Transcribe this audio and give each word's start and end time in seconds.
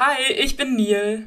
Hi, 0.00 0.32
ich 0.32 0.56
bin 0.56 0.76
Neil. 0.76 1.26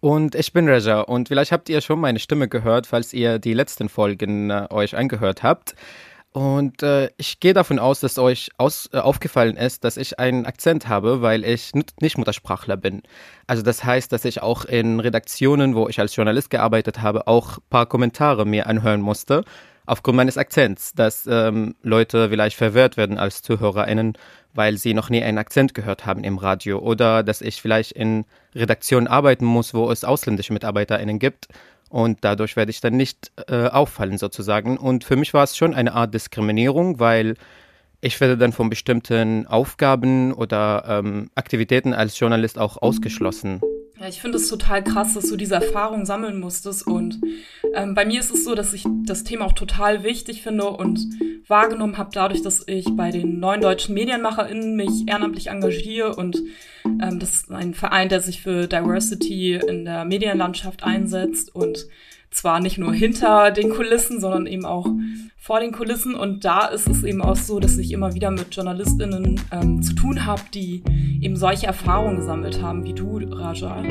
Und 0.00 0.34
ich 0.34 0.52
bin 0.52 0.68
Reja 0.68 1.02
und 1.02 1.28
vielleicht 1.28 1.52
habt 1.52 1.68
ihr 1.68 1.80
schon 1.80 2.00
meine 2.00 2.18
Stimme 2.18 2.48
gehört, 2.48 2.88
falls 2.88 3.12
ihr 3.12 3.38
die 3.38 3.54
letzten 3.54 3.88
Folgen 3.88 4.50
äh, 4.50 4.66
euch 4.70 4.96
angehört 4.96 5.44
habt. 5.44 5.76
Und 6.32 6.82
äh, 6.82 7.10
ich 7.16 7.38
gehe 7.38 7.54
davon 7.54 7.78
aus, 7.78 8.00
dass 8.00 8.18
euch 8.18 8.50
aus, 8.58 8.90
äh, 8.92 8.98
aufgefallen 8.98 9.56
ist, 9.56 9.84
dass 9.84 9.96
ich 9.96 10.18
einen 10.18 10.46
Akzent 10.46 10.88
habe, 10.88 11.22
weil 11.22 11.44
ich 11.44 11.70
nicht 11.74 12.18
Muttersprachler 12.18 12.76
bin. 12.76 13.02
Also 13.46 13.62
das 13.62 13.84
heißt, 13.84 14.10
dass 14.10 14.24
ich 14.24 14.42
auch 14.42 14.64
in 14.64 14.98
Redaktionen, 14.98 15.76
wo 15.76 15.88
ich 15.88 16.00
als 16.00 16.16
Journalist 16.16 16.50
gearbeitet 16.50 17.00
habe, 17.00 17.28
auch 17.28 17.58
paar 17.70 17.86
Kommentare 17.86 18.44
mir 18.44 18.66
anhören 18.66 19.00
musste, 19.00 19.44
aufgrund 19.86 20.16
meines 20.16 20.36
Akzents, 20.36 20.92
dass 20.92 21.26
ähm, 21.30 21.76
Leute 21.82 22.30
vielleicht 22.30 22.56
verwirrt 22.56 22.96
werden 22.96 23.16
als 23.16 23.42
ZuhörerInnen, 23.42 24.18
weil 24.58 24.76
sie 24.76 24.92
noch 24.92 25.08
nie 25.08 25.22
einen 25.22 25.38
Akzent 25.38 25.72
gehört 25.72 26.04
haben 26.04 26.24
im 26.24 26.36
Radio 26.36 26.80
oder 26.80 27.22
dass 27.22 27.42
ich 27.42 27.62
vielleicht 27.62 27.92
in 27.92 28.24
Redaktionen 28.56 29.06
arbeiten 29.06 29.44
muss, 29.44 29.72
wo 29.72 29.88
es 29.92 30.02
ausländische 30.02 30.52
MitarbeiterInnen 30.52 31.20
gibt 31.20 31.46
und 31.88 32.18
dadurch 32.22 32.56
werde 32.56 32.70
ich 32.70 32.80
dann 32.80 32.96
nicht 32.96 33.30
äh, 33.48 33.68
auffallen 33.68 34.18
sozusagen. 34.18 34.76
Und 34.76 35.04
für 35.04 35.14
mich 35.14 35.32
war 35.32 35.44
es 35.44 35.56
schon 35.56 35.74
eine 35.74 35.94
Art 35.94 36.12
Diskriminierung, 36.12 36.98
weil 36.98 37.36
ich 38.00 38.20
werde 38.20 38.36
dann 38.36 38.52
von 38.52 38.68
bestimmten 38.68 39.46
Aufgaben 39.46 40.32
oder 40.32 40.84
ähm, 40.86 41.30
Aktivitäten 41.36 41.94
als 41.94 42.18
Journalist 42.18 42.58
auch 42.58 42.82
ausgeschlossen. 42.82 43.60
Ja, 44.00 44.06
ich 44.06 44.20
finde 44.20 44.38
es 44.38 44.48
total 44.48 44.84
krass, 44.84 45.14
dass 45.14 45.28
du 45.28 45.36
diese 45.36 45.56
Erfahrung 45.56 46.06
sammeln 46.06 46.38
musstest. 46.38 46.86
Und 46.86 47.20
ähm, 47.74 47.94
bei 47.94 48.04
mir 48.04 48.20
ist 48.20 48.30
es 48.30 48.44
so, 48.44 48.54
dass 48.54 48.72
ich 48.72 48.84
das 49.04 49.24
Thema 49.24 49.46
auch 49.46 49.52
total 49.52 50.04
wichtig 50.04 50.42
finde 50.42 50.66
und 50.66 51.00
wahrgenommen 51.48 51.98
habe, 51.98 52.10
dadurch, 52.12 52.42
dass 52.42 52.62
ich 52.68 52.86
bei 52.94 53.10
den 53.10 53.40
neuen 53.40 53.60
deutschen 53.60 53.94
MedienmacherInnen 53.94 54.76
mich 54.76 55.08
ehrenamtlich 55.08 55.48
engagiere. 55.48 56.14
Und 56.14 56.40
ähm, 56.84 57.18
das 57.18 57.34
ist 57.34 57.50
ein 57.50 57.74
Verein, 57.74 58.08
der 58.08 58.20
sich 58.20 58.40
für 58.40 58.68
Diversity 58.68 59.54
in 59.54 59.84
der 59.84 60.04
Medienlandschaft 60.04 60.84
einsetzt. 60.84 61.52
Und 61.52 61.88
zwar 62.38 62.60
nicht 62.60 62.78
nur 62.78 62.94
hinter 62.94 63.50
den 63.50 63.70
Kulissen, 63.70 64.20
sondern 64.20 64.46
eben 64.46 64.64
auch 64.64 64.86
vor 65.36 65.60
den 65.60 65.72
Kulissen. 65.72 66.14
Und 66.14 66.44
da 66.44 66.66
ist 66.66 66.88
es 66.88 67.02
eben 67.02 67.20
auch 67.20 67.36
so, 67.36 67.58
dass 67.58 67.78
ich 67.78 67.92
immer 67.92 68.14
wieder 68.14 68.30
mit 68.30 68.54
JournalistInnen 68.54 69.40
ähm, 69.50 69.82
zu 69.82 69.94
tun 69.94 70.24
habe, 70.24 70.42
die 70.54 70.82
eben 71.20 71.36
solche 71.36 71.66
Erfahrungen 71.66 72.16
gesammelt 72.16 72.62
haben, 72.62 72.84
wie 72.84 72.92
du, 72.92 73.18
Raja. 73.30 73.82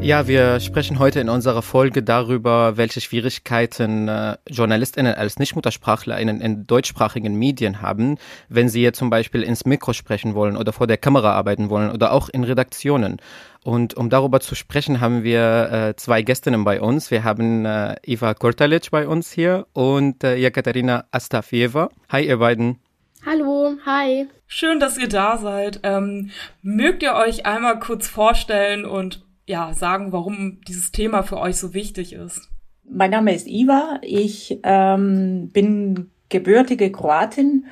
Ja, 0.00 0.28
wir 0.28 0.60
sprechen 0.60 0.98
heute 0.98 1.20
in 1.20 1.30
unserer 1.30 1.62
Folge 1.62 2.02
darüber, 2.02 2.76
welche 2.76 3.00
Schwierigkeiten 3.00 4.08
äh, 4.08 4.36
JournalistInnen 4.48 5.14
als 5.14 5.38
NichtmuttersprachlerInnen 5.38 6.42
in 6.42 6.66
deutschsprachigen 6.66 7.36
Medien 7.36 7.80
haben, 7.80 8.18
wenn 8.50 8.68
sie 8.68 8.82
jetzt 8.82 8.98
zum 8.98 9.08
Beispiel 9.08 9.42
ins 9.42 9.64
Mikro 9.64 9.94
sprechen 9.94 10.34
wollen 10.34 10.58
oder 10.58 10.74
vor 10.74 10.86
der 10.86 10.98
Kamera 10.98 11.32
arbeiten 11.32 11.70
wollen 11.70 11.90
oder 11.90 12.12
auch 12.12 12.28
in 12.28 12.44
Redaktionen. 12.44 13.16
Und 13.64 13.94
um 13.94 14.10
darüber 14.10 14.40
zu 14.40 14.54
sprechen, 14.54 15.00
haben 15.00 15.24
wir 15.24 15.72
äh, 15.72 15.96
zwei 15.96 16.20
Gästinnen 16.20 16.64
bei 16.64 16.82
uns. 16.82 17.10
Wir 17.10 17.24
haben 17.24 17.64
äh, 17.64 17.96
Iva 18.06 18.34
Kortalic 18.34 18.90
bei 18.90 19.08
uns 19.08 19.32
hier 19.32 19.66
und 19.72 20.22
äh, 20.22 20.36
Jekaterina 20.36 21.06
Astafieva. 21.10 21.88
Hi, 22.10 22.26
ihr 22.26 22.36
beiden. 22.36 22.78
Hallo, 23.24 23.72
hi. 23.86 24.26
Schön, 24.46 24.80
dass 24.80 24.98
ihr 24.98 25.08
da 25.08 25.38
seid. 25.38 25.80
Ähm, 25.82 26.28
mögt 26.60 27.02
ihr 27.02 27.14
euch 27.14 27.46
einmal 27.46 27.78
kurz 27.78 28.06
vorstellen 28.06 28.84
und 28.84 29.24
ja, 29.46 29.72
sagen, 29.72 30.12
warum 30.12 30.60
dieses 30.68 30.92
Thema 30.92 31.22
für 31.22 31.38
euch 31.38 31.56
so 31.56 31.72
wichtig 31.72 32.12
ist? 32.12 32.50
Mein 32.84 33.12
Name 33.12 33.34
ist 33.34 33.46
Iva. 33.46 33.98
Ich 34.02 34.60
ähm, 34.62 35.48
bin 35.54 36.10
gebürtige 36.28 36.92
Kroatin 36.92 37.64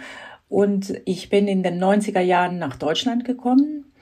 und 0.49 0.95
ich 1.05 1.29
bin 1.29 1.49
in 1.49 1.63
den 1.63 1.79
90er 1.79 2.21
Jahren 2.21 2.59
nach 2.59 2.77
Deutschland 2.77 3.27
gekommen. 3.27 3.93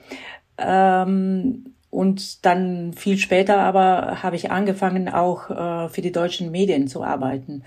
Ähm, 0.57 1.65
und 1.91 2.45
dann 2.45 2.93
viel 2.93 3.17
später 3.17 3.59
aber 3.59 4.23
habe 4.23 4.37
ich 4.37 4.49
angefangen, 4.49 5.09
auch 5.09 5.49
äh, 5.49 5.89
für 5.89 6.01
die 6.01 6.13
deutschen 6.13 6.49
Medien 6.49 6.87
zu 6.87 7.03
arbeiten. 7.03 7.63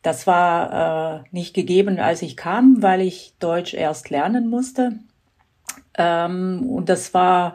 Das 0.00 0.26
war 0.26 1.24
äh, 1.24 1.28
nicht 1.32 1.54
gegeben, 1.54 1.98
als 1.98 2.22
ich 2.22 2.36
kam, 2.36 2.82
weil 2.82 3.00
ich 3.00 3.34
Deutsch 3.40 3.74
erst 3.74 4.10
lernen 4.10 4.48
musste. 4.48 4.92
Ähm, 5.98 6.68
und 6.68 6.88
das 6.88 7.14
war 7.14 7.54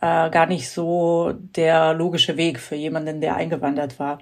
äh, 0.00 0.30
gar 0.30 0.46
nicht 0.46 0.70
so 0.70 1.34
der 1.34 1.94
logische 1.94 2.36
Weg 2.36 2.58
für 2.58 2.74
jemanden, 2.74 3.20
der 3.20 3.36
eingewandert 3.36 4.00
war. 4.00 4.18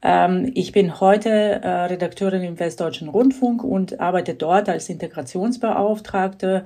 Ähm, 0.00 0.50
ich 0.54 0.72
bin 0.72 1.00
heute 1.00 1.30
äh, 1.30 1.68
Redakteurin 1.68 2.42
im 2.42 2.58
Westdeutschen 2.58 3.08
Rundfunk 3.08 3.64
und 3.64 4.00
arbeite 4.00 4.34
dort 4.34 4.68
als 4.68 4.88
Integrationsbeauftragte 4.88 6.64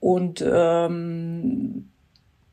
und 0.00 0.44
ähm, 0.46 1.90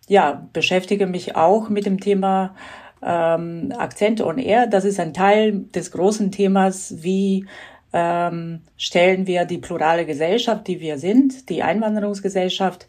ja, 0.07 0.47
beschäftige 0.53 1.07
mich 1.07 1.35
auch 1.35 1.69
mit 1.69 1.85
dem 1.85 1.99
Thema 1.99 2.55
ähm, 3.01 3.73
Akzent 3.77 4.21
on 4.21 4.38
Air. 4.38 4.67
Das 4.67 4.85
ist 4.85 4.99
ein 4.99 5.13
Teil 5.13 5.66
des 5.73 5.91
großen 5.91 6.31
Themas, 6.31 7.03
wie 7.03 7.45
ähm, 7.93 8.61
stellen 8.77 9.25
wir 9.27 9.45
die 9.45 9.57
plurale 9.57 10.05
Gesellschaft, 10.05 10.67
die 10.67 10.79
wir 10.79 10.97
sind, 10.97 11.49
die 11.49 11.63
Einwanderungsgesellschaft, 11.63 12.88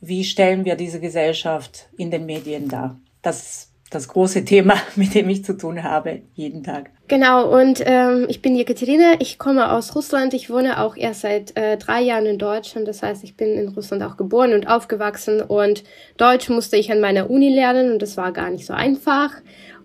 wie 0.00 0.24
stellen 0.24 0.64
wir 0.64 0.76
diese 0.76 1.00
Gesellschaft 1.00 1.88
in 1.96 2.10
den 2.10 2.26
Medien 2.26 2.68
dar? 2.68 3.00
Das 3.22 3.72
das 3.90 4.08
große 4.08 4.44
Thema, 4.44 4.74
mit 4.96 5.14
dem 5.14 5.28
ich 5.28 5.44
zu 5.44 5.56
tun 5.56 5.82
habe, 5.82 6.22
jeden 6.34 6.62
Tag. 6.62 6.90
Genau, 7.08 7.48
und 7.48 7.82
ähm, 7.86 8.26
ich 8.28 8.42
bin 8.42 8.56
Jekaterina, 8.56 9.14
ich 9.20 9.38
komme 9.38 9.70
aus 9.70 9.94
Russland, 9.94 10.34
ich 10.34 10.50
wohne 10.50 10.80
auch 10.80 10.96
erst 10.96 11.20
seit 11.20 11.56
äh, 11.56 11.76
drei 11.76 12.02
Jahren 12.02 12.26
in 12.26 12.38
Deutschland, 12.38 12.88
das 12.88 13.02
heißt, 13.02 13.22
ich 13.22 13.36
bin 13.36 13.56
in 13.56 13.68
Russland 13.68 14.02
auch 14.02 14.16
geboren 14.16 14.54
und 14.54 14.66
aufgewachsen 14.66 15.40
und 15.40 15.84
Deutsch 16.16 16.48
musste 16.48 16.76
ich 16.76 16.90
an 16.90 17.00
meiner 17.00 17.30
Uni 17.30 17.54
lernen 17.54 17.92
und 17.92 18.02
das 18.02 18.16
war 18.16 18.32
gar 18.32 18.50
nicht 18.50 18.66
so 18.66 18.72
einfach. 18.72 19.30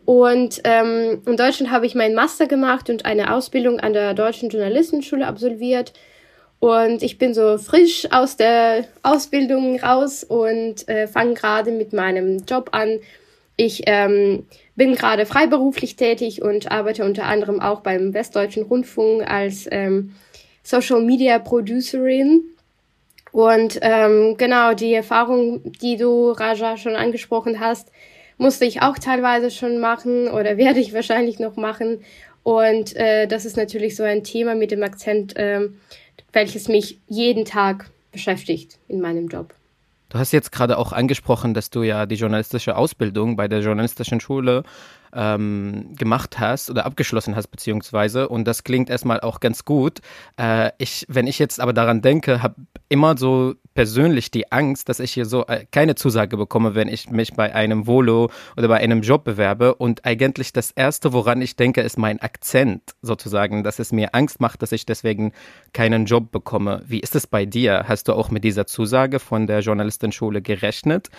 Und 0.04 0.62
ähm, 0.64 1.22
in 1.28 1.38
Deutschland 1.38 1.72
habe 1.72 1.86
ich 1.86 1.94
meinen 1.94 2.16
Master 2.16 2.48
gemacht 2.48 2.90
und 2.90 3.06
eine 3.06 3.34
Ausbildung 3.34 3.80
an 3.80 3.94
der 3.94 4.16
Deutschen 4.16 4.50
Journalistenschule 4.50 5.28
absolviert. 5.28 5.94
Und 6.60 7.02
ich 7.02 7.18
bin 7.18 7.34
so 7.34 7.58
frisch 7.58 8.08
aus 8.12 8.36
der 8.36 8.86
Ausbildung 9.04 9.80
raus 9.80 10.24
und 10.24 10.88
äh, 10.88 11.08
fange 11.08 11.36
gerade 11.36 11.72
mit 11.72 11.94
meinem 11.94 12.44
Job 12.48 12.70
an 12.72 13.00
ich 13.64 13.84
ähm, 13.86 14.48
bin 14.76 14.96
gerade 14.96 15.28
freiberuflich 15.28 15.96
tätig 15.96 16.42
und 16.42 16.72
arbeite 16.72 17.06
unter 17.06 17.26
anderem 17.26 17.60
auch 17.60 17.82
beim 17.82 18.14
Westdeutschen 18.16 18.64
Rundfunk 18.64 19.30
als 19.30 19.68
ähm, 19.70 20.16
Social 20.64 21.02
Media 21.02 21.38
Producerin. 21.38 22.42
Und 23.32 23.78
ähm, 23.84 24.36
genau 24.38 24.74
die 24.74 24.94
Erfahrung, 24.94 25.62
die 25.64 25.96
du, 25.96 26.32
Raja, 26.32 26.76
schon 26.76 26.96
angesprochen 26.96 27.60
hast, 27.60 27.92
musste 28.40 28.66
ich 28.66 28.82
auch 28.82 28.98
teilweise 28.98 29.52
schon 29.52 29.78
machen 29.78 30.28
oder 30.28 30.58
werde 30.66 30.80
ich 30.80 30.94
wahrscheinlich 30.94 31.38
noch 31.38 31.56
machen. 31.56 32.04
Und 32.42 32.96
äh, 32.96 33.28
das 33.28 33.46
ist 33.46 33.58
natürlich 33.58 33.96
so 33.96 34.02
ein 34.02 34.24
Thema 34.24 34.56
mit 34.56 34.72
dem 34.72 34.82
Akzent, 34.82 35.36
äh, 35.36 35.70
welches 36.34 36.68
mich 36.68 36.98
jeden 37.08 37.46
Tag 37.46 37.92
beschäftigt 38.12 38.80
in 38.88 39.02
meinem 39.02 39.28
Job. 39.28 39.54
Du 40.12 40.20
hast 40.20 40.34
jetzt 40.34 40.52
gerade 40.52 40.78
auch 40.78 40.92
angesprochen, 40.92 41.54
dass 41.54 41.70
du 41.70 41.84
ja 41.84 42.06
die 42.06 42.16
journalistische 42.16 42.76
Ausbildung 42.76 43.38
bei 43.38 43.48
der 43.48 43.62
journalistischen 43.62 44.20
Schule 44.20 44.64
ähm, 45.14 45.94
gemacht 45.98 46.40
hast 46.40 46.70
oder 46.70 46.86
abgeschlossen 46.86 47.36
hast, 47.36 47.48
beziehungsweise. 47.48 48.30
Und 48.30 48.46
das 48.46 48.64
klingt 48.64 48.90
erstmal 48.90 49.20
auch 49.22 49.40
ganz 49.40 49.66
gut. 49.66 50.00
Äh, 50.38 50.72
ich, 50.78 51.06
wenn 51.10 51.28
ich 51.28 51.40
jetzt 51.40 51.60
aber 51.60 51.74
daran 51.74 52.02
denke, 52.02 52.42
habe 52.42 52.56
immer 52.90 53.18
so 53.18 53.56
persönlich 53.74 54.32
die 54.32 54.52
Angst, 54.52 54.90
dass 54.90 55.00
ich 55.00 55.14
hier 55.14 55.26
so 55.26 55.46
äh, 55.48 55.66
keine 55.72 55.96
Zusage 55.96 56.38
bekomme, 56.38 56.76
wenn 56.76 56.88
ich 56.88 57.10
mich 57.10 57.34
bei 57.34 57.54
einem 57.56 57.88
Volo 57.88 58.30
oder 58.58 58.68
bei 58.68 58.78
einem 58.78 59.02
Job 59.02 59.24
bewerbe. 59.24 59.76
Und 59.76 60.06
eigentlich 60.06 60.54
das 60.54 60.72
Erste, 60.72 61.14
woran 61.14 61.42
ich 61.42 61.56
denke, 61.56 61.82
ist 61.82 61.98
mein 61.98 62.20
Akzent 62.22 62.82
sozusagen, 63.02 63.64
dass 63.64 63.80
es 63.80 63.92
mir 63.92 64.14
Angst 64.14 64.40
macht, 64.42 64.62
dass 64.62 64.72
ich 64.72 64.86
deswegen 64.86 65.32
keinen 65.74 66.06
Job 66.06 66.32
bekomme. 66.32 66.84
Wie 66.86 67.00
ist 67.00 67.16
es 67.16 67.28
bei 67.28 67.46
dir? 67.46 67.86
Hast 67.88 68.08
du 68.08 68.14
auch 68.14 68.30
mit 68.30 68.44
dieser 68.44 68.66
Zusage 68.66 69.20
von 69.20 69.48
der 69.48 69.60
Journalistenschule 69.60 70.42
gerechnet? 70.42 71.10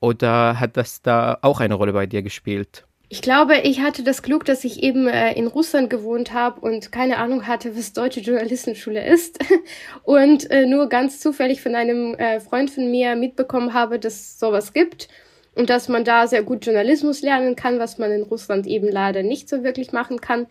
Oder 0.00 0.58
hat 0.58 0.76
das 0.76 1.02
da 1.02 1.38
auch 1.42 1.60
eine 1.60 1.74
Rolle 1.74 1.92
bei 1.92 2.06
dir 2.06 2.22
gespielt? 2.22 2.86
Ich 3.12 3.22
glaube, 3.22 3.56
ich 3.64 3.80
hatte 3.80 4.04
das 4.04 4.22
Glück, 4.22 4.44
dass 4.44 4.62
ich 4.62 4.84
eben 4.84 5.08
äh, 5.08 5.32
in 5.32 5.48
Russland 5.48 5.90
gewohnt 5.90 6.32
habe 6.32 6.60
und 6.60 6.92
keine 6.92 7.18
Ahnung 7.18 7.48
hatte, 7.48 7.76
was 7.76 7.92
deutsche 7.92 8.20
Journalistenschule 8.20 9.04
ist. 9.04 9.40
und 10.04 10.48
äh, 10.52 10.64
nur 10.64 10.88
ganz 10.88 11.18
zufällig 11.18 11.60
von 11.60 11.74
einem 11.74 12.14
äh, 12.14 12.38
Freund 12.38 12.70
von 12.70 12.88
mir 12.88 13.16
mitbekommen 13.16 13.74
habe, 13.74 13.98
dass 13.98 14.38
sowas 14.38 14.72
gibt 14.72 15.08
und 15.56 15.70
dass 15.70 15.88
man 15.88 16.04
da 16.04 16.28
sehr 16.28 16.44
gut 16.44 16.64
Journalismus 16.64 17.20
lernen 17.20 17.56
kann, 17.56 17.80
was 17.80 17.98
man 17.98 18.12
in 18.12 18.22
Russland 18.22 18.68
eben 18.68 18.86
leider 18.86 19.24
nicht 19.24 19.48
so 19.48 19.64
wirklich 19.64 19.90
machen 19.90 20.20
kann. 20.20 20.46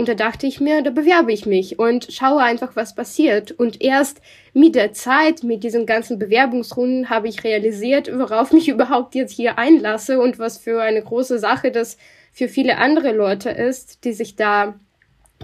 Und 0.00 0.08
da 0.08 0.14
dachte 0.14 0.46
ich 0.46 0.62
mir, 0.62 0.80
da 0.80 0.88
bewerbe 0.88 1.30
ich 1.30 1.44
mich 1.44 1.78
und 1.78 2.10
schaue 2.10 2.42
einfach, 2.42 2.74
was 2.74 2.94
passiert. 2.94 3.52
Und 3.52 3.82
erst 3.82 4.22
mit 4.54 4.74
der 4.74 4.94
Zeit, 4.94 5.42
mit 5.42 5.62
diesen 5.62 5.84
ganzen 5.84 6.18
Bewerbungsrunden, 6.18 7.10
habe 7.10 7.28
ich 7.28 7.44
realisiert, 7.44 8.10
worauf 8.10 8.50
mich 8.54 8.70
überhaupt 8.70 9.14
jetzt 9.14 9.32
hier 9.32 9.58
einlasse 9.58 10.18
und 10.18 10.38
was 10.38 10.56
für 10.56 10.80
eine 10.80 11.02
große 11.02 11.38
Sache 11.38 11.70
das 11.70 11.98
für 12.32 12.48
viele 12.48 12.78
andere 12.78 13.12
Leute 13.12 13.50
ist, 13.50 14.02
die 14.04 14.14
sich 14.14 14.36
da 14.36 14.72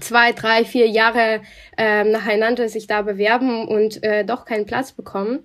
zwei, 0.01 0.33
drei, 0.33 0.65
vier 0.65 0.89
Jahre 0.89 1.43
äh, 1.77 2.05
nacheinander 2.05 2.71
sich 2.71 2.87
da 2.87 3.03
bewerben 3.03 3.69
und 3.69 4.03
äh, 4.03 4.25
doch 4.25 4.47
keinen 4.47 4.65
Platz 4.65 4.93
bekommen. 4.93 5.41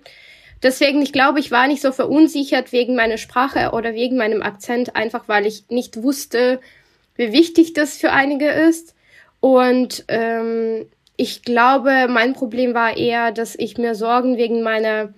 deswegen, 0.62 1.02
ich 1.02 1.12
glaube, 1.12 1.38
ich 1.38 1.50
war 1.50 1.66
nicht 1.66 1.82
so 1.82 1.92
verunsichert 1.92 2.72
wegen 2.72 2.96
meiner 2.96 3.18
Sprache 3.18 3.72
oder 3.72 3.92
wegen 3.92 4.16
meinem 4.16 4.40
Akzent, 4.40 4.96
einfach 4.96 5.28
weil 5.28 5.44
ich 5.44 5.68
nicht 5.68 6.02
wusste, 6.02 6.60
wie 7.16 7.34
wichtig 7.34 7.74
das 7.74 7.98
für 7.98 8.10
einige 8.10 8.48
ist. 8.48 8.94
Und 9.42 10.04
ähm, 10.06 10.86
ich 11.16 11.42
glaube, 11.42 12.06
mein 12.08 12.32
Problem 12.32 12.74
war 12.74 12.96
eher, 12.96 13.32
dass 13.32 13.56
ich 13.56 13.76
mir 13.76 13.96
Sorgen 13.96 14.36
wegen 14.36 14.62
meiner 14.62 15.12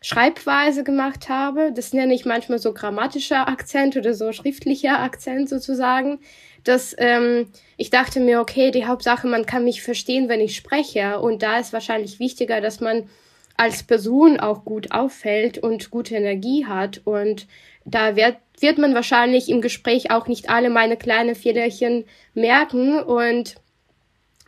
Schreibweise 0.00 0.82
gemacht 0.82 1.28
habe. 1.28 1.70
Das 1.72 1.92
nenne 1.92 2.12
ich 2.12 2.24
manchmal 2.24 2.58
so 2.58 2.72
grammatischer 2.72 3.46
Akzent 3.46 3.96
oder 3.96 4.14
so 4.14 4.32
schriftlicher 4.32 4.98
Akzent 4.98 5.48
sozusagen. 5.48 6.18
Dass 6.64 6.92
ähm, 6.98 7.52
ich 7.76 7.90
dachte 7.90 8.18
mir, 8.18 8.40
okay, 8.40 8.72
die 8.72 8.84
Hauptsache, 8.86 9.28
man 9.28 9.46
kann 9.46 9.62
mich 9.62 9.80
verstehen, 9.80 10.28
wenn 10.28 10.40
ich 10.40 10.56
spreche. 10.56 11.20
Und 11.20 11.44
da 11.44 11.60
ist 11.60 11.72
wahrscheinlich 11.72 12.18
wichtiger, 12.18 12.60
dass 12.60 12.80
man 12.80 13.08
als 13.56 13.84
Person 13.84 14.40
auch 14.40 14.64
gut 14.64 14.90
auffällt 14.90 15.58
und 15.58 15.92
gute 15.92 16.16
Energie 16.16 16.66
hat. 16.66 17.00
Und 17.04 17.46
da 17.84 18.16
wird, 18.16 18.38
wird 18.58 18.78
man 18.78 18.92
wahrscheinlich 18.92 19.48
im 19.48 19.60
Gespräch 19.60 20.10
auch 20.10 20.26
nicht 20.26 20.50
alle 20.50 20.68
meine 20.68 20.96
kleinen 20.96 21.36
Fehlerchen 21.36 22.06
merken. 22.34 23.00
Und 23.00 23.54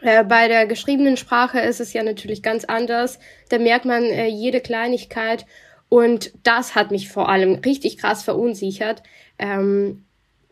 bei 0.03 0.49
der 0.49 0.67
geschriebenen 0.67 1.17
Sprache 1.17 1.61
ist 1.61 1.81
es 1.81 1.93
ja 1.93 2.03
natürlich 2.03 2.43
ganz 2.43 2.65
anders. 2.65 3.19
Da 3.49 3.59
merkt 3.59 3.85
man 3.85 4.05
äh, 4.05 4.27
jede 4.27 4.61
Kleinigkeit 4.61 5.45
und 5.89 6.33
das 6.43 6.75
hat 6.75 6.91
mich 6.91 7.09
vor 7.09 7.29
allem 7.29 7.57
richtig 7.57 7.99
krass 7.99 8.23
verunsichert. 8.23 9.03
Ähm, 9.39 10.05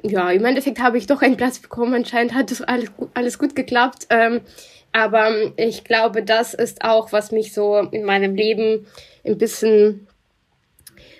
ja, 0.02 0.30
im 0.30 0.44
Endeffekt 0.44 0.80
habe 0.80 0.98
ich 0.98 1.06
doch 1.06 1.22
einen 1.22 1.36
Platz 1.36 1.58
bekommen. 1.58 1.94
Anscheinend 1.94 2.34
hat 2.34 2.50
das 2.50 2.62
alles, 2.62 2.90
alles 3.14 3.38
gut 3.38 3.56
geklappt. 3.56 4.06
Ähm, 4.10 4.40
aber 4.92 5.52
ich 5.56 5.84
glaube, 5.84 6.22
das 6.22 6.54
ist 6.54 6.82
auch, 6.82 7.12
was 7.12 7.32
mich 7.32 7.52
so 7.52 7.76
in 7.78 8.04
meinem 8.04 8.34
Leben 8.34 8.86
ein 9.24 9.38
bisschen 9.38 10.06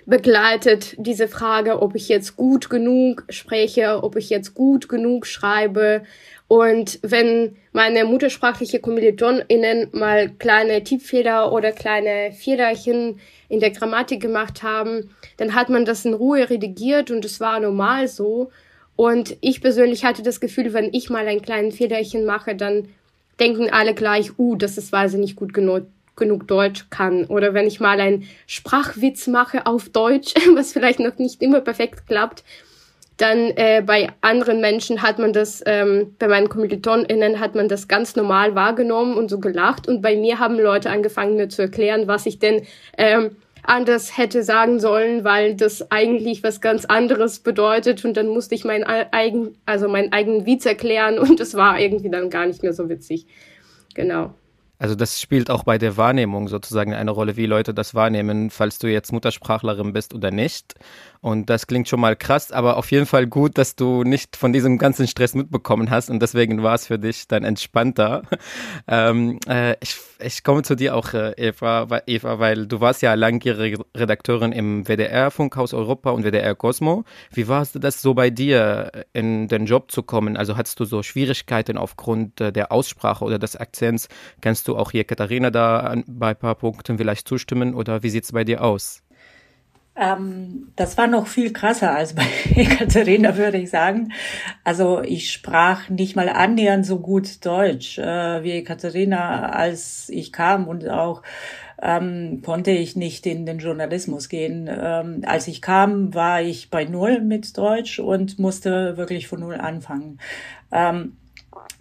begleitet, 0.05 0.95
diese 0.97 1.27
Frage, 1.27 1.81
ob 1.81 1.95
ich 1.95 2.09
jetzt 2.09 2.35
gut 2.35 2.69
genug 2.69 3.25
spreche, 3.29 4.03
ob 4.03 4.15
ich 4.15 4.29
jetzt 4.29 4.55
gut 4.55 4.89
genug 4.89 5.27
schreibe, 5.27 6.03
und 6.49 6.97
wenn 7.03 7.57
meine 7.73 8.05
muttersprachliche 8.05 8.79
KommilitonInnen 8.79 9.89
mal 9.91 10.31
kleine 10.31 10.83
Tippfehler 10.83 11.53
oder 11.53 11.71
kleine 11.71 12.31
Fehlerchen 12.31 13.19
in 13.49 13.59
der 13.59 13.69
Grammatik 13.69 14.19
gemacht 14.19 14.63
haben, 14.63 15.15
dann 15.37 15.53
hat 15.53 15.69
man 15.69 15.85
das 15.85 16.05
in 16.05 16.15
Ruhe 16.15 16.49
redigiert 16.49 17.11
und 17.11 17.23
es 17.23 17.39
war 17.39 17.59
normal 17.59 18.07
so. 18.07 18.49
Und 18.95 19.37
ich 19.41 19.61
persönlich 19.61 20.03
hatte 20.03 20.23
das 20.23 20.39
Gefühl, 20.39 20.73
wenn 20.73 20.91
ich 20.91 21.11
mal 21.11 21.27
ein 21.27 21.43
kleines 21.43 21.75
Fehlerchen 21.75 22.25
mache, 22.25 22.55
dann 22.55 22.89
denken 23.39 23.69
alle 23.69 23.93
gleich, 23.93 24.39
uh, 24.39 24.55
das 24.55 24.79
ist, 24.79 24.91
weil 24.91 25.07
sie 25.07 25.19
nicht 25.19 25.35
gut 25.35 25.53
genug, 25.53 25.83
genug 26.15 26.47
Deutsch 26.47 26.87
kann. 26.89 27.25
Oder 27.25 27.53
wenn 27.53 27.67
ich 27.67 27.79
mal 27.79 28.01
einen 28.01 28.27
Sprachwitz 28.47 29.27
mache 29.27 29.67
auf 29.67 29.89
Deutsch, 29.89 30.33
was 30.55 30.73
vielleicht 30.73 30.99
noch 30.99 31.19
nicht 31.19 31.43
immer 31.43 31.61
perfekt 31.61 32.07
klappt, 32.07 32.43
dann 33.19 33.51
äh, 33.57 33.83
bei 33.85 34.07
anderen 34.21 34.61
Menschen 34.61 35.01
hat 35.01 35.19
man 35.19 35.33
das, 35.33 35.61
ähm, 35.65 36.15
bei 36.19 36.29
meinen 36.29 36.47
KommilitonInnen 36.47 37.41
hat 37.41 37.53
man 37.53 37.67
das 37.67 37.89
ganz 37.89 38.15
normal 38.15 38.55
wahrgenommen 38.55 39.17
und 39.17 39.29
so 39.29 39.39
gelacht. 39.39 39.89
Und 39.89 40.01
bei 40.01 40.15
mir 40.15 40.39
haben 40.39 40.57
Leute 40.57 40.89
angefangen, 40.89 41.35
mir 41.35 41.49
zu 41.49 41.61
erklären, 41.61 42.07
was 42.07 42.25
ich 42.25 42.39
denn 42.39 42.63
ähm, 42.97 43.35
anders 43.63 44.17
hätte 44.17 44.41
sagen 44.41 44.79
sollen, 44.79 45.25
weil 45.25 45.55
das 45.55 45.91
eigentlich 45.91 46.43
was 46.43 46.61
ganz 46.61 46.85
anderes 46.85 47.39
bedeutet. 47.39 48.05
Und 48.05 48.15
dann 48.15 48.27
musste 48.27 48.55
ich 48.55 48.63
meinen 48.63 48.85
eigen, 48.85 49.57
also 49.65 49.89
meinen 49.89 50.13
eigenen 50.13 50.45
Witz 50.45 50.65
erklären 50.65 51.19
und 51.19 51.41
es 51.41 51.55
war 51.55 51.77
irgendwie 51.77 52.09
dann 52.09 52.29
gar 52.29 52.45
nicht 52.45 52.63
mehr 52.63 52.73
so 52.73 52.87
witzig. 52.87 53.27
Genau. 53.95 54.33
Also 54.79 54.95
das 54.95 55.21
spielt 55.21 55.51
auch 55.51 55.63
bei 55.65 55.77
der 55.77 55.97
Wahrnehmung 55.97 56.47
sozusagen 56.47 56.93
eine 56.93 57.11
Rolle, 57.11 57.35
wie 57.35 57.45
Leute 57.45 57.73
das 57.73 57.93
wahrnehmen, 57.93 58.49
falls 58.49 58.79
du 58.79 58.87
jetzt 58.87 59.11
Muttersprachlerin 59.11 59.91
bist 59.91 60.13
oder 60.13 60.31
nicht. 60.31 60.75
Und 61.21 61.49
das 61.49 61.67
klingt 61.67 61.89
schon 61.89 61.99
mal 61.99 62.15
krass, 62.15 62.53
aber 62.53 62.77
auf 62.77 62.89
jeden 62.91 63.05
Fall 63.05 63.27
gut, 63.27 63.57
dass 63.57 63.75
du 63.75 64.03
nicht 64.05 64.37
von 64.37 64.53
diesem 64.53 64.77
ganzen 64.77 65.05
Stress 65.05 65.35
mitbekommen 65.35 65.89
hast 65.89 66.09
und 66.09 66.21
deswegen 66.21 66.63
war 66.63 66.75
es 66.75 66.87
für 66.87 66.97
dich 66.97 67.27
dann 67.27 67.43
entspannter. 67.43 68.23
Ähm, 68.87 69.39
äh, 69.47 69.75
ich, 69.81 69.97
ich 70.19 70.43
komme 70.43 70.63
zu 70.63 70.75
dir 70.75 70.95
auch, 70.95 71.13
äh, 71.13 71.33
Eva, 71.37 71.87
Eva, 72.07 72.39
weil 72.39 72.65
du 72.65 72.81
warst 72.81 73.01
ja 73.01 73.13
langjährige 73.13 73.83
Redakteurin 73.95 74.51
im 74.51 74.85
WDR 74.85 75.29
Funkhaus 75.31 75.73
Europa 75.73 76.09
und 76.11 76.23
WDR 76.23 76.55
Cosmo. 76.55 77.03
Wie 77.31 77.47
war 77.47 77.61
es 77.61 77.73
das 77.73 78.01
so 78.01 78.13
bei 78.13 78.29
dir, 78.29 78.91
in 79.13 79.47
den 79.47 79.65
Job 79.65 79.91
zu 79.91 80.01
kommen? 80.01 80.37
Also 80.37 80.57
hattest 80.57 80.79
du 80.79 80.85
so 80.85 81.03
Schwierigkeiten 81.03 81.77
aufgrund 81.77 82.41
äh, 82.41 82.51
der 82.51 82.71
Aussprache 82.71 83.23
oder 83.23 83.37
des 83.37 83.55
Akzents? 83.55 84.07
Kannst 84.41 84.67
auch 84.77 84.91
hier 84.91 85.03
Katharina 85.03 85.51
da 85.51 85.95
bei 86.07 86.29
ein 86.29 86.35
paar 86.35 86.55
Punkten 86.55 86.97
vielleicht 86.97 87.27
zustimmen 87.27 87.73
oder 87.73 88.03
wie 88.03 88.09
sieht 88.09 88.23
es 88.23 88.31
bei 88.31 88.43
dir 88.43 88.63
aus? 88.63 89.03
Ähm, 89.95 90.71
das 90.77 90.97
war 90.97 91.07
noch 91.07 91.27
viel 91.27 91.51
krasser 91.51 91.93
als 91.93 92.13
bei 92.13 92.23
Katharina, 92.77 93.35
würde 93.35 93.57
ich 93.57 93.69
sagen. 93.69 94.13
Also 94.63 95.01
ich 95.01 95.31
sprach 95.31 95.89
nicht 95.89 96.15
mal 96.15 96.29
annähernd 96.29 96.85
so 96.85 96.99
gut 96.99 97.45
Deutsch 97.45 97.97
äh, 97.97 98.43
wie 98.43 98.63
Katharina, 98.63 99.49
als 99.49 100.07
ich 100.09 100.31
kam 100.31 100.67
und 100.67 100.87
auch 100.87 101.21
ähm, 101.81 102.41
konnte 102.45 102.71
ich 102.71 102.95
nicht 102.95 103.25
in 103.25 103.45
den 103.45 103.59
Journalismus 103.59 104.29
gehen. 104.29 104.69
Ähm, 104.71 105.21
als 105.25 105.47
ich 105.47 105.61
kam, 105.61 106.13
war 106.13 106.41
ich 106.41 106.69
bei 106.69 106.85
Null 106.85 107.21
mit 107.21 107.57
Deutsch 107.57 107.99
und 107.99 108.39
musste 108.39 108.95
wirklich 108.95 109.27
von 109.27 109.41
Null 109.41 109.55
anfangen. 109.55 110.19
Ähm, 110.71 111.17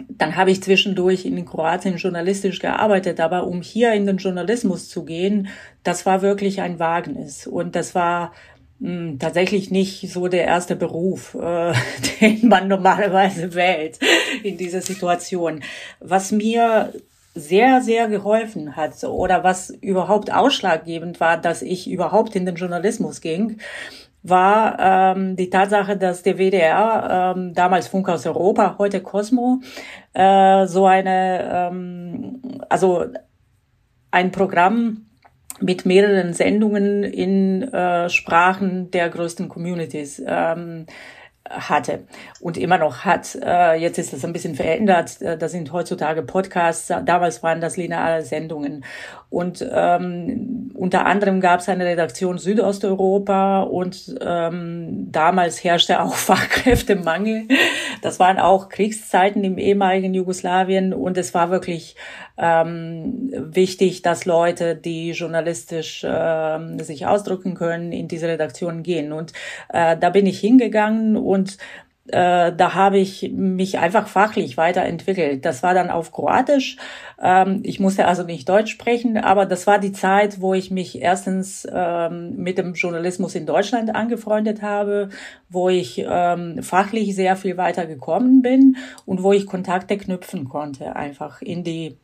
dann 0.09 0.37
habe 0.37 0.51
ich 0.51 0.63
zwischendurch 0.63 1.25
in 1.25 1.45
Kroatien 1.45 1.97
journalistisch 1.97 2.61
gearbeitet, 2.61 3.21
aber 3.21 3.47
um 3.47 3.63
hier 3.63 3.93
in 3.93 4.07
den 4.07 4.19
Journalismus 4.19 4.89
zu 4.89 5.05
gehen, 5.05 5.49
das 5.83 6.07
war 6.07 6.23
wirklich 6.23 6.61
ein 6.61 6.79
Wagnis. 6.79 7.47
Und 7.47 7.75
das 7.75 7.95
war 7.95 8.33
mh, 8.79 8.89
hm, 8.89 9.19
tatsächlich 9.19 9.71
nicht 9.71 10.11
so 10.11 10.29
der 10.29 10.45
erste 10.45 10.77
Beruf, 10.77 11.35
äh, 11.35 11.73
den 12.21 12.49
man 12.49 12.69
normalerweise 12.69 13.55
wählt 13.55 13.99
in 14.43 14.57
dieser 14.57 14.81
Situation. 14.81 15.63
Was 16.01 16.33
mir 16.33 16.93
sehr, 17.35 17.81
sehr 17.83 18.09
geholfen 18.09 18.77
hat 18.77 19.05
oder 19.05 19.45
was 19.45 19.71
überhaupt 19.71 20.33
ausschlaggebend 20.33 21.21
war, 21.21 21.37
dass 21.37 21.63
ich 21.63 21.89
überhaupt 21.89 22.35
in 22.35 22.47
den 22.47 22.57
Journalismus 22.57 23.21
ging, 23.21 23.59
war 24.29 24.77
ähm, 25.17 25.37
die 25.37 25.51
Tatsache, 25.51 25.97
dass 25.97 26.23
der 26.23 26.39
WDR, 26.39 27.35
ähm, 27.37 27.55
damals 27.55 27.89
Funk 27.89 28.09
aus 28.09 28.27
Europa, 28.27 28.77
heute 28.79 29.01
Cosmo, 29.01 29.61
äh, 30.15 30.67
so 30.67 30.87
eine, 30.87 31.71
ähm, 31.71 32.43
also 32.69 33.05
ein 34.11 34.31
Programm 34.31 35.07
mit 35.61 35.87
mehreren 35.87 36.33
Sendungen 36.35 37.03
in 37.05 37.63
äh, 37.63 38.09
Sprachen 38.09 38.91
der 38.91 39.09
größten 39.09 39.49
Communities 39.49 40.23
ähm, 40.25 40.87
hatte 41.51 42.05
und 42.41 42.57
immer 42.57 42.79
noch 42.79 43.05
hat. 43.05 43.37
Äh, 43.43 43.77
jetzt 43.77 43.99
ist 43.99 44.13
das 44.13 44.25
ein 44.25 44.33
bisschen 44.33 44.55
verändert. 44.55 45.21
Äh, 45.23 45.39
das 45.39 45.53
sind 45.53 45.73
heutzutage 45.73 46.23
Podcasts. 46.23 46.89
Damals 47.05 47.43
waren 47.43 47.61
das 47.61 47.77
lineare 47.77 48.23
Sendungen. 48.23 48.85
Und 49.31 49.67
ähm, 49.71 50.71
unter 50.75 51.05
anderem 51.07 51.41
gab 51.41 51.61
es 51.61 51.69
eine 51.69 51.85
Redaktion 51.85 52.39
Südosteuropa 52.39 53.63
und 53.63 54.17
ähm, 54.21 55.09
damals 55.13 55.63
herrschte 55.63 56.01
auch 56.01 56.15
Fachkräftemangel. 56.15 57.49
Das 58.03 58.19
waren 58.19 58.39
auch 58.39 58.69
Kriegszeiten 58.69 59.45
im 59.45 59.59
ehemaligen 59.59 60.15
Jugoslawien 60.15 60.95
und 60.95 61.19
es 61.19 61.35
war 61.35 61.51
wirklich 61.51 61.97
ähm, 62.39 63.31
wichtig, 63.33 64.03
dass 64.03 64.25
Leute, 64.25 64.77
die 64.77 65.11
journalistisch 65.11 66.07
ähm, 66.09 66.79
sich 66.79 67.07
ausdrücken 67.07 67.55
können, 67.55 67.93
in 67.93 68.09
diese 68.09 68.29
Redaktion 68.29 68.83
gehen. 68.83 69.13
Und 69.13 69.33
äh, 69.69 69.97
da 69.97 70.11
bin 70.11 70.27
ich 70.27 70.39
hingegangen 70.39 71.17
und 71.17 71.59
äh, 72.09 72.53
da 72.55 72.75
habe 72.75 72.99
ich 72.99 73.31
mich 73.33 73.79
einfach 73.79 74.09
fachlich 74.09 74.57
weiterentwickelt. 74.57 75.45
Das 75.45 75.63
war 75.63 75.75
dann 75.75 75.91
auf 75.91 76.11
Kroatisch. 76.11 76.77
Ähm, 77.21 77.61
ich 77.65 77.81
musste 77.81 78.07
also 78.07 78.23
nicht 78.23 78.49
Deutsch 78.49 78.73
sprechen, 78.73 79.19
aber 79.19 79.45
das 79.45 79.67
war 79.67 79.79
die 79.79 79.93
Zeit, 79.93 80.41
wo 80.41 80.55
ich 80.55 80.71
mich 80.71 81.03
erstens 81.03 81.67
ähm, 81.71 82.37
mit 82.37 82.57
dem 82.57 82.75
Journalismus 82.75 83.35
in 83.35 83.45
Deutschland 83.45 83.95
angefreundet 83.95 84.63
habe, 84.63 85.11
wo 85.51 85.69
ich 85.69 86.03
ähm, 86.09 86.63
fachlich 86.63 87.15
sehr 87.15 87.37
viel 87.37 87.59
weiter 87.59 87.85
gekommen 87.85 88.41
bin 88.41 88.77
und 89.05 89.23
wo 89.23 89.33
ich 89.33 89.47
Kontakte 89.47 89.99
knüpfen 89.99 90.49
konnte, 90.49 90.97
einfach 90.97 91.43
in 91.43 91.63
die 91.63 91.99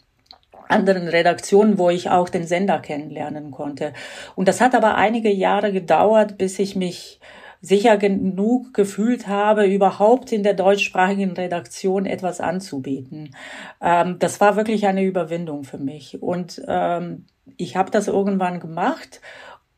anderen 0.69 1.09
Redaktionen, 1.09 1.79
wo 1.79 1.91
ich 1.91 2.11
auch 2.11 2.29
den 2.29 2.47
Sender 2.47 2.79
kennenlernen 2.79 3.51
konnte. 3.51 3.93
Und 4.35 4.49
das 4.49 4.61
hat 4.61 4.75
aber 4.75 4.97
einige 4.97 5.31
Jahre 5.31 5.73
gedauert, 5.73 6.39
bis 6.39 6.59
ich 6.59 6.77
mich 6.77 7.21
sicher 7.65 7.97
genug 7.97 8.75
gefühlt 8.75 9.27
habe, 9.27 9.65
überhaupt 9.65 10.33
in 10.33 10.43
der 10.43 10.53
deutschsprachigen 10.53 11.33
Redaktion 11.33 12.05
etwas 12.05 12.41
anzubieten. 12.41 13.35
Ähm, 13.81 14.19
das 14.19 14.39
war 14.41 14.57
wirklich 14.57 14.87
eine 14.87 15.03
Überwindung 15.03 15.65
für 15.65 15.79
mich. 15.79 16.23
Und 16.23 16.63
ähm, 16.69 17.25
ich 17.57 17.77
habe 17.77 17.91
das 17.91 18.07
irgendwann 18.07 18.61
gemacht 18.61 19.23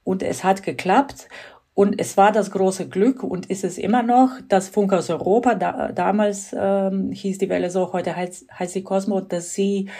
und 0.02 0.24
es 0.24 0.42
hat 0.42 0.64
geklappt. 0.64 1.28
Und 1.74 2.00
es 2.00 2.16
war 2.16 2.32
das 2.32 2.50
große 2.52 2.88
Glück 2.88 3.22
und 3.22 3.46
ist 3.46 3.62
es 3.62 3.76
immer 3.76 4.02
noch, 4.02 4.30
dass 4.48 4.70
Funk 4.70 4.94
aus 4.94 5.10
Europa, 5.10 5.54
da, 5.54 5.92
damals 5.92 6.56
ähm, 6.58 7.12
hieß 7.12 7.36
die 7.36 7.50
Welle 7.50 7.68
so, 7.68 7.92
heute 7.92 8.16
heißt, 8.16 8.46
heißt 8.58 8.72
sie 8.72 8.82
Cosmo, 8.82 9.20
dass 9.20 9.52
sie 9.52 9.90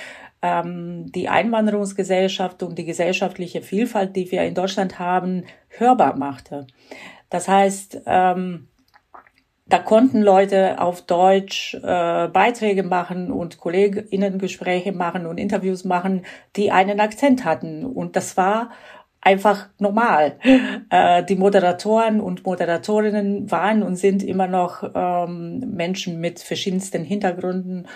ähm, 0.43 1.11
die 1.13 1.29
Einwanderungsgesellschaft 1.29 2.63
und 2.63 2.79
die 2.79 2.85
gesellschaftliche 2.85 3.63
Vielfalt, 3.63 4.17
die 4.17 4.31
wir 4.31 4.43
in 4.43 4.55
Deutschland 4.55 4.99
haben, 4.99 5.45
hörbar 5.69 6.17
machte. 6.17 6.67
Das 7.31 7.49
heißt, 7.49 8.03
ähm, 8.07 8.69
da 9.69 9.79
konnten 9.79 10.23
Leute 10.23 10.81
auf 10.81 11.03
Deutsch 11.03 11.75
äh, 11.75 12.29
Beiträge 12.29 12.85
machen 12.85 13.33
und 13.33 13.59
Kolleginnengespräche 13.59 14.93
machen 14.93 15.27
und 15.27 15.39
Interviews 15.39 15.85
machen, 15.85 16.25
die 16.55 16.71
einen 16.71 17.01
Akzent 17.01 17.45
hatten. 17.45 17.85
Und 17.85 18.15
das 18.15 18.37
war 18.37 18.71
einfach 19.21 19.69
normal. 19.79 20.39
Äh, 20.89 21.25
die 21.25 21.35
Moderatoren 21.35 22.21
und 22.21 22.47
Moderatorinnen 22.47 23.51
waren 23.51 23.83
und 23.83 23.97
sind 23.97 24.23
immer 24.23 24.47
noch 24.47 24.89
ähm, 24.95 25.59
Menschen 25.75 26.21
mit 26.21 26.39
verschiedensten 26.39 27.03
Hintergründen. 27.03 27.89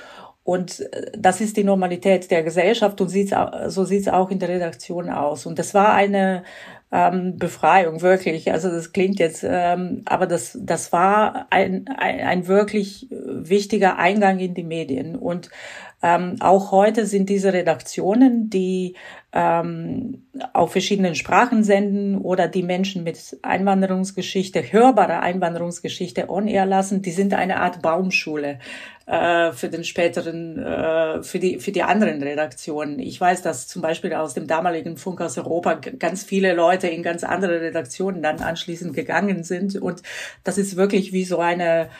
Und 0.42 0.80
äh, 0.80 1.12
das 1.16 1.40
ist 1.40 1.56
die 1.56 1.64
Normalität 1.64 2.30
der 2.30 2.42
Gesellschaft 2.42 3.00
und 3.00 3.08
sieht's, 3.08 3.34
so 3.68 3.84
sieht 3.84 4.02
es 4.02 4.08
auch 4.08 4.30
in 4.30 4.38
der 4.38 4.48
Redaktion 4.48 5.10
aus. 5.10 5.46
Und 5.46 5.58
das 5.58 5.74
war 5.74 5.94
eine 5.94 6.44
ähm, 6.92 7.38
Befreiung, 7.38 8.02
wirklich. 8.02 8.50
Also 8.52 8.70
das 8.70 8.92
klingt 8.92 9.18
jetzt, 9.18 9.44
ähm, 9.46 10.02
aber 10.06 10.26
das, 10.26 10.58
das 10.60 10.92
war 10.92 11.46
ein, 11.50 11.86
ein, 11.96 12.20
ein 12.20 12.46
wirklich 12.48 13.08
wichtiger 13.10 13.98
Eingang 13.98 14.38
in 14.38 14.54
die 14.54 14.64
Medien. 14.64 15.16
Und 15.16 15.50
ähm, 16.02 16.36
auch 16.40 16.72
heute 16.72 17.04
sind 17.04 17.28
diese 17.28 17.52
Redaktionen, 17.52 18.48
die 18.48 18.94
ähm, 19.32 20.22
auf 20.54 20.72
verschiedenen 20.72 21.14
Sprachen 21.14 21.62
senden 21.62 22.16
oder 22.16 22.48
die 22.48 22.62
Menschen 22.62 23.04
mit 23.04 23.38
Einwanderungsgeschichte, 23.42 24.72
hörbare 24.72 25.20
Einwanderungsgeschichte 25.20 26.30
on 26.30 26.48
air 26.48 26.64
lassen, 26.64 27.02
die 27.02 27.10
sind 27.10 27.34
eine 27.34 27.60
Art 27.60 27.82
Baumschule 27.82 28.58
äh, 29.04 29.52
für 29.52 29.68
den 29.68 29.84
späteren, 29.84 30.58
äh, 30.58 31.22
für 31.22 31.38
die 31.38 31.58
für 31.58 31.70
die 31.70 31.82
anderen 31.82 32.22
Redaktionen. 32.22 32.98
Ich 32.98 33.20
weiß, 33.20 33.42
dass 33.42 33.68
zum 33.68 33.82
Beispiel 33.82 34.14
aus 34.14 34.32
dem 34.32 34.46
damaligen 34.46 34.96
Funk 34.96 35.20
aus 35.20 35.36
Europa 35.36 35.74
ganz 35.74 36.24
viele 36.24 36.54
Leute 36.54 36.88
in 36.88 37.02
ganz 37.02 37.24
andere 37.24 37.60
Redaktionen 37.60 38.22
dann 38.22 38.40
anschließend 38.40 38.94
gegangen 38.94 39.44
sind 39.44 39.76
und 39.76 40.02
das 40.44 40.56
ist 40.56 40.76
wirklich 40.76 41.12
wie 41.12 41.24
so 41.24 41.40
eine 41.40 41.90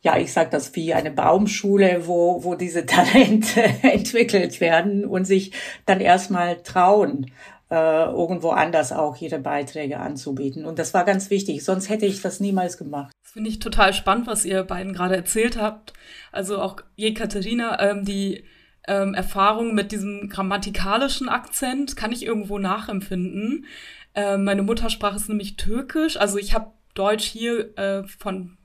ja, 0.00 0.16
ich 0.16 0.32
sage 0.32 0.50
das 0.50 0.74
wie 0.76 0.94
eine 0.94 1.10
Baumschule, 1.10 2.06
wo, 2.06 2.44
wo 2.44 2.54
diese 2.54 2.86
Talente 2.86 3.62
entwickelt 3.82 4.60
werden 4.60 5.04
und 5.04 5.24
sich 5.24 5.52
dann 5.86 6.00
erstmal 6.00 6.62
trauen, 6.62 7.30
äh, 7.70 8.04
irgendwo 8.04 8.50
anders 8.50 8.92
auch 8.92 9.20
ihre 9.20 9.38
Beiträge 9.38 9.98
anzubieten. 9.98 10.64
Und 10.64 10.78
das 10.78 10.94
war 10.94 11.04
ganz 11.04 11.30
wichtig, 11.30 11.64
sonst 11.64 11.88
hätte 11.88 12.06
ich 12.06 12.22
das 12.22 12.40
niemals 12.40 12.78
gemacht. 12.78 13.12
Das 13.22 13.32
finde 13.32 13.50
ich 13.50 13.58
total 13.58 13.92
spannend, 13.92 14.26
was 14.26 14.44
ihr 14.44 14.62
beiden 14.62 14.92
gerade 14.92 15.16
erzählt 15.16 15.60
habt. 15.60 15.92
Also 16.32 16.60
auch 16.60 16.76
Jekaterina, 16.96 17.80
ähm, 17.90 18.04
die 18.04 18.44
ähm, 18.86 19.14
Erfahrung 19.14 19.74
mit 19.74 19.92
diesem 19.92 20.28
grammatikalischen 20.30 21.28
Akzent 21.28 21.96
kann 21.96 22.12
ich 22.12 22.24
irgendwo 22.24 22.58
nachempfinden. 22.58 23.66
Ähm, 24.14 24.44
meine 24.44 24.62
Muttersprache 24.62 25.16
ist 25.16 25.28
nämlich 25.28 25.56
Türkisch. 25.56 26.16
Also 26.16 26.38
ich 26.38 26.54
habe 26.54 26.72
Deutsch 26.94 27.24
hier 27.24 27.76
äh, 27.76 28.04
von 28.04 28.57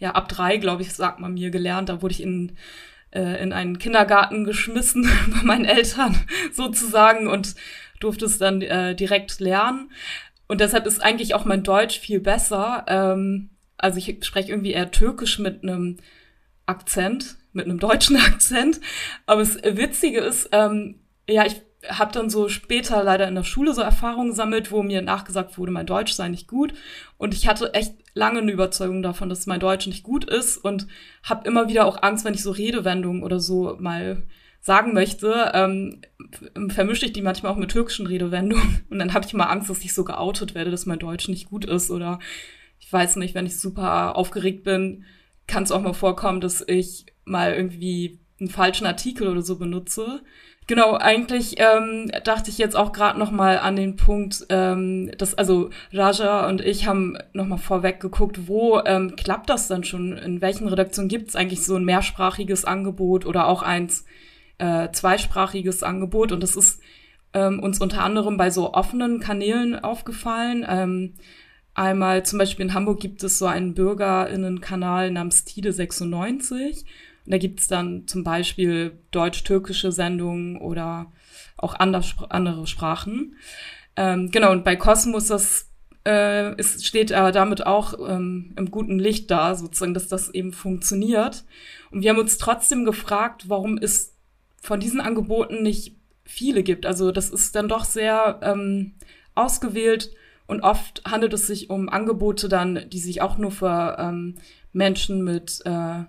ja, 0.00 0.12
ab 0.12 0.28
drei, 0.28 0.56
glaube 0.56 0.82
ich, 0.82 0.92
sagt 0.92 1.20
man 1.20 1.34
mir, 1.34 1.50
gelernt. 1.50 1.88
Da 1.88 2.02
wurde 2.02 2.14
ich 2.14 2.22
in, 2.22 2.56
äh, 3.12 3.40
in 3.42 3.52
einen 3.52 3.78
Kindergarten 3.78 4.44
geschmissen 4.44 5.08
bei 5.30 5.42
meinen 5.42 5.66
Eltern 5.66 6.16
sozusagen 6.52 7.28
und 7.28 7.54
durfte 8.00 8.24
es 8.24 8.38
dann 8.38 8.62
äh, 8.62 8.96
direkt 8.96 9.38
lernen. 9.40 9.92
Und 10.48 10.60
deshalb 10.60 10.86
ist 10.86 11.00
eigentlich 11.00 11.34
auch 11.34 11.44
mein 11.44 11.62
Deutsch 11.62 12.00
viel 12.00 12.18
besser. 12.18 12.84
Ähm, 12.88 13.50
also 13.76 13.98
ich 13.98 14.24
spreche 14.24 14.50
irgendwie 14.50 14.72
eher 14.72 14.90
Türkisch 14.90 15.38
mit 15.38 15.62
einem 15.62 15.98
Akzent, 16.66 17.36
mit 17.52 17.66
einem 17.66 17.78
deutschen 17.78 18.16
Akzent. 18.16 18.80
Aber 19.26 19.40
das 19.40 19.56
Witzige 19.62 20.20
ist, 20.20 20.48
ähm, 20.52 21.00
ja, 21.28 21.44
ich 21.44 21.60
habe 21.88 22.12
dann 22.12 22.28
so 22.28 22.48
später 22.48 23.02
leider 23.02 23.26
in 23.26 23.34
der 23.34 23.44
Schule 23.44 23.72
so 23.72 23.80
Erfahrungen 23.80 24.30
gesammelt, 24.30 24.70
wo 24.70 24.82
mir 24.82 25.02
nachgesagt 25.02 25.56
wurde, 25.56 25.72
mein 25.72 25.86
Deutsch 25.86 26.12
sei 26.12 26.28
nicht 26.28 26.46
gut. 26.46 26.74
Und 27.16 27.34
ich 27.34 27.48
hatte 27.48 27.72
echt 27.74 27.94
lange 28.14 28.40
eine 28.40 28.52
Überzeugung 28.52 29.02
davon, 29.02 29.28
dass 29.28 29.46
mein 29.46 29.60
Deutsch 29.60 29.86
nicht 29.86 30.02
gut 30.02 30.24
ist 30.24 30.58
und 30.58 30.86
habe 31.22 31.48
immer 31.48 31.68
wieder 31.68 31.86
auch 31.86 32.02
Angst, 32.02 32.24
wenn 32.24 32.34
ich 32.34 32.42
so 32.42 32.50
Redewendungen 32.50 33.22
oder 33.22 33.40
so 33.40 33.76
mal 33.80 34.22
sagen 34.60 34.92
möchte, 34.92 35.52
ähm, 35.54 36.02
vermische 36.68 37.06
ich 37.06 37.12
die 37.12 37.22
manchmal 37.22 37.52
auch 37.52 37.56
mit 37.56 37.70
türkischen 37.70 38.06
Redewendungen. 38.06 38.84
Und 38.90 38.98
dann 38.98 39.14
habe 39.14 39.26
ich 39.26 39.32
mal 39.32 39.44
Angst, 39.44 39.70
dass 39.70 39.82
ich 39.82 39.94
so 39.94 40.04
geoutet 40.04 40.54
werde, 40.54 40.70
dass 40.70 40.86
mein 40.86 40.98
Deutsch 40.98 41.28
nicht 41.28 41.48
gut 41.48 41.64
ist. 41.64 41.90
Oder 41.90 42.18
ich 42.78 42.92
weiß 42.92 43.16
nicht, 43.16 43.34
wenn 43.34 43.46
ich 43.46 43.58
super 43.58 44.16
aufgeregt 44.16 44.64
bin, 44.64 45.04
kann 45.46 45.62
es 45.62 45.72
auch 45.72 45.80
mal 45.80 45.94
vorkommen, 45.94 46.40
dass 46.40 46.62
ich 46.66 47.06
mal 47.24 47.54
irgendwie 47.54 48.20
einen 48.38 48.50
falschen 48.50 48.86
Artikel 48.86 49.28
oder 49.28 49.42
so 49.42 49.56
benutze. 49.56 50.22
Genau, 50.70 50.94
eigentlich 50.94 51.56
ähm, 51.58 52.12
dachte 52.22 52.48
ich 52.48 52.56
jetzt 52.56 52.76
auch 52.76 52.92
gerade 52.92 53.18
noch 53.18 53.32
mal 53.32 53.58
an 53.58 53.74
den 53.74 53.96
Punkt, 53.96 54.46
ähm, 54.50 55.10
dass 55.18 55.34
also 55.34 55.70
Raja 55.92 56.48
und 56.48 56.60
ich 56.60 56.86
haben 56.86 57.18
noch 57.32 57.46
mal 57.46 57.56
vorweg 57.56 57.98
geguckt, 57.98 58.46
wo 58.46 58.78
ähm, 58.86 59.16
klappt 59.16 59.50
das 59.50 59.66
dann 59.66 59.82
schon? 59.82 60.16
In 60.16 60.40
welchen 60.40 60.68
Redaktionen 60.68 61.08
gibt 61.08 61.30
es 61.30 61.34
eigentlich 61.34 61.64
so 61.64 61.74
ein 61.74 61.84
mehrsprachiges 61.84 62.64
Angebot 62.64 63.26
oder 63.26 63.48
auch 63.48 63.62
eins 63.62 64.04
äh, 64.58 64.88
zweisprachiges 64.92 65.82
Angebot? 65.82 66.30
Und 66.30 66.40
das 66.40 66.54
ist 66.54 66.80
ähm, 67.34 67.58
uns 67.58 67.80
unter 67.80 68.04
anderem 68.04 68.36
bei 68.36 68.50
so 68.50 68.72
offenen 68.72 69.18
Kanälen 69.18 69.76
aufgefallen. 69.76 70.64
Ähm, 70.68 71.14
einmal 71.74 72.24
zum 72.24 72.38
Beispiel 72.38 72.66
in 72.66 72.74
Hamburg 72.74 73.00
gibt 73.00 73.24
es 73.24 73.40
so 73.40 73.46
einen 73.46 73.74
Bürgerinnenkanal 73.74 75.10
namens 75.10 75.44
Tide 75.44 75.72
96 75.72 76.84
da 77.26 77.38
gibt's 77.38 77.68
dann 77.68 78.06
zum 78.06 78.24
Beispiel 78.24 78.98
deutsch-türkische 79.10 79.92
Sendungen 79.92 80.56
oder 80.56 81.12
auch 81.56 81.74
andere 81.74 82.66
Sprachen. 82.66 83.36
Ähm, 83.96 84.30
genau, 84.30 84.52
und 84.52 84.64
bei 84.64 84.76
Cosmos, 84.76 85.26
das 85.28 85.68
äh, 86.06 86.54
ist, 86.56 86.86
steht 86.86 87.12
aber 87.12 87.32
damit 87.32 87.66
auch 87.66 87.94
ähm, 88.08 88.54
im 88.56 88.70
guten 88.70 88.98
Licht 88.98 89.30
da, 89.30 89.54
sozusagen, 89.54 89.94
dass 89.94 90.08
das 90.08 90.30
eben 90.30 90.52
funktioniert. 90.52 91.44
Und 91.90 92.02
wir 92.02 92.10
haben 92.10 92.18
uns 92.18 92.38
trotzdem 92.38 92.84
gefragt, 92.84 93.48
warum 93.48 93.76
es 93.78 94.14
von 94.62 94.80
diesen 94.80 95.00
Angeboten 95.00 95.62
nicht 95.62 95.94
viele 96.24 96.62
gibt. 96.62 96.86
Also 96.86 97.12
das 97.12 97.30
ist 97.30 97.54
dann 97.54 97.68
doch 97.68 97.84
sehr 97.84 98.40
ähm, 98.42 98.94
ausgewählt 99.34 100.10
und 100.46 100.62
oft 100.62 101.02
handelt 101.04 101.32
es 101.32 101.46
sich 101.46 101.70
um 101.70 101.88
Angebote 101.88 102.48
dann, 102.48 102.88
die 102.90 102.98
sich 102.98 103.22
auch 103.22 103.38
nur 103.38 103.50
für 103.50 103.96
ähm, 103.98 104.36
Menschen 104.72 105.22
mit 105.22 105.60
äh, 105.64 106.04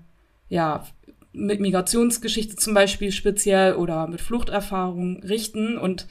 ja, 0.50 0.84
mit 1.34 1.60
Migrationsgeschichte 1.60 2.56
zum 2.56 2.74
Beispiel 2.74 3.12
speziell 3.12 3.76
oder 3.76 4.08
mit 4.08 4.22
Fluchterfahrung 4.22 5.24
richten 5.24 5.78
und 5.78 6.08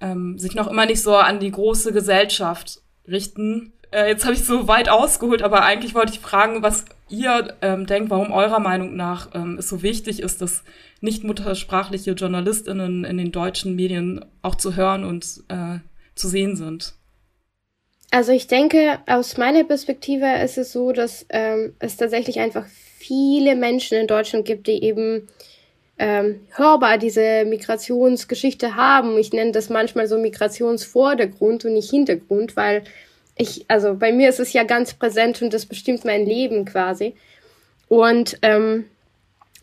ähm, 0.00 0.38
sich 0.38 0.54
noch 0.54 0.68
immer 0.68 0.86
nicht 0.86 1.02
so 1.02 1.14
an 1.14 1.40
die 1.40 1.50
große 1.50 1.92
Gesellschaft 1.92 2.80
richten. 3.06 3.72
Äh, 3.90 4.08
jetzt 4.08 4.24
habe 4.24 4.34
ich 4.34 4.44
so 4.44 4.66
weit 4.66 4.88
ausgeholt, 4.88 5.42
aber 5.42 5.62
eigentlich 5.62 5.94
wollte 5.94 6.12
ich 6.12 6.20
fragen, 6.20 6.62
was 6.62 6.84
ihr 7.08 7.54
ähm, 7.62 7.86
denkt, 7.86 8.10
warum 8.10 8.32
eurer 8.32 8.58
Meinung 8.58 8.96
nach 8.96 9.28
ähm, 9.34 9.58
es 9.58 9.68
so 9.68 9.82
wichtig 9.82 10.20
ist, 10.20 10.42
dass 10.42 10.64
nicht 11.00 11.22
muttersprachliche 11.22 12.12
JournalistInnen 12.12 13.04
in 13.04 13.18
den 13.18 13.30
deutschen 13.30 13.76
Medien 13.76 14.24
auch 14.42 14.56
zu 14.56 14.74
hören 14.74 15.04
und 15.04 15.44
äh, 15.48 15.78
zu 16.14 16.28
sehen 16.28 16.56
sind. 16.56 16.94
Also 18.10 18.32
ich 18.32 18.46
denke, 18.46 19.00
aus 19.06 19.36
meiner 19.36 19.64
Perspektive 19.64 20.26
ist 20.42 20.56
es 20.56 20.72
so, 20.72 20.92
dass 20.92 21.26
ähm, 21.30 21.74
es 21.78 21.96
tatsächlich 21.96 22.38
einfach 22.38 22.64
viele 23.06 23.54
Menschen 23.54 23.98
in 23.98 24.06
Deutschland 24.06 24.44
gibt, 24.46 24.66
die 24.66 24.82
eben 24.82 25.28
ähm, 25.98 26.40
hörbar 26.56 26.98
diese 26.98 27.44
Migrationsgeschichte 27.44 28.76
haben. 28.76 29.18
Ich 29.18 29.32
nenne 29.32 29.52
das 29.52 29.68
manchmal 29.68 30.06
so 30.06 30.18
Migrationsvordergrund 30.18 31.64
und 31.64 31.74
nicht 31.74 31.90
Hintergrund, 31.90 32.56
weil 32.56 32.84
ich, 33.36 33.64
also 33.68 33.94
bei 33.94 34.12
mir 34.12 34.28
ist 34.28 34.40
es 34.40 34.52
ja 34.52 34.64
ganz 34.64 34.94
präsent 34.94 35.42
und 35.42 35.52
das 35.52 35.66
bestimmt 35.66 36.04
mein 36.04 36.24
Leben 36.24 36.64
quasi. 36.64 37.14
Und 37.88 38.38
ähm, 38.42 38.86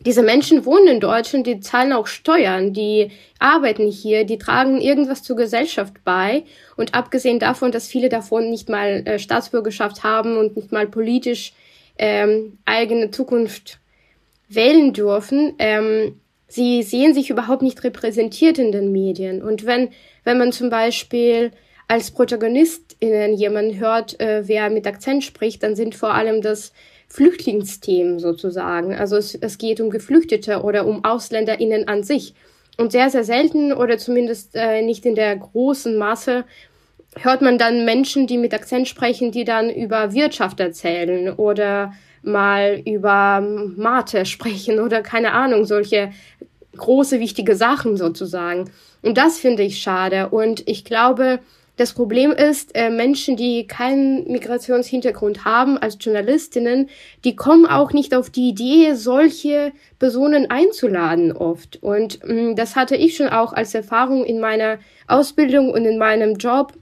diese 0.00 0.22
Menschen 0.22 0.64
wohnen 0.64 0.86
in 0.88 1.00
Deutschland, 1.00 1.46
die 1.46 1.60
zahlen 1.60 1.92
auch 1.92 2.06
Steuern, 2.06 2.72
die 2.72 3.10
arbeiten 3.38 3.90
hier, 3.90 4.24
die 4.24 4.38
tragen 4.38 4.80
irgendwas 4.80 5.22
zur 5.22 5.36
Gesellschaft 5.36 5.94
bei. 6.04 6.44
Und 6.76 6.94
abgesehen 6.94 7.38
davon, 7.38 7.72
dass 7.72 7.88
viele 7.88 8.08
davon 8.08 8.50
nicht 8.50 8.68
mal 8.68 9.02
äh, 9.04 9.18
Staatsbürgerschaft 9.18 10.02
haben 10.02 10.36
und 10.36 10.56
nicht 10.56 10.72
mal 10.72 10.86
politisch 10.86 11.52
ähm, 12.02 12.58
eigene 12.64 13.12
Zukunft 13.12 13.78
wählen 14.48 14.92
dürfen, 14.92 15.54
ähm, 15.60 16.20
sie 16.48 16.82
sehen 16.82 17.14
sich 17.14 17.30
überhaupt 17.30 17.62
nicht 17.62 17.84
repräsentiert 17.84 18.58
in 18.58 18.72
den 18.72 18.90
Medien. 18.90 19.40
Und 19.40 19.66
wenn, 19.66 19.90
wenn 20.24 20.36
man 20.36 20.50
zum 20.50 20.68
Beispiel 20.68 21.52
als 21.86 22.10
ProtagonistInnen 22.10 23.34
jemanden 23.34 23.78
hört, 23.78 24.18
äh, 24.18 24.42
wer 24.48 24.68
mit 24.68 24.84
Akzent 24.88 25.22
spricht, 25.22 25.62
dann 25.62 25.76
sind 25.76 25.94
vor 25.94 26.12
allem 26.12 26.42
das 26.42 26.72
Flüchtlingsthemen 27.06 28.18
sozusagen. 28.18 28.96
Also 28.96 29.16
es, 29.16 29.36
es 29.36 29.56
geht 29.56 29.80
um 29.80 29.90
Geflüchtete 29.90 30.62
oder 30.62 30.86
um 30.86 31.04
AusländerInnen 31.04 31.86
an 31.86 32.02
sich. 32.02 32.34
Und 32.78 32.90
sehr, 32.90 33.10
sehr 33.10 33.22
selten 33.22 33.72
oder 33.72 33.96
zumindest 33.98 34.56
äh, 34.56 34.82
nicht 34.82 35.06
in 35.06 35.14
der 35.14 35.36
großen 35.36 35.96
Masse 35.96 36.46
hört 37.20 37.42
man 37.42 37.58
dann 37.58 37.84
Menschen, 37.84 38.26
die 38.26 38.38
mit 38.38 38.54
Akzent 38.54 38.88
sprechen, 38.88 39.32
die 39.32 39.44
dann 39.44 39.70
über 39.70 40.12
Wirtschaft 40.12 40.60
erzählen 40.60 41.32
oder 41.34 41.92
mal 42.22 42.80
über 42.86 43.40
Mate 43.40 44.24
sprechen 44.26 44.80
oder 44.80 45.02
keine 45.02 45.32
Ahnung, 45.32 45.64
solche 45.64 46.12
große, 46.76 47.20
wichtige 47.20 47.54
Sachen 47.54 47.96
sozusagen. 47.96 48.70
Und 49.02 49.18
das 49.18 49.38
finde 49.38 49.62
ich 49.62 49.82
schade. 49.82 50.28
Und 50.30 50.66
ich 50.68 50.84
glaube, 50.84 51.40
das 51.76 51.94
Problem 51.94 52.32
ist, 52.32 52.74
äh, 52.74 52.90
Menschen, 52.90 53.36
die 53.36 53.66
keinen 53.66 54.30
Migrationshintergrund 54.30 55.44
haben 55.44 55.78
als 55.78 55.96
Journalistinnen, 56.00 56.90
die 57.24 57.34
kommen 57.34 57.66
auch 57.66 57.92
nicht 57.92 58.14
auf 58.14 58.30
die 58.30 58.50
Idee, 58.50 58.94
solche 58.94 59.72
Personen 59.98 60.50
einzuladen 60.50 61.32
oft. 61.32 61.82
Und 61.82 62.20
mh, 62.24 62.54
das 62.54 62.76
hatte 62.76 62.94
ich 62.94 63.16
schon 63.16 63.28
auch 63.28 63.52
als 63.52 63.74
Erfahrung 63.74 64.24
in 64.24 64.38
meiner 64.38 64.78
Ausbildung 65.08 65.70
und 65.70 65.84
in 65.86 65.98
meinem 65.98 66.36
Job, 66.36 66.74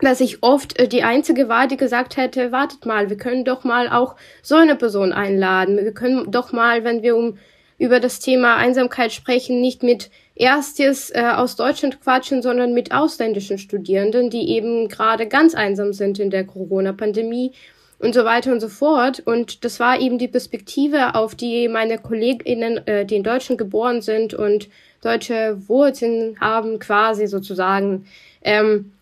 dass 0.00 0.20
ich 0.20 0.42
oft 0.42 0.78
äh, 0.78 0.88
die 0.88 1.02
Einzige 1.02 1.48
war, 1.48 1.66
die 1.66 1.76
gesagt 1.76 2.16
hätte, 2.16 2.52
wartet 2.52 2.86
mal, 2.86 3.10
wir 3.10 3.16
können 3.16 3.44
doch 3.44 3.64
mal 3.64 3.88
auch 3.88 4.16
so 4.42 4.56
eine 4.56 4.76
Person 4.76 5.12
einladen. 5.12 5.76
Wir 5.76 5.92
können 5.92 6.30
doch 6.30 6.52
mal, 6.52 6.84
wenn 6.84 7.02
wir 7.02 7.16
um 7.16 7.38
über 7.78 8.00
das 8.00 8.20
Thema 8.20 8.56
Einsamkeit 8.56 9.12
sprechen, 9.12 9.60
nicht 9.60 9.82
mit 9.82 10.10
Erstes 10.36 11.10
äh, 11.10 11.22
aus 11.34 11.56
Deutschland 11.56 12.00
quatschen, 12.00 12.42
sondern 12.42 12.72
mit 12.72 12.92
ausländischen 12.92 13.58
Studierenden, 13.58 14.30
die 14.30 14.48
eben 14.50 14.88
gerade 14.88 15.26
ganz 15.26 15.54
einsam 15.54 15.92
sind 15.92 16.18
in 16.18 16.30
der 16.30 16.44
Corona-Pandemie 16.44 17.52
und 17.98 18.14
so 18.14 18.24
weiter 18.24 18.52
und 18.52 18.60
so 18.60 18.68
fort. 18.68 19.22
Und 19.24 19.64
das 19.64 19.80
war 19.80 20.00
eben 20.00 20.18
die 20.18 20.28
Perspektive, 20.28 21.14
auf 21.14 21.34
die 21.34 21.68
meine 21.68 21.98
KollegInnen, 21.98 22.86
äh, 22.86 23.06
die 23.06 23.16
in 23.16 23.22
Deutschland 23.22 23.58
geboren 23.58 24.02
sind 24.02 24.34
und 24.34 24.68
deutsche 25.02 25.56
Wurzeln 25.68 26.40
haben, 26.40 26.78
quasi 26.78 27.26
sozusagen, 27.26 28.06
ähm, 28.42 28.92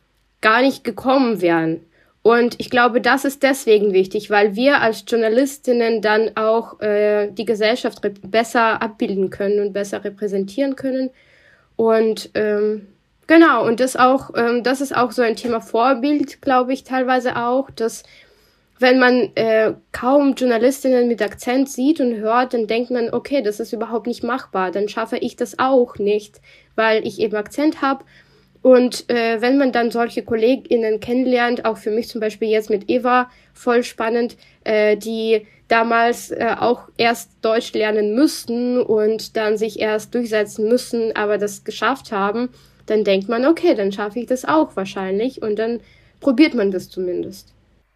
gar 0.42 0.60
nicht 0.60 0.84
gekommen 0.84 1.40
wären. 1.40 1.80
Und 2.22 2.60
ich 2.60 2.70
glaube, 2.70 3.00
das 3.00 3.24
ist 3.24 3.42
deswegen 3.42 3.92
wichtig, 3.92 4.30
weil 4.30 4.54
wir 4.54 4.80
als 4.80 5.04
Journalistinnen 5.08 6.02
dann 6.02 6.36
auch 6.36 6.80
äh, 6.80 7.30
die 7.32 7.44
Gesellschaft 7.44 8.00
besser 8.22 8.80
abbilden 8.80 9.30
können 9.30 9.60
und 9.60 9.72
besser 9.72 10.04
repräsentieren 10.04 10.76
können. 10.76 11.10
Und 11.74 12.30
ähm, 12.34 12.86
genau, 13.26 13.66
und 13.66 13.80
das 13.80 13.96
auch, 13.96 14.30
ähm, 14.36 14.62
das 14.62 14.80
ist 14.80 14.96
auch 14.96 15.10
so 15.10 15.22
ein 15.22 15.34
Thema 15.34 15.60
Vorbild, 15.60 16.42
glaube 16.42 16.72
ich, 16.72 16.84
teilweise 16.84 17.36
auch, 17.36 17.70
dass 17.70 18.04
wenn 18.78 19.00
man 19.00 19.30
äh, 19.34 19.74
kaum 19.90 20.34
Journalistinnen 20.34 21.08
mit 21.08 21.22
Akzent 21.22 21.68
sieht 21.68 22.00
und 22.00 22.16
hört, 22.16 22.54
dann 22.54 22.68
denkt 22.68 22.90
man, 22.90 23.12
okay, 23.12 23.42
das 23.42 23.58
ist 23.58 23.72
überhaupt 23.72 24.06
nicht 24.06 24.22
machbar, 24.22 24.70
dann 24.70 24.88
schaffe 24.88 25.16
ich 25.18 25.34
das 25.36 25.58
auch 25.58 25.96
nicht, 25.98 26.40
weil 26.76 27.06
ich 27.06 27.20
eben 27.20 27.36
Akzent 27.36 27.82
habe 27.82 28.04
und 28.62 29.10
äh, 29.10 29.40
wenn 29.40 29.58
man 29.58 29.72
dann 29.72 29.90
solche 29.90 30.22
KollegInnen 30.22 31.00
kennenlernt, 31.00 31.64
auch 31.64 31.76
für 31.76 31.90
mich 31.90 32.08
zum 32.08 32.20
Beispiel 32.20 32.48
jetzt 32.48 32.70
mit 32.70 32.88
Eva, 32.88 33.28
voll 33.52 33.82
spannend, 33.82 34.36
äh, 34.62 34.96
die 34.96 35.46
damals 35.66 36.30
äh, 36.30 36.54
auch 36.58 36.88
erst 36.96 37.32
Deutsch 37.42 37.72
lernen 37.72 38.14
müssten 38.14 38.80
und 38.80 39.36
dann 39.36 39.56
sich 39.56 39.80
erst 39.80 40.14
durchsetzen 40.14 40.68
müssen, 40.68 41.14
aber 41.16 41.38
das 41.38 41.64
geschafft 41.64 42.12
haben, 42.12 42.50
dann 42.86 43.04
denkt 43.04 43.28
man, 43.28 43.46
okay, 43.46 43.74
dann 43.74 43.90
schaffe 43.90 44.20
ich 44.20 44.26
das 44.26 44.44
auch 44.44 44.76
wahrscheinlich 44.76 45.42
und 45.42 45.58
dann 45.58 45.80
probiert 46.20 46.54
man 46.54 46.70
das 46.70 46.88
zumindest. 46.88 47.52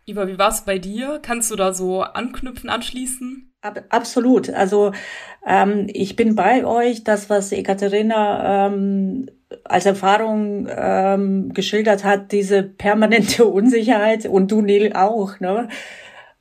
Eva, 0.07 0.27
wie 0.27 0.39
war 0.39 0.51
es 0.51 0.63
bei 0.63 0.79
dir? 0.79 1.21
Kannst 1.23 1.51
du 1.51 1.57
da 1.57 1.73
so 1.73 2.03
anknüpfen, 2.03 2.71
anschließen? 2.71 3.53
Absolut. 3.89 4.51
Also 4.51 4.93
ähm, 5.45 5.89
ich 5.93 6.15
bin 6.15 6.37
bei 6.37 6.65
euch. 6.65 7.03
Das, 7.03 7.29
was 7.29 7.51
Ekaterina 7.51 8.67
ähm, 8.67 9.29
als 9.65 9.87
Erfahrung 9.87 10.69
ähm, 10.71 11.53
geschildert 11.53 12.05
hat, 12.05 12.33
diese 12.33 12.63
permanente 12.63 13.45
Unsicherheit 13.47 14.27
und 14.27 14.51
du 14.51 14.61
Neil 14.61 14.93
auch, 14.95 15.41
ne? 15.41 15.69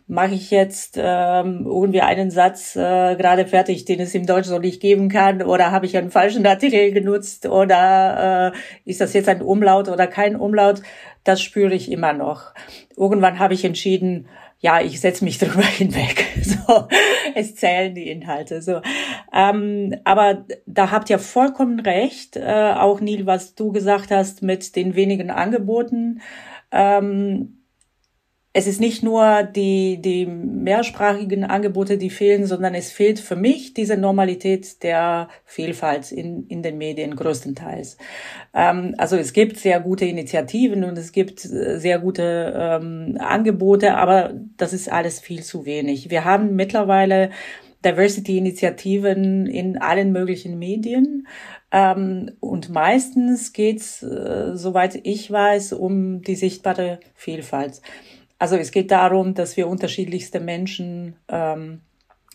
Mache 0.07 0.35
ich 0.35 0.51
jetzt 0.51 0.99
ähm, 1.01 1.63
irgendwie 1.65 2.01
einen 2.01 2.29
Satz 2.29 2.75
äh, 2.75 3.15
gerade 3.15 3.47
fertig, 3.47 3.85
den 3.85 3.99
es 3.99 4.13
im 4.13 4.27
Deutsch 4.27 4.45
so 4.45 4.59
nicht 4.59 4.79
geben 4.79 5.09
kann, 5.09 5.41
oder 5.41 5.71
habe 5.71 5.87
ich 5.87 5.97
einen 5.97 6.11
falschen 6.11 6.45
Artikel 6.45 6.91
genutzt, 6.91 7.47
oder 7.47 8.53
äh, 8.53 8.89
ist 8.89 9.01
das 9.01 9.13
jetzt 9.13 9.29
ein 9.29 9.41
Umlaut 9.41 9.89
oder 9.89 10.05
kein 10.05 10.35
Umlaut? 10.35 10.83
Das 11.23 11.41
spüre 11.41 11.73
ich 11.73 11.91
immer 11.91 12.13
noch. 12.13 12.53
Irgendwann 12.95 13.39
habe 13.39 13.55
ich 13.55 13.65
entschieden, 13.65 14.27
ja, 14.59 14.81
ich 14.81 14.99
setze 14.99 15.23
mich 15.23 15.37
drüber 15.39 15.63
hinweg. 15.63 16.25
So, 16.41 16.87
es 17.35 17.55
zählen 17.55 17.93
die 17.93 18.09
Inhalte. 18.09 18.61
So, 18.61 18.81
ähm, 19.33 19.95
aber 20.03 20.45
da 20.65 20.91
habt 20.91 21.09
ihr 21.09 21.19
vollkommen 21.19 21.79
recht. 21.79 22.37
Äh, 22.37 22.73
auch 22.73 23.01
Neil, 23.01 23.25
was 23.25 23.55
du 23.55 23.71
gesagt 23.71 24.11
hast 24.11 24.41
mit 24.41 24.75
den 24.75 24.95
wenigen 24.95 25.31
Angeboten. 25.31 26.21
Ähm, 26.71 27.64
es 28.57 28.67
ist 28.67 28.79
nicht 28.79 29.03
nur 29.03 29.43
die, 29.43 30.01
die 30.01 30.25
mehrsprachigen 30.25 31.43
Angebote, 31.43 31.97
die 31.97 32.09
fehlen, 32.09 32.45
sondern 32.45 32.73
es 32.73 32.89
fehlt 32.89 33.19
für 33.19 33.35
mich 33.35 33.73
diese 33.73 33.97
Normalität 33.97 34.81
der 34.81 35.27
Vielfalt 35.43 36.13
in, 36.13 36.47
in 36.47 36.63
den 36.63 36.77
Medien 36.77 37.17
größtenteils. 37.17 37.97
Ähm, 38.53 38.95
also 38.97 39.17
es 39.17 39.33
gibt 39.33 39.57
sehr 39.57 39.81
gute 39.81 40.05
Initiativen 40.05 40.85
und 40.85 40.97
es 40.97 41.11
gibt 41.11 41.43
äh, 41.43 41.79
sehr 41.79 41.99
gute 41.99 42.53
ähm, 42.57 43.17
Angebote, 43.19 43.97
aber 43.97 44.31
das 44.55 44.71
ist 44.71 44.89
alles 44.89 45.19
viel 45.19 45.43
zu 45.43 45.65
wenig. 45.65 46.09
Wir 46.09 46.23
haben 46.23 46.55
mittlerweile 46.55 47.31
Diversity-Initiativen 47.83 49.47
in 49.47 49.79
allen 49.79 50.13
möglichen 50.13 50.57
Medien. 50.57 51.27
Ähm, 51.73 52.31
und 52.39 52.69
meistens 52.69 53.51
geht's, 53.51 54.01
äh, 54.01 54.55
soweit 54.55 54.97
ich 55.03 55.29
weiß, 55.29 55.73
um 55.73 56.21
die 56.21 56.35
sichtbare 56.35 57.01
Vielfalt. 57.15 57.81
Also 58.39 58.55
es 58.57 58.71
geht 58.71 58.91
darum, 58.91 59.33
dass 59.33 59.55
wir 59.57 59.67
unterschiedlichste 59.67 60.39
Menschen 60.39 61.15
ähm, 61.29 61.81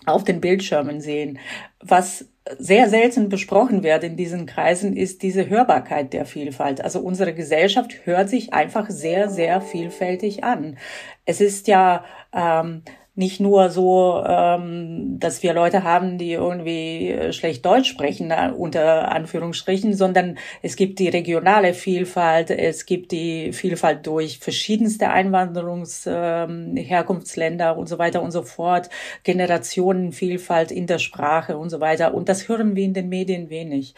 auf 0.06 0.24
den 0.24 0.40
Bildschirmen 0.40 1.00
sehen. 1.00 1.38
Was 1.80 2.26
sehr 2.58 2.88
selten 2.88 3.28
besprochen 3.28 3.82
wird 3.82 4.02
in 4.02 4.16
diesen 4.16 4.46
Kreisen, 4.46 4.96
ist 4.96 5.22
diese 5.22 5.48
Hörbarkeit 5.48 6.12
der 6.12 6.24
Vielfalt. 6.24 6.80
Also 6.80 7.00
unsere 7.00 7.34
Gesellschaft 7.34 8.06
hört 8.06 8.28
sich 8.28 8.52
einfach 8.52 8.88
sehr, 8.88 9.28
sehr 9.28 9.60
vielfältig 9.60 10.42
an. 10.42 10.78
Es 11.26 11.40
ist 11.40 11.68
ja 11.68 12.04
ähm, 12.32 12.82
nicht 13.16 13.40
nur 13.40 13.70
so, 13.70 14.22
ähm, 14.24 15.18
dass 15.18 15.42
wir 15.42 15.52
Leute 15.52 15.82
haben, 15.82 16.16
die 16.16 16.30
irgendwie 16.32 17.08
äh, 17.08 17.32
schlecht 17.32 17.66
Deutsch 17.66 17.90
sprechen, 17.90 18.30
äh, 18.30 18.52
unter 18.56 19.10
Anführungsstrichen, 19.10 19.94
sondern 19.94 20.38
es 20.62 20.76
gibt 20.76 21.00
die 21.00 21.08
regionale 21.08 21.74
Vielfalt, 21.74 22.50
es 22.50 22.86
gibt 22.86 23.10
die 23.10 23.52
Vielfalt 23.52 24.06
durch 24.06 24.38
verschiedenste 24.38 25.10
Einwanderungsherkunftsländer 25.10 27.72
ähm, 27.72 27.78
und 27.78 27.88
so 27.88 27.98
weiter 27.98 28.22
und 28.22 28.30
so 28.30 28.42
fort, 28.42 28.90
Generationenvielfalt 29.24 30.70
in 30.70 30.86
der 30.86 31.00
Sprache 31.00 31.58
und 31.58 31.70
so 31.70 31.80
weiter. 31.80 32.14
Und 32.14 32.28
das 32.28 32.48
hören 32.48 32.76
wir 32.76 32.84
in 32.84 32.94
den 32.94 33.08
Medien 33.08 33.50
wenig, 33.50 33.96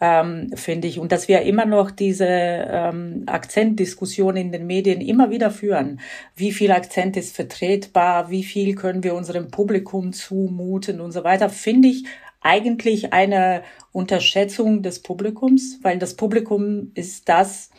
ähm, 0.00 0.52
finde 0.54 0.86
ich. 0.86 1.00
Und 1.00 1.10
dass 1.10 1.26
wir 1.26 1.42
immer 1.42 1.66
noch 1.66 1.90
diese 1.90 2.28
ähm, 2.28 3.24
Akzentdiskussion 3.26 4.36
in 4.36 4.52
den 4.52 4.68
Medien 4.68 5.00
immer 5.00 5.30
wieder 5.30 5.50
führen. 5.50 5.98
Wie 6.36 6.52
viel 6.52 6.70
Akzent 6.70 7.16
ist 7.16 7.34
vertretbar? 7.34 8.30
Wie 8.30 8.51
viel 8.52 8.74
können 8.74 9.02
wir 9.02 9.14
unserem 9.14 9.50
Publikum 9.50 10.12
zumuten 10.12 11.00
und 11.00 11.12
so 11.12 11.24
weiter, 11.24 11.48
finde 11.48 11.88
ich 11.88 12.04
eigentlich 12.42 13.12
eine 13.12 13.62
Unterschätzung 13.92 14.82
des 14.82 15.02
Publikums, 15.02 15.78
weil 15.82 15.98
das 15.98 16.14
Publikum 16.14 16.90
ist 16.94 17.28
das, 17.28 17.70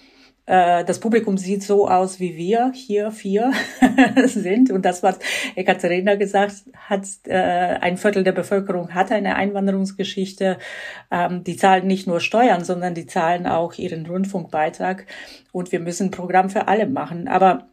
äh, 0.46 0.84
das 0.86 1.00
Publikum 1.00 1.38
sieht 1.38 1.64
so 1.64 1.88
aus, 1.88 2.20
wie 2.20 2.36
wir 2.36 2.72
hier 2.74 3.12
vier 3.12 3.52
sind. 4.26 4.72
Und 4.72 4.84
das, 4.84 5.04
was 5.04 5.20
Ekaterina 5.56 6.16
gesagt 6.16 6.64
hat, 6.76 7.06
äh, 7.28 7.36
ein 7.36 7.98
Viertel 7.98 8.24
der 8.24 8.32
Bevölkerung 8.32 8.94
hat 8.94 9.12
eine 9.12 9.36
Einwanderungsgeschichte. 9.36 10.58
Ähm, 11.12 11.44
die 11.44 11.58
zahlen 11.58 11.88
nicht 11.88 12.08
nur 12.08 12.20
Steuern, 12.20 12.64
sondern 12.64 12.94
die 12.94 13.06
zahlen 13.06 13.48
auch 13.48 13.74
ihren 13.76 14.06
Rundfunkbeitrag. 14.06 15.06
Und 15.52 15.72
wir 15.72 15.80
müssen 15.80 16.08
ein 16.08 16.12
Programm 16.12 16.50
für 16.50 16.68
alle 16.68 16.88
machen. 16.88 17.28
Aber 17.28 17.68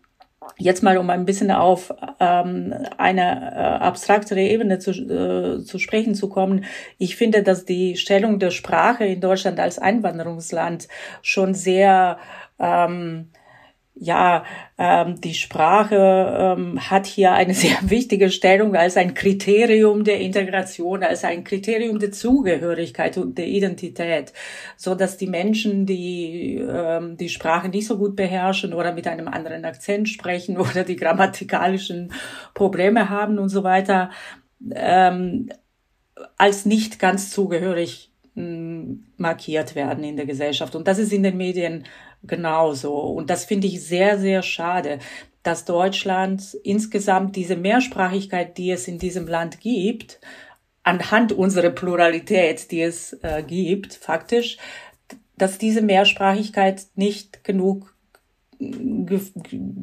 Jetzt 0.57 0.83
mal, 0.83 0.96
um 0.96 1.11
ein 1.11 1.26
bisschen 1.26 1.50
auf 1.50 1.92
ähm, 2.18 2.74
eine 2.96 3.53
äh, 3.55 3.85
abstraktere 3.85 4.40
Ebene 4.40 4.79
zu, 4.79 4.90
äh, 4.90 5.62
zu 5.62 5.79
sprechen 5.79 6.14
zu 6.14 6.31
kommen. 6.31 6.64
Ich 6.96 7.16
finde, 7.16 7.42
dass 7.42 7.66
die 7.66 7.96
Stellung 7.96 8.38
der 8.38 8.50
Sprache 8.50 9.05
in 9.05 9.20
Deutschland 9.20 9.61
als 9.61 9.79
Einwanderungsland 9.79 10.88
schon 11.20 11.53
sehr 11.53 12.18
ähm, 12.59 13.29
ja, 14.02 14.44
ähm, 14.78 15.20
die 15.20 15.34
Sprache 15.34 16.56
ähm, 16.56 16.90
hat 16.90 17.06
hier 17.06 17.32
eine 17.32 17.52
sehr 17.64 17.76
wichtige 17.82 18.30
Stellung 18.30 18.74
als 18.74 18.96
ein 18.96 19.12
Kriterium 19.12 20.04
der 20.04 20.20
Integration, 20.20 21.02
als 21.02 21.22
ein 21.22 21.44
Kriterium 21.44 21.98
der 21.98 22.10
Zugehörigkeit 22.10 23.18
und 23.18 23.36
der 23.36 23.46
Identität, 23.46 24.32
so 24.78 24.94
dass 24.94 25.18
die 25.18 25.26
Menschen, 25.26 25.84
die 25.84 26.56
ähm, 26.56 27.18
die 27.18 27.28
Sprache 27.28 27.68
nicht 27.68 27.86
so 27.86 27.98
gut 27.98 28.16
beherrschen 28.16 28.72
oder 28.72 28.94
mit 28.94 29.06
einem 29.06 29.28
anderen 29.28 29.66
Akzent 29.66 30.08
sprechen 30.08 30.56
oder 30.58 30.82
die 30.82 30.96
grammatikalischen 30.96 32.12
Probleme 32.54 33.10
haben 33.10 33.38
und 33.38 33.50
so 33.50 33.64
weiter, 33.64 34.10
ähm, 34.74 35.50
als 36.38 36.64
nicht 36.64 36.98
ganz 36.98 37.30
zugehörig 37.30 38.12
mh, 38.34 38.96
markiert 39.18 39.74
werden 39.74 40.04
in 40.04 40.16
der 40.16 40.26
Gesellschaft. 40.26 40.74
Und 40.74 40.88
das 40.88 40.98
ist 40.98 41.12
in 41.12 41.22
den 41.22 41.36
Medien 41.36 41.84
genauso. 42.22 42.94
Und 42.94 43.30
das 43.30 43.44
finde 43.44 43.66
ich 43.66 43.85
sehr, 43.85 44.18
sehr 44.18 44.42
schade, 44.42 44.98
dass 45.42 45.64
Deutschland 45.64 46.54
insgesamt 46.64 47.37
diese 47.37 47.56
Mehrsprachigkeit, 47.56 48.59
die 48.59 48.70
es 48.70 48.88
in 48.88 48.98
diesem 48.98 49.26
Land 49.26 49.61
gibt, 49.61 50.20
anhand 50.83 51.33
unserer 51.33 51.70
Pluralität, 51.70 52.70
die 52.70 52.83
es 52.83 53.14
äh, 53.22 53.42
gibt, 53.46 53.94
faktisch, 53.94 54.59
dass 55.37 55.59
diese 55.59 55.83
Mehrsprachigkeit 55.83 56.87
nicht 56.94 57.44
genug 57.44 57.94
ge 58.59 59.20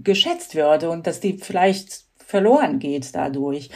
geschätzt 0.03 0.53
wird 0.53 0.83
und 0.83 1.07
dass 1.07 1.19
die 1.19 1.39
vielleicht 1.39 2.06
verloren 2.27 2.79
geht 2.79 3.15
dadurch. 3.15 3.69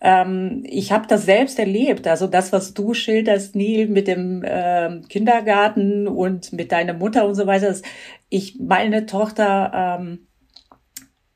Ähm, 0.00 0.64
ich 0.66 0.90
habe 0.90 1.06
das 1.06 1.26
selbst 1.26 1.58
erlebt. 1.58 2.06
Also 2.06 2.26
das, 2.26 2.50
was 2.50 2.72
du 2.72 2.94
schilderst, 2.94 3.54
Neil, 3.54 3.88
mit 3.88 4.08
dem 4.08 4.42
äh, 4.42 5.02
Kindergarten 5.08 6.08
und 6.08 6.52
mit 6.54 6.72
deiner 6.72 6.94
Mutter 6.94 7.26
und 7.26 7.34
so 7.34 7.46
weiter. 7.46 7.74
Ich, 8.30 8.58
meine 8.58 9.04
Tochter 9.04 9.98
ähm, 10.00 10.26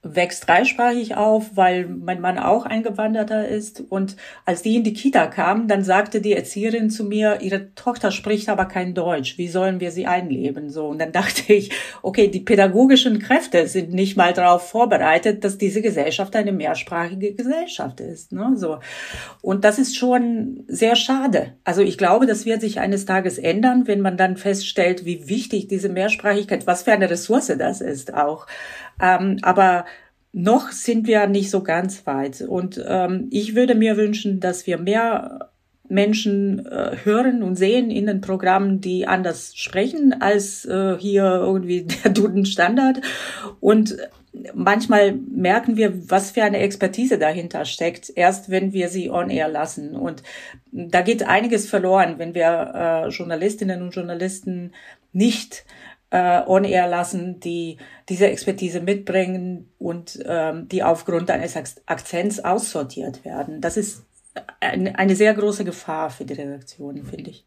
wächst 0.05 0.47
dreisprachig 0.47 1.17
auf, 1.17 1.57
weil 1.57 1.87
mein 1.87 2.21
Mann 2.21 2.39
auch 2.39 2.67
eingewanderter 2.67 3.49
ist. 3.49 3.83
Und 3.89 4.17
als 4.45 4.63
die 4.63 4.77
in 4.77 4.85
die 4.85 4.93
Kita 4.93 5.27
kam, 5.27 5.67
dann 5.67 5.83
sagte 5.83 6.21
die 6.21 6.35
Erzieherin 6.35 6.91
zu 6.91 7.05
mir, 7.05 7.41
ihre 7.41 7.75
Tochter 7.75 8.11
spricht 8.11 8.51
aber 8.51 8.67
kein 8.67 8.95
Deutsch. 8.95 9.39
Wie 9.39 9.49
sollen 9.49 9.81
wir 9.81 9.91
sie 9.91 10.07
einleben? 10.07 10.69
So. 10.69 10.87
Und 10.89 10.99
dann 10.99 11.13
dachte 11.25 11.53
ich, 11.53 11.71
okay, 12.03 12.29
die 12.29 12.41
pädagogischen 12.41 13.19
Kräfte 13.19 13.67
sind 13.67 13.95
nicht 13.95 14.17
mal 14.17 14.35
darauf 14.35 14.69
vorbereitet, 14.69 15.43
dass 15.43 15.57
diese 15.57 15.81
Gesellschaft 15.81 16.37
eine 16.37 16.53
mehrsprachige 16.53 17.35
Gesellschaft 17.35 18.01
ist. 18.01 18.33
Ne? 18.33 18.53
So. 18.57 18.79
Und 19.41 19.65
das 19.65 19.79
ist 19.79 19.97
schon 19.97 20.65
sehr 20.69 20.97
schade. 20.97 21.55
Also 21.65 21.81
ich 21.81 21.97
glaube, 21.97 22.27
das 22.27 22.45
wird 22.45 22.61
sich 22.61 22.79
eines 22.79 23.07
Tages 23.07 23.39
ändern, 23.39 23.87
wenn 23.87 24.01
man 24.01 24.19
dann 24.19 24.37
feststellt, 24.37 25.07
wie 25.07 25.29
wichtig 25.29 25.69
diese 25.69 25.89
Mehrsprachigkeit, 25.89 26.67
was 26.67 26.83
für 26.83 26.93
eine 26.93 27.09
Ressource 27.09 27.53
das 27.59 27.81
ist 27.81 28.15
auch. 28.15 28.47
Ähm, 29.01 29.39
aber 29.43 29.85
noch 30.33 30.73
sind 30.73 31.07
wir 31.07 31.27
nicht 31.27 31.51
so 31.51 31.63
ganz 31.63 32.07
weit. 32.07 32.41
Und 32.41 32.83
ähm, 32.87 33.29
ich 33.31 33.55
würde 33.55 33.75
mir 33.75 33.97
wünschen, 33.97 34.41
dass 34.41 34.67
wir 34.67 34.79
mehr 34.79 35.51
Menschen 35.89 36.67
äh, 36.67 36.97
hören 37.05 37.43
und 37.43 37.57
sehen 37.57 37.91
in 37.91 38.07
den 38.07 38.21
Programmen, 38.21 38.81
die 38.81 39.07
anders 39.07 39.55
sprechen 39.55 40.21
als 40.21 40.65
äh, 40.65 40.97
hier 40.99 41.25
irgendwie 41.25 41.83
der 42.05 42.11
Duden 42.11 42.47
Standard. 42.47 43.01
Und 43.61 43.97
manchmal 44.55 45.13
merken 45.13 45.77
wir, 45.77 46.11
was 46.11 46.33
für 46.33 46.43
eine 46.43 46.59
Expertise 46.59 47.19
dahinter 47.19 47.65
steckt, 47.65 48.11
erst 48.15 48.51
wenn 48.51 48.73
wir 48.73 48.89
sie 48.89 49.11
on 49.11 49.31
air 49.31 49.49
lassen. 49.49 49.95
Und 49.95 50.23
da 50.73 51.03
geht 51.03 51.23
einiges 51.23 51.69
verloren, 51.69 52.15
wenn 52.19 52.35
wir 52.35 52.73
äh, 52.75 53.09
Journalistinnen 53.11 53.83
und 53.83 53.95
Journalisten 53.95 54.73
nicht 55.13 55.65
äh, 56.15 56.43
on 56.47 56.63
air 56.63 56.87
lassen, 56.87 57.41
die 57.41 57.77
diese 58.09 58.29
Expertise 58.29 58.81
mitbringen 58.81 59.73
und 59.79 60.23
ähm, 60.25 60.69
die 60.69 60.85
aufgrund 60.85 61.29
eines 61.29 61.57
Akzents 61.87 62.39
aussortiert 62.39 63.25
werden. 63.25 63.61
Das 63.61 63.77
ist 63.77 64.05
eine 64.61 65.17
sehr 65.17 65.35
große 65.35 65.65
Gefahr 65.65 66.11
für 66.11 66.25
die 66.25 66.35
Redaktion, 66.35 67.05
finde 67.05 67.31
ich. 67.31 67.45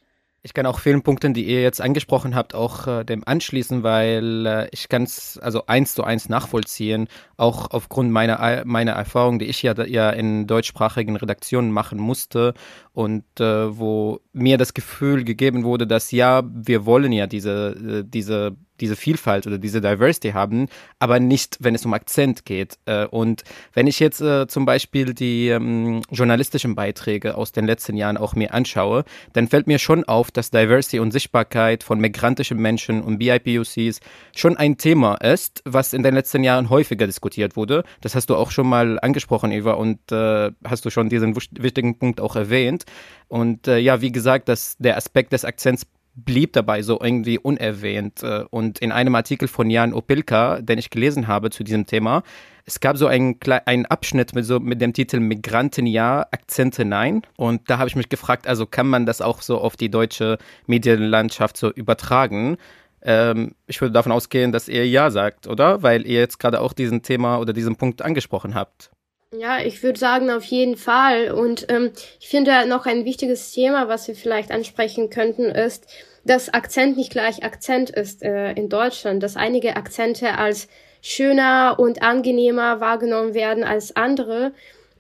Ich 0.48 0.54
kann 0.54 0.66
auch 0.66 0.80
vielen 0.80 1.02
Punkten, 1.02 1.34
die 1.34 1.44
ihr 1.46 1.62
jetzt 1.62 1.82
angesprochen 1.82 2.34
habt, 2.34 2.56
auch 2.56 2.88
äh, 2.88 3.04
dem 3.04 3.22
anschließen, 3.28 3.84
weil 3.84 4.46
äh, 4.46 4.70
ich 4.72 4.88
ganz, 4.88 5.38
also 5.44 5.66
eins 5.66 5.94
zu 5.94 6.06
eins 6.06 6.30
nachvollziehen, 6.30 7.10
auch 7.36 7.72
aufgrund 7.72 8.12
meiner, 8.12 8.64
meiner 8.64 8.94
Erfahrung, 8.94 9.40
die 9.40 9.46
ich 9.48 9.62
ja, 9.62 9.74
ja 9.84 10.10
in 10.10 10.48
deutschsprachigen 10.48 11.18
Redaktionen 11.18 11.70
machen 11.72 12.00
musste 12.00 12.54
und 12.94 13.26
äh, 13.42 13.78
wo 13.78 14.22
mir 14.32 14.58
das 14.58 14.74
Gefühl 14.74 15.26
gegeben 15.26 15.66
wurde, 15.66 15.86
dass 15.86 16.12
ja, 16.12 16.44
wir 16.46 16.86
wollen 16.86 17.12
ja 17.12 17.28
diese, 17.28 17.72
äh, 17.72 18.04
diese 18.08 18.56
diese 18.80 18.96
Vielfalt 18.96 19.48
oder 19.48 19.58
diese 19.58 19.82
Diversity 19.82 20.32
haben, 20.32 20.68
aber 21.00 21.20
nicht, 21.20 21.58
wenn 21.60 21.76
es 21.76 21.86
um 21.86 21.94
Akzent 21.94 22.46
geht. 22.46 22.78
Äh, 22.86 23.06
und 23.06 23.44
wenn 23.74 23.88
ich 23.88 24.00
jetzt 24.00 24.22
äh, 24.22 24.48
zum 24.48 24.66
Beispiel 24.66 25.14
die 25.14 25.50
ähm, 25.50 26.02
journalistischen 26.10 26.76
Beiträge 26.76 27.36
aus 27.36 27.52
den 27.52 27.66
letzten 27.66 27.98
Jahren 27.98 28.18
auch 28.18 28.36
mir 28.36 28.54
anschaue, 28.54 29.04
dann 29.34 29.48
fällt 29.48 29.68
mir 29.68 29.80
schon 29.80 30.04
auf, 30.04 30.32
dass 30.32 30.52
Diversity 30.52 31.00
und 31.00 31.12
Sichtbarkeit 31.12 31.84
von 31.84 32.00
migrantischen 32.00 32.60
Menschen 32.60 33.02
und 33.02 33.20
BIPOCs 33.20 34.00
schon 34.36 34.58
ein 34.58 34.78
Thema 34.78 35.16
ist, 35.16 35.62
was 35.66 35.94
in 35.94 36.04
den 36.04 36.14
letzten 36.14 36.44
Jahren 36.44 36.70
häufiger 36.70 37.06
diskutiert 37.06 37.56
wurde. 37.56 37.84
Das 38.02 38.16
hast 38.16 38.30
du 38.30 38.36
auch 38.36 38.52
schon 38.52 38.68
mal 38.68 39.00
angesprochen, 39.00 39.52
Eva, 39.52 39.74
und 39.74 40.12
äh, 40.12 40.52
hast 40.64 40.86
du 40.86 40.90
schon 40.90 41.10
diesen 41.10 41.36
wichtigen 41.36 41.98
Punkt 41.98 42.22
auch 42.22 42.36
erwähnt. 42.36 42.86
Und 43.30 43.68
ja, 43.68 44.00
wie 44.00 44.14
gesagt, 44.14 44.48
dass 44.48 44.78
der 44.78 44.96
Aspekt 44.96 45.34
des 45.34 45.44
Akzents 45.44 45.86
blieb 46.18 46.54
dabei 46.54 46.82
so 46.82 47.00
irgendwie 47.00 47.40
unerwähnt. 47.40 48.24
Äh, 48.24 48.44
und 48.50 48.80
in 48.80 48.92
einem 48.92 49.16
Artikel 49.16 49.48
von 49.48 49.70
Jan 49.70 49.94
Opilka, 49.94 50.62
den 50.62 50.80
ich 50.80 50.90
gelesen 50.90 51.28
habe 51.28 51.50
zu 51.50 51.64
diesem 51.64 51.86
Thema, 51.86 52.24
es 52.66 52.82
gab 52.82 52.98
so 52.98 53.08
einen, 53.08 53.40
einen 53.66 53.86
Abschnitt 53.86 54.36
mit, 54.36 54.44
so, 54.44 54.60
mit 54.60 54.82
dem 54.82 54.92
Titel 54.92 55.22
Migranten 55.22 55.86
ja, 55.86 56.28
Akzente 56.32 56.84
nein. 56.84 57.22
Und 57.38 57.70
da 57.70 57.78
habe 57.78 57.88
ich 57.88 57.96
mich 57.96 58.10
gefragt, 58.10 58.46
also 58.46 58.66
kann 58.66 58.88
man 58.88 59.06
das 59.06 59.22
auch 59.22 59.42
so 59.42 59.60
auf 59.60 59.78
die 59.78 59.90
deutsche 59.90 60.38
Medienlandschaft 60.66 61.56
so 61.56 61.72
übertragen? 61.72 62.58
Ähm, 63.02 63.56
ich 63.68 63.80
würde 63.80 63.94
davon 63.94 64.12
ausgehen, 64.12 64.52
dass 64.52 64.68
ihr 64.68 64.86
ja 64.86 65.12
sagt, 65.12 65.48
oder? 65.48 65.82
Weil 65.82 66.06
ihr 66.06 66.20
jetzt 66.20 66.40
gerade 66.40 66.60
auch 66.60 66.74
diesen 66.74 67.04
Thema 67.04 67.38
oder 67.38 67.54
diesen 67.54 67.78
Punkt 67.78 68.02
angesprochen 68.02 68.54
habt. 68.54 68.92
Ja, 69.34 69.60
ich 69.60 69.84
würde 69.84 70.00
sagen, 70.00 70.30
auf 70.30 70.46
jeden 70.46 70.78
Fall. 70.78 71.32
Und 71.32 71.66
ähm, 71.70 71.92
ich 72.20 72.30
finde 72.30 72.66
noch 72.66 72.86
ein 72.86 73.04
wichtiges 73.04 73.52
Thema, 73.52 73.90
was 73.90 74.08
wir 74.08 74.16
vielleicht 74.16 74.52
ansprechen 74.52 75.10
könnten, 75.10 75.44
ist, 75.46 75.86
dass 76.24 76.54
Akzent 76.54 76.96
nicht 76.96 77.12
gleich 77.12 77.44
Akzent 77.44 77.90
ist 77.90 78.24
äh, 78.24 78.54
in 78.54 78.70
Deutschland, 78.70 79.22
dass 79.22 79.36
einige 79.36 79.76
Akzente 79.76 80.38
als 80.38 80.70
schöner 81.02 81.76
und 81.78 82.02
angenehmer 82.02 82.80
wahrgenommen 82.80 83.34
werden 83.34 83.66
als 83.66 83.96
andere. 83.98 84.54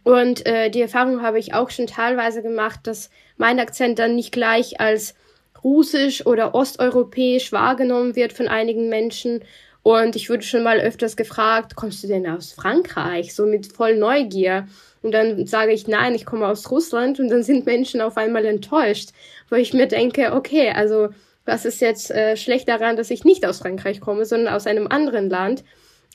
Und 0.03 0.45
äh, 0.45 0.69
die 0.71 0.81
Erfahrung 0.81 1.21
habe 1.21 1.39
ich 1.39 1.53
auch 1.53 1.69
schon 1.69 1.87
teilweise 1.87 2.41
gemacht, 2.41 2.81
dass 2.83 3.09
mein 3.37 3.59
Akzent 3.61 3.97
dann 3.97 4.15
nicht 4.15 4.33
gleich 4.33 4.81
als 4.81 5.15
russisch 5.63 6.25
oder 6.25 6.53
osteuropäisch 6.53 7.53
wahrgenommen 7.53 8.15
wird 8.17 8.33
von 8.33 8.49
einigen 8.49 8.89
Menschen 8.89 9.41
und 9.87 10.17
ich 10.17 10.29
wurde 10.29 10.43
schon 10.43 10.63
mal 10.63 10.81
öfters 10.81 11.15
gefragt, 11.15 11.77
kommst 11.77 12.03
du 12.03 12.09
denn 12.09 12.27
aus 12.27 12.51
Frankreich? 12.51 13.33
So 13.33 13.45
mit 13.45 13.71
voll 13.71 13.95
Neugier. 13.95 14.67
Und 15.01 15.13
dann 15.13 15.47
sage 15.47 15.71
ich, 15.71 15.87
nein, 15.87 16.13
ich 16.13 16.25
komme 16.25 16.45
aus 16.45 16.69
Russland. 16.69 17.21
Und 17.21 17.29
dann 17.29 17.41
sind 17.41 17.65
Menschen 17.65 18.01
auf 18.01 18.17
einmal 18.17 18.43
enttäuscht, 18.43 19.11
wo 19.49 19.55
ich 19.55 19.73
mir 19.73 19.87
denke, 19.87 20.33
okay, 20.33 20.71
also 20.71 21.07
was 21.45 21.63
ist 21.63 21.79
jetzt 21.79 22.11
äh, 22.11 22.35
schlecht 22.35 22.67
daran, 22.67 22.97
dass 22.97 23.09
ich 23.09 23.23
nicht 23.23 23.45
aus 23.45 23.59
Frankreich 23.59 24.01
komme, 24.01 24.25
sondern 24.25 24.53
aus 24.53 24.67
einem 24.67 24.87
anderen 24.87 25.29
Land? 25.29 25.63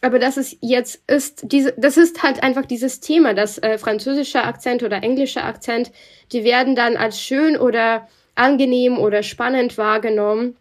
Aber 0.02 0.18
das 0.18 0.37
ist 0.37 0.58
jetzt 0.61 1.00
ist 1.06 1.40
diese, 1.50 1.72
das 1.78 1.96
ist 1.96 2.22
halt 2.22 2.42
einfach 2.42 2.66
dieses 2.66 3.00
Thema, 3.00 3.32
dass 3.32 3.56
äh, 3.56 3.78
französischer 3.78 4.44
Akzent 4.44 4.82
oder 4.82 5.02
englischer 5.02 5.46
Akzent, 5.46 5.92
die 6.32 6.44
werden 6.44 6.76
dann 6.76 6.98
als 6.98 7.22
schön 7.22 7.56
oder 7.56 8.06
angenehm 8.35 8.98
oder 8.98 9.22
spannend 9.22 9.78
wahrgenommen 9.78 10.58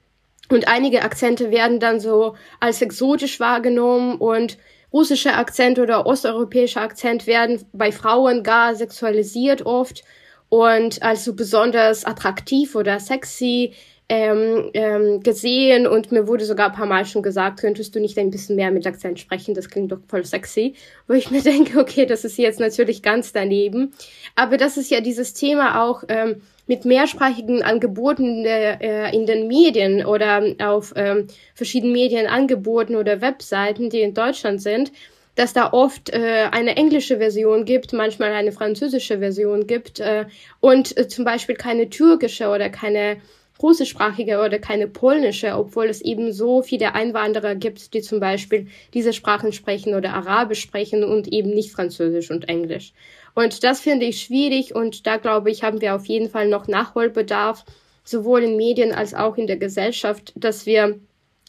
und 0.52 0.68
einige 0.68 1.04
Akzente 1.04 1.52
werden 1.52 1.80
dann 1.80 2.00
so 2.00 2.36
als 2.60 2.82
exotisch 2.82 3.40
wahrgenommen 3.40 4.16
und 4.18 4.58
russischer 4.94 5.38
Akzent 5.38 5.80
oder 5.80 6.06
osteuropäischer 6.06 6.82
Akzent 6.82 7.28
werden 7.28 7.64
bei 7.74 7.92
Frauen 7.92 8.44
gar 8.44 8.76
sexualisiert 8.76 9.66
oft 9.66 10.04
und 10.50 11.02
als 11.02 11.24
so 11.24 11.34
besonders 11.34 12.04
attraktiv 12.04 12.76
oder 12.76 13.00
sexy 13.00 13.74
ähm, 14.10 14.70
ähm, 14.74 15.22
gesehen. 15.22 15.88
Und 15.88 16.12
mir 16.12 16.28
wurde 16.28 16.44
sogar 16.44 16.68
ein 16.68 16.76
paar 16.76 16.86
Mal 16.86 17.06
schon 17.06 17.24
gesagt, 17.24 17.62
könntest 17.62 17.96
du 17.96 18.02
nicht 18.02 18.18
ein 18.18 18.30
bisschen 18.30 18.58
mehr 18.58 18.70
mit 18.70 18.86
Akzent 18.86 19.20
sprechen, 19.22 19.56
das 19.56 19.70
klingt 19.70 19.94
doch 19.94 20.00
voll 20.10 20.26
sexy, 20.26 20.76
wo 21.08 21.14
ich 21.14 21.32
mir 21.32 21.42
denke, 21.44 21.80
okay, 21.80 22.06
das 22.06 22.26
ist 22.26 22.38
jetzt 22.38 22.60
natürlich 22.60 23.02
ganz 23.02 23.32
daneben, 23.32 23.94
aber 24.36 24.58
das 24.58 24.76
ist 24.76 24.92
ja 24.92 25.00
dieses 25.00 25.34
Thema 25.34 25.82
auch, 25.82 26.04
ähm, 26.10 26.42
mit 26.72 26.86
mehrsprachigen 26.86 27.64
Angeboten 27.64 28.46
äh, 28.46 29.14
in 29.14 29.26
den 29.26 29.50
Medien 29.50 30.06
oder 30.06 30.42
auf 30.60 30.94
ähm, 30.96 31.28
verschiedenen 31.54 31.92
Medienangeboten 31.92 32.96
oder 32.96 33.20
Webseiten, 33.20 33.90
die 33.90 34.00
in 34.00 34.14
Deutschland 34.14 34.62
sind, 34.62 34.94
dass 35.36 35.52
da 35.52 35.74
oft 35.74 36.12
äh, 36.12 36.48
eine 36.50 36.78
englische 36.78 37.18
Version 37.18 37.66
gibt, 37.66 37.92
manchmal 37.92 38.32
eine 38.32 38.54
französische 38.54 39.20
Version 39.20 39.68
gibt 39.68 40.00
äh, 40.00 40.28
und 40.62 40.98
äh, 40.98 41.10
zum 41.10 41.26
Beispiel 41.26 41.56
keine 41.56 41.90
türkische 41.90 42.48
oder 42.48 42.70
keine 42.70 43.18
russischsprachige 43.62 44.40
oder 44.40 44.58
keine 44.58 44.88
polnische, 44.88 45.58
obwohl 45.58 45.88
es 45.88 46.02
eben 46.02 46.32
so 46.32 46.62
viele 46.62 46.96
Einwanderer 46.96 47.56
gibt, 47.56 47.94
die 47.94 48.02
zum 48.02 48.22
Beispiel 48.22 48.68
diese 48.94 49.12
Sprachen 49.12 49.52
sprechen 49.52 49.94
oder 49.94 50.14
Arabisch 50.14 50.62
sprechen 50.62 51.04
und 51.04 51.28
eben 51.28 51.50
nicht 51.50 51.74
Französisch 51.74 52.32
und 52.32 52.48
Englisch. 52.48 52.94
Und 53.34 53.64
das 53.64 53.80
finde 53.80 54.06
ich 54.06 54.22
schwierig 54.22 54.76
und 54.76 55.08
da 55.08 55.18
glaube 55.18 55.52
ich, 55.52 55.64
haben 55.64 55.82
wir 55.82 55.96
auf 55.96 56.06
jeden 56.06 56.30
Fall 56.30 56.48
noch 56.48 56.68
Nachholbedarf, 56.68 57.64
sowohl 58.04 58.44
in 58.44 58.58
Medien 58.58 58.94
als 58.94 59.14
auch 59.14 59.38
in 59.38 59.48
der 59.48 59.58
Gesellschaft, 59.58 60.34
dass 60.36 60.66
wir 60.66 61.00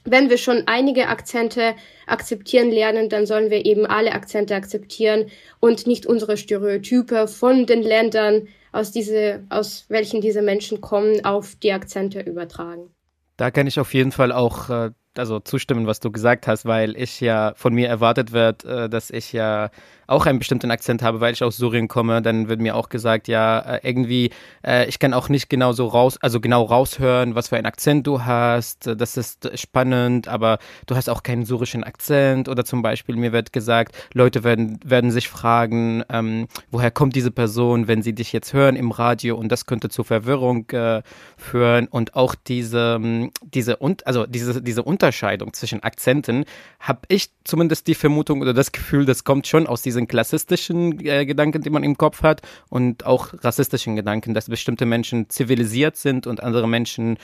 wenn 0.04 0.30
wir 0.30 0.38
schon 0.38 0.64
einige 0.66 1.06
Akzente 1.06 1.76
akzeptieren 2.08 2.72
lernen, 2.72 3.08
dann 3.08 3.24
sollen 3.24 3.50
wir 3.50 3.64
eben 3.64 3.86
alle 3.86 4.12
Akzente 4.12 4.56
akzeptieren 4.56 5.30
und 5.60 5.86
nicht 5.86 6.06
unsere 6.06 6.36
Stereotype 6.36 7.28
von 7.28 7.66
den 7.66 7.82
Ländern, 7.82 8.48
aus, 8.72 8.90
diese, 8.90 9.44
aus 9.50 9.84
welchen 9.88 10.20
diese 10.20 10.42
Menschen 10.42 10.80
kommen, 10.80 11.24
auf 11.24 11.54
die 11.56 11.72
Akzente 11.72 12.20
übertragen. 12.20 12.90
Da 13.36 13.50
kann 13.50 13.66
ich 13.66 13.78
auf 13.78 13.94
jeden 13.94 14.12
Fall 14.12 14.32
auch 14.32 14.70
äh, 14.70 14.90
also 15.16 15.40
zustimmen, 15.40 15.86
was 15.86 16.00
du 16.00 16.10
gesagt 16.10 16.46
hast, 16.46 16.64
weil 16.64 16.96
ich 16.96 17.20
ja 17.20 17.52
von 17.54 17.74
mir 17.74 17.88
erwartet 17.88 18.32
wird, 18.32 18.64
äh, 18.64 18.88
dass 18.88 19.10
ich 19.10 19.32
ja 19.32 19.70
auch 20.06 20.26
einen 20.26 20.38
bestimmten 20.38 20.70
Akzent 20.70 21.02
habe, 21.02 21.20
weil 21.20 21.32
ich 21.32 21.42
aus 21.42 21.56
Syrien 21.56 21.88
komme, 21.88 22.22
dann 22.22 22.48
wird 22.48 22.60
mir 22.60 22.76
auch 22.76 22.88
gesagt, 22.88 23.28
ja, 23.28 23.60
äh, 23.60 23.80
irgendwie, 23.82 24.30
äh, 24.66 24.86
ich 24.88 24.98
kann 24.98 25.14
auch 25.14 25.28
nicht 25.28 25.48
genau 25.48 25.72
so 25.72 25.86
raus, 25.86 26.18
also 26.20 26.40
genau 26.40 26.62
raushören, 26.62 27.34
was 27.34 27.48
für 27.48 27.56
einen 27.56 27.66
Akzent 27.66 28.06
du 28.06 28.24
hast. 28.24 28.86
Das 28.96 29.16
ist 29.16 29.58
spannend, 29.58 30.28
aber 30.28 30.58
du 30.86 30.96
hast 30.96 31.08
auch 31.08 31.22
keinen 31.22 31.44
syrischen 31.44 31.84
Akzent. 31.84 32.48
Oder 32.48 32.64
zum 32.64 32.82
Beispiel, 32.82 33.16
mir 33.16 33.32
wird 33.32 33.52
gesagt, 33.52 33.94
Leute 34.12 34.44
werden, 34.44 34.78
werden 34.84 35.10
sich 35.10 35.28
fragen, 35.28 36.02
ähm, 36.10 36.48
woher 36.70 36.90
kommt 36.90 37.16
diese 37.16 37.30
Person, 37.30 37.88
wenn 37.88 38.02
sie 38.02 38.14
dich 38.14 38.32
jetzt 38.32 38.52
hören 38.52 38.76
im 38.76 38.90
Radio 38.90 39.36
und 39.36 39.50
das 39.50 39.66
könnte 39.66 39.88
zu 39.88 40.04
Verwirrung 40.04 40.68
äh, 40.70 41.02
führen. 41.36 41.88
Und 41.88 42.14
auch 42.16 42.34
diese, 42.34 43.00
diese, 43.42 43.76
und, 43.76 44.06
also 44.06 44.26
diese, 44.26 44.62
diese 44.62 44.82
Unterscheidung 44.82 45.52
zwischen 45.52 45.82
Akzenten 45.82 46.44
habe 46.80 47.00
ich 47.08 47.30
zumindest 47.44 47.86
die 47.86 47.94
Vermutung 47.94 48.40
oder 48.40 48.54
das 48.54 48.72
Gefühl, 48.72 49.04
das 49.04 49.24
kommt 49.24 49.46
schon 49.46 49.66
aus 49.66 49.82
diesen 49.92 50.08
klassistischen 50.08 51.04
äh, 51.04 51.26
Gedanken, 51.26 51.62
die 51.62 51.70
man 51.70 51.84
im 51.84 51.96
Kopf 51.96 52.22
hat 52.22 52.40
und 52.70 53.04
auch 53.04 53.34
rassistischen 53.44 53.94
Gedanken, 53.94 54.34
dass 54.34 54.48
bestimmte 54.48 54.86
Menschen 54.86 55.28
zivilisiert 55.28 55.96
sind 55.96 56.26
und 56.26 56.42
andere 56.42 56.66
Menschen 56.66 57.18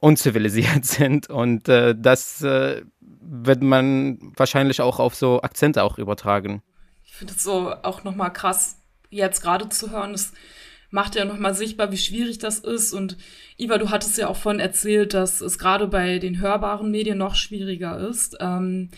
unzivilisiert 0.00 0.84
sind. 0.84 1.30
Und 1.30 1.68
äh, 1.68 1.94
das 1.96 2.42
äh, 2.42 2.82
wird 3.00 3.62
man 3.62 4.18
wahrscheinlich 4.36 4.80
auch 4.80 4.98
auf 4.98 5.14
so 5.14 5.42
Akzente 5.42 5.82
auch 5.82 5.98
übertragen. 5.98 6.62
Ich 7.04 7.14
finde 7.14 7.34
es 7.34 7.42
so 7.42 7.72
auch 7.82 8.04
nochmal 8.04 8.32
krass, 8.32 8.76
jetzt 9.10 9.42
gerade 9.42 9.68
zu 9.70 9.90
hören. 9.90 10.12
Das 10.12 10.32
macht 10.90 11.16
ja 11.16 11.24
nochmal 11.24 11.54
sichtbar, 11.54 11.90
wie 11.90 11.96
schwierig 11.96 12.38
das 12.38 12.58
ist. 12.58 12.92
Und 12.92 13.16
Iva, 13.56 13.78
du 13.78 13.90
hattest 13.90 14.18
ja 14.18 14.28
auch 14.28 14.36
von 14.36 14.60
erzählt, 14.60 15.14
dass 15.14 15.40
es 15.40 15.58
gerade 15.58 15.86
bei 15.88 16.18
den 16.18 16.38
hörbaren 16.38 16.90
Medien 16.90 17.18
noch 17.18 17.34
schwieriger 17.34 17.98
ist. 17.98 18.36
Ähm, 18.40 18.90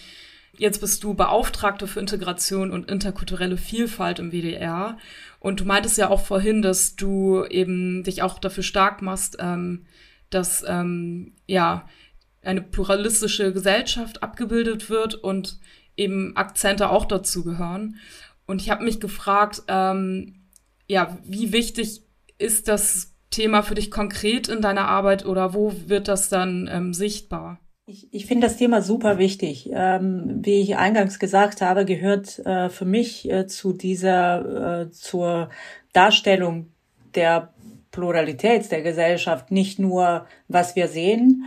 jetzt 0.56 0.80
bist 0.80 1.02
du 1.04 1.14
Beauftragte 1.14 1.86
für 1.86 2.00
Integration 2.00 2.70
und 2.70 2.90
interkulturelle 2.90 3.56
Vielfalt 3.56 4.18
im 4.18 4.32
WDR. 4.32 4.98
Und 5.38 5.60
du 5.60 5.64
meintest 5.64 5.98
ja 5.98 6.10
auch 6.10 6.24
vorhin, 6.24 6.62
dass 6.62 6.96
du 6.96 7.44
eben 7.44 8.02
dich 8.04 8.22
auch 8.22 8.38
dafür 8.38 8.62
stark 8.62 9.02
machst, 9.02 9.36
ähm, 9.40 9.86
dass 10.28 10.64
ähm, 10.66 11.32
ja 11.46 11.88
eine 12.42 12.62
pluralistische 12.62 13.52
Gesellschaft 13.52 14.22
abgebildet 14.22 14.88
wird 14.88 15.14
und 15.14 15.58
eben 15.96 16.36
Akzente 16.36 16.90
auch 16.90 17.04
dazu 17.04 17.44
gehören. 17.44 17.96
Und 18.46 18.62
ich 18.62 18.70
habe 18.70 18.84
mich 18.84 19.00
gefragt, 19.00 19.62
ähm, 19.68 20.40
ja, 20.88 21.18
wie 21.24 21.52
wichtig 21.52 22.02
ist 22.38 22.68
das 22.68 23.14
Thema 23.30 23.62
für 23.62 23.74
dich 23.74 23.90
konkret 23.90 24.48
in 24.48 24.60
deiner 24.60 24.88
Arbeit 24.88 25.24
oder 25.24 25.54
wo 25.54 25.72
wird 25.86 26.08
das 26.08 26.28
dann 26.28 26.68
ähm, 26.72 26.92
sichtbar? 26.94 27.60
Ich, 27.90 28.06
ich 28.12 28.26
finde 28.26 28.46
das 28.46 28.56
Thema 28.56 28.82
super 28.82 29.18
wichtig. 29.18 29.68
Ähm, 29.72 30.38
wie 30.44 30.60
ich 30.60 30.76
eingangs 30.76 31.18
gesagt 31.18 31.60
habe, 31.60 31.84
gehört 31.84 32.38
äh, 32.46 32.68
für 32.68 32.84
mich 32.84 33.28
äh, 33.28 33.48
zu 33.48 33.72
dieser, 33.72 34.82
äh, 34.82 34.90
zur 34.92 35.48
Darstellung 35.92 36.68
der 37.16 37.52
Pluralität 37.90 38.70
der 38.70 38.82
Gesellschaft 38.82 39.50
nicht 39.50 39.80
nur, 39.80 40.26
was 40.46 40.76
wir 40.76 40.86
sehen, 40.86 41.46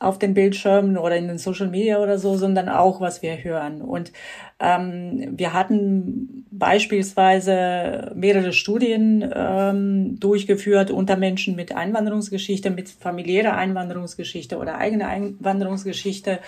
auf 0.00 0.18
den 0.18 0.32
Bildschirmen 0.32 0.96
oder 0.96 1.16
in 1.16 1.28
den 1.28 1.36
Social 1.36 1.68
Media 1.68 1.98
oder 1.98 2.18
so, 2.18 2.36
sondern 2.36 2.70
auch, 2.70 3.02
was 3.02 3.20
wir 3.20 3.44
hören. 3.44 3.82
Und 3.82 4.12
ähm, 4.58 5.34
wir 5.36 5.52
hatten 5.52 6.46
beispielsweise 6.50 8.10
mehrere 8.14 8.54
Studien 8.54 9.30
ähm, 9.32 10.18
durchgeführt 10.18 10.90
unter 10.90 11.16
Menschen 11.16 11.54
mit 11.54 11.76
Einwanderungsgeschichte, 11.76 12.70
mit 12.70 12.88
familiärer 12.88 13.54
Einwanderungsgeschichte 13.54 14.56
oder 14.56 14.78
eigener 14.78 15.08
Einwanderungsgeschichte, 15.08 16.38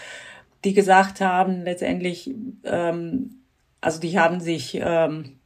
die 0.64 0.72
gesagt 0.72 1.20
haben, 1.20 1.62
letztendlich, 1.62 2.34
ähm, 2.64 3.42
also 3.82 4.00
die 4.00 4.18
haben 4.18 4.40
sich 4.40 4.80
ähm, 4.82 5.36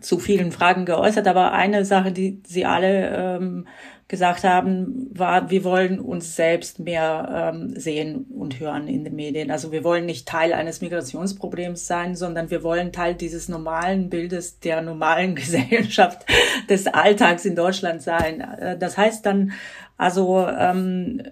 zu 0.00 0.18
vielen 0.18 0.50
Fragen 0.50 0.84
geäußert, 0.84 1.28
aber 1.28 1.52
eine 1.52 1.84
Sache, 1.84 2.10
die 2.10 2.42
sie 2.44 2.64
alle 2.64 3.36
ähm, 3.36 3.66
gesagt 4.12 4.44
haben, 4.44 5.08
war, 5.14 5.48
wir 5.48 5.64
wollen 5.64 5.98
uns 5.98 6.36
selbst 6.36 6.78
mehr 6.78 7.52
ähm, 7.54 7.80
sehen 7.80 8.26
und 8.36 8.60
hören 8.60 8.86
in 8.86 9.04
den 9.04 9.16
Medien. 9.16 9.50
Also 9.50 9.72
wir 9.72 9.84
wollen 9.84 10.04
nicht 10.04 10.28
Teil 10.28 10.52
eines 10.52 10.82
Migrationsproblems 10.82 11.86
sein, 11.86 12.14
sondern 12.14 12.50
wir 12.50 12.62
wollen 12.62 12.92
Teil 12.92 13.14
dieses 13.14 13.48
normalen 13.48 14.10
Bildes 14.10 14.60
der 14.60 14.82
normalen 14.82 15.34
Gesellschaft, 15.34 16.26
des 16.68 16.88
Alltags 16.88 17.46
in 17.46 17.56
Deutschland 17.56 18.02
sein. 18.02 18.42
Äh, 18.42 18.76
das 18.76 18.98
heißt 18.98 19.24
dann, 19.24 19.52
also 19.96 20.46
ähm, 20.46 21.22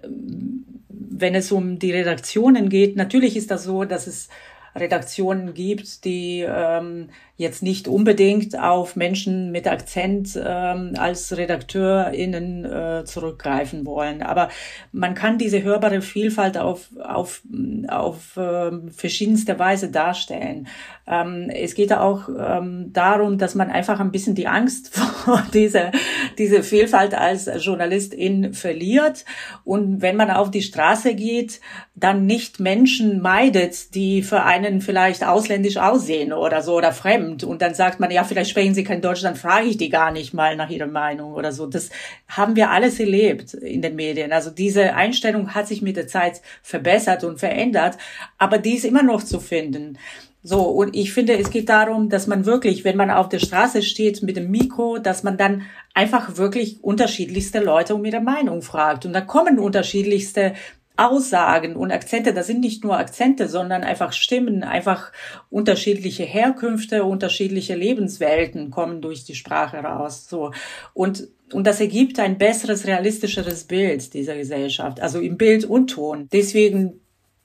wenn 0.89 1.35
es 1.35 1.51
um 1.51 1.77
die 1.77 1.91
Redaktionen 1.91 2.67
geht, 2.67 2.95
natürlich 2.95 3.37
ist 3.37 3.51
das 3.51 3.63
so, 3.63 3.83
dass 3.83 4.07
es 4.07 4.27
Redaktionen 4.75 5.53
gibt, 5.53 6.03
die 6.03 6.43
ähm, 6.47 7.09
jetzt 7.41 7.63
nicht 7.63 7.87
unbedingt 7.87 8.57
auf 8.57 8.95
Menschen 8.95 9.51
mit 9.51 9.67
Akzent 9.67 10.39
ähm, 10.41 10.93
als 10.95 11.35
RedakteurInnen 11.35 12.65
äh, 12.65 13.03
zurückgreifen 13.03 13.85
wollen. 13.85 14.21
Aber 14.21 14.49
man 14.91 15.15
kann 15.15 15.39
diese 15.39 15.63
hörbare 15.63 16.01
Vielfalt 16.01 16.57
auf, 16.57 16.89
auf, 17.03 17.41
auf 17.87 18.37
äh, 18.37 18.71
verschiedenste 18.91 19.57
Weise 19.57 19.89
darstellen. 19.89 20.67
Ähm, 21.07 21.49
es 21.49 21.73
geht 21.73 21.91
auch 21.93 22.29
ähm, 22.29 22.93
darum, 22.93 23.39
dass 23.39 23.55
man 23.55 23.71
einfach 23.71 23.99
ein 23.99 24.11
bisschen 24.11 24.35
die 24.35 24.47
Angst 24.47 24.95
vor 24.95 25.43
dieser, 25.51 25.91
diese 26.37 26.61
Vielfalt 26.61 27.15
als 27.15 27.49
Journalistin 27.59 28.53
verliert. 28.53 29.25
Und 29.63 30.01
wenn 30.03 30.15
man 30.15 30.29
auf 30.29 30.51
die 30.51 30.61
Straße 30.61 31.15
geht, 31.15 31.59
dann 31.95 32.27
nicht 32.27 32.59
Menschen 32.59 33.19
meidet, 33.19 33.95
die 33.95 34.21
für 34.21 34.43
einen 34.43 34.81
vielleicht 34.81 35.25
ausländisch 35.25 35.77
aussehen 35.77 36.33
oder 36.33 36.61
so 36.61 36.75
oder 36.75 36.93
fremd 36.93 37.30
kommt 37.31 37.43
und 37.43 37.61
dann 37.61 37.73
sagt 37.73 37.99
man, 37.99 38.11
ja, 38.11 38.23
vielleicht 38.23 38.49
sprechen 38.49 38.73
Sie 38.73 38.83
kein 38.83 39.01
Deutsch, 39.01 39.23
dann 39.23 39.35
frage 39.35 39.67
ich 39.67 39.77
die 39.77 39.89
gar 39.89 40.11
nicht 40.11 40.33
mal 40.33 40.55
nach 40.55 40.69
ihrer 40.69 40.87
Meinung 40.87 41.33
oder 41.33 41.51
so. 41.51 41.65
Das 41.65 41.89
haben 42.27 42.55
wir 42.55 42.69
alles 42.69 42.99
erlebt 42.99 43.53
in 43.53 43.81
den 43.81 43.95
Medien. 43.95 44.33
Also 44.33 44.49
diese 44.49 44.93
Einstellung 44.93 45.53
hat 45.53 45.67
sich 45.67 45.81
mit 45.81 45.97
der 45.97 46.07
Zeit 46.07 46.41
verbessert 46.61 47.23
und 47.23 47.39
verändert, 47.39 47.97
aber 48.37 48.57
die 48.57 48.75
ist 48.75 48.85
immer 48.85 49.03
noch 49.03 49.23
zu 49.23 49.39
finden. 49.39 49.97
So, 50.43 50.63
und 50.63 50.95
ich 50.95 51.13
finde, 51.13 51.37
es 51.37 51.51
geht 51.51 51.69
darum, 51.69 52.09
dass 52.09 52.25
man 52.25 52.47
wirklich, 52.47 52.83
wenn 52.83 52.97
man 52.97 53.11
auf 53.11 53.29
der 53.29 53.37
Straße 53.37 53.83
steht 53.83 54.23
mit 54.23 54.37
dem 54.37 54.49
Mikro, 54.49 54.97
dass 54.97 55.21
man 55.21 55.37
dann 55.37 55.63
einfach 55.93 56.37
wirklich 56.37 56.83
unterschiedlichste 56.83 57.59
Leute 57.59 57.93
um 57.93 58.03
ihre 58.03 58.21
Meinung 58.21 58.63
fragt. 58.63 59.05
Und 59.05 59.13
da 59.13 59.21
kommen 59.21 59.59
unterschiedlichste 59.59 60.53
Aussagen 61.01 61.75
und 61.75 61.91
Akzente, 61.91 62.33
das 62.33 62.47
sind 62.47 62.59
nicht 62.59 62.83
nur 62.83 62.97
Akzente, 62.97 63.47
sondern 63.47 63.83
einfach 63.83 64.13
Stimmen, 64.13 64.63
einfach 64.63 65.11
unterschiedliche 65.49 66.23
Herkünfte, 66.23 67.03
unterschiedliche 67.03 67.75
Lebenswelten 67.75 68.69
kommen 68.69 69.01
durch 69.01 69.23
die 69.23 69.35
Sprache 69.35 69.77
raus, 69.77 70.27
so. 70.29 70.51
Und, 70.93 71.27
und 71.51 71.65
das 71.65 71.81
ergibt 71.81 72.19
ein 72.19 72.37
besseres, 72.37 72.85
realistischeres 72.85 73.63
Bild 73.63 74.13
dieser 74.13 74.35
Gesellschaft, 74.35 75.01
also 75.01 75.19
im 75.19 75.37
Bild 75.37 75.65
und 75.65 75.87
Ton. 75.87 76.27
Deswegen 76.31 77.01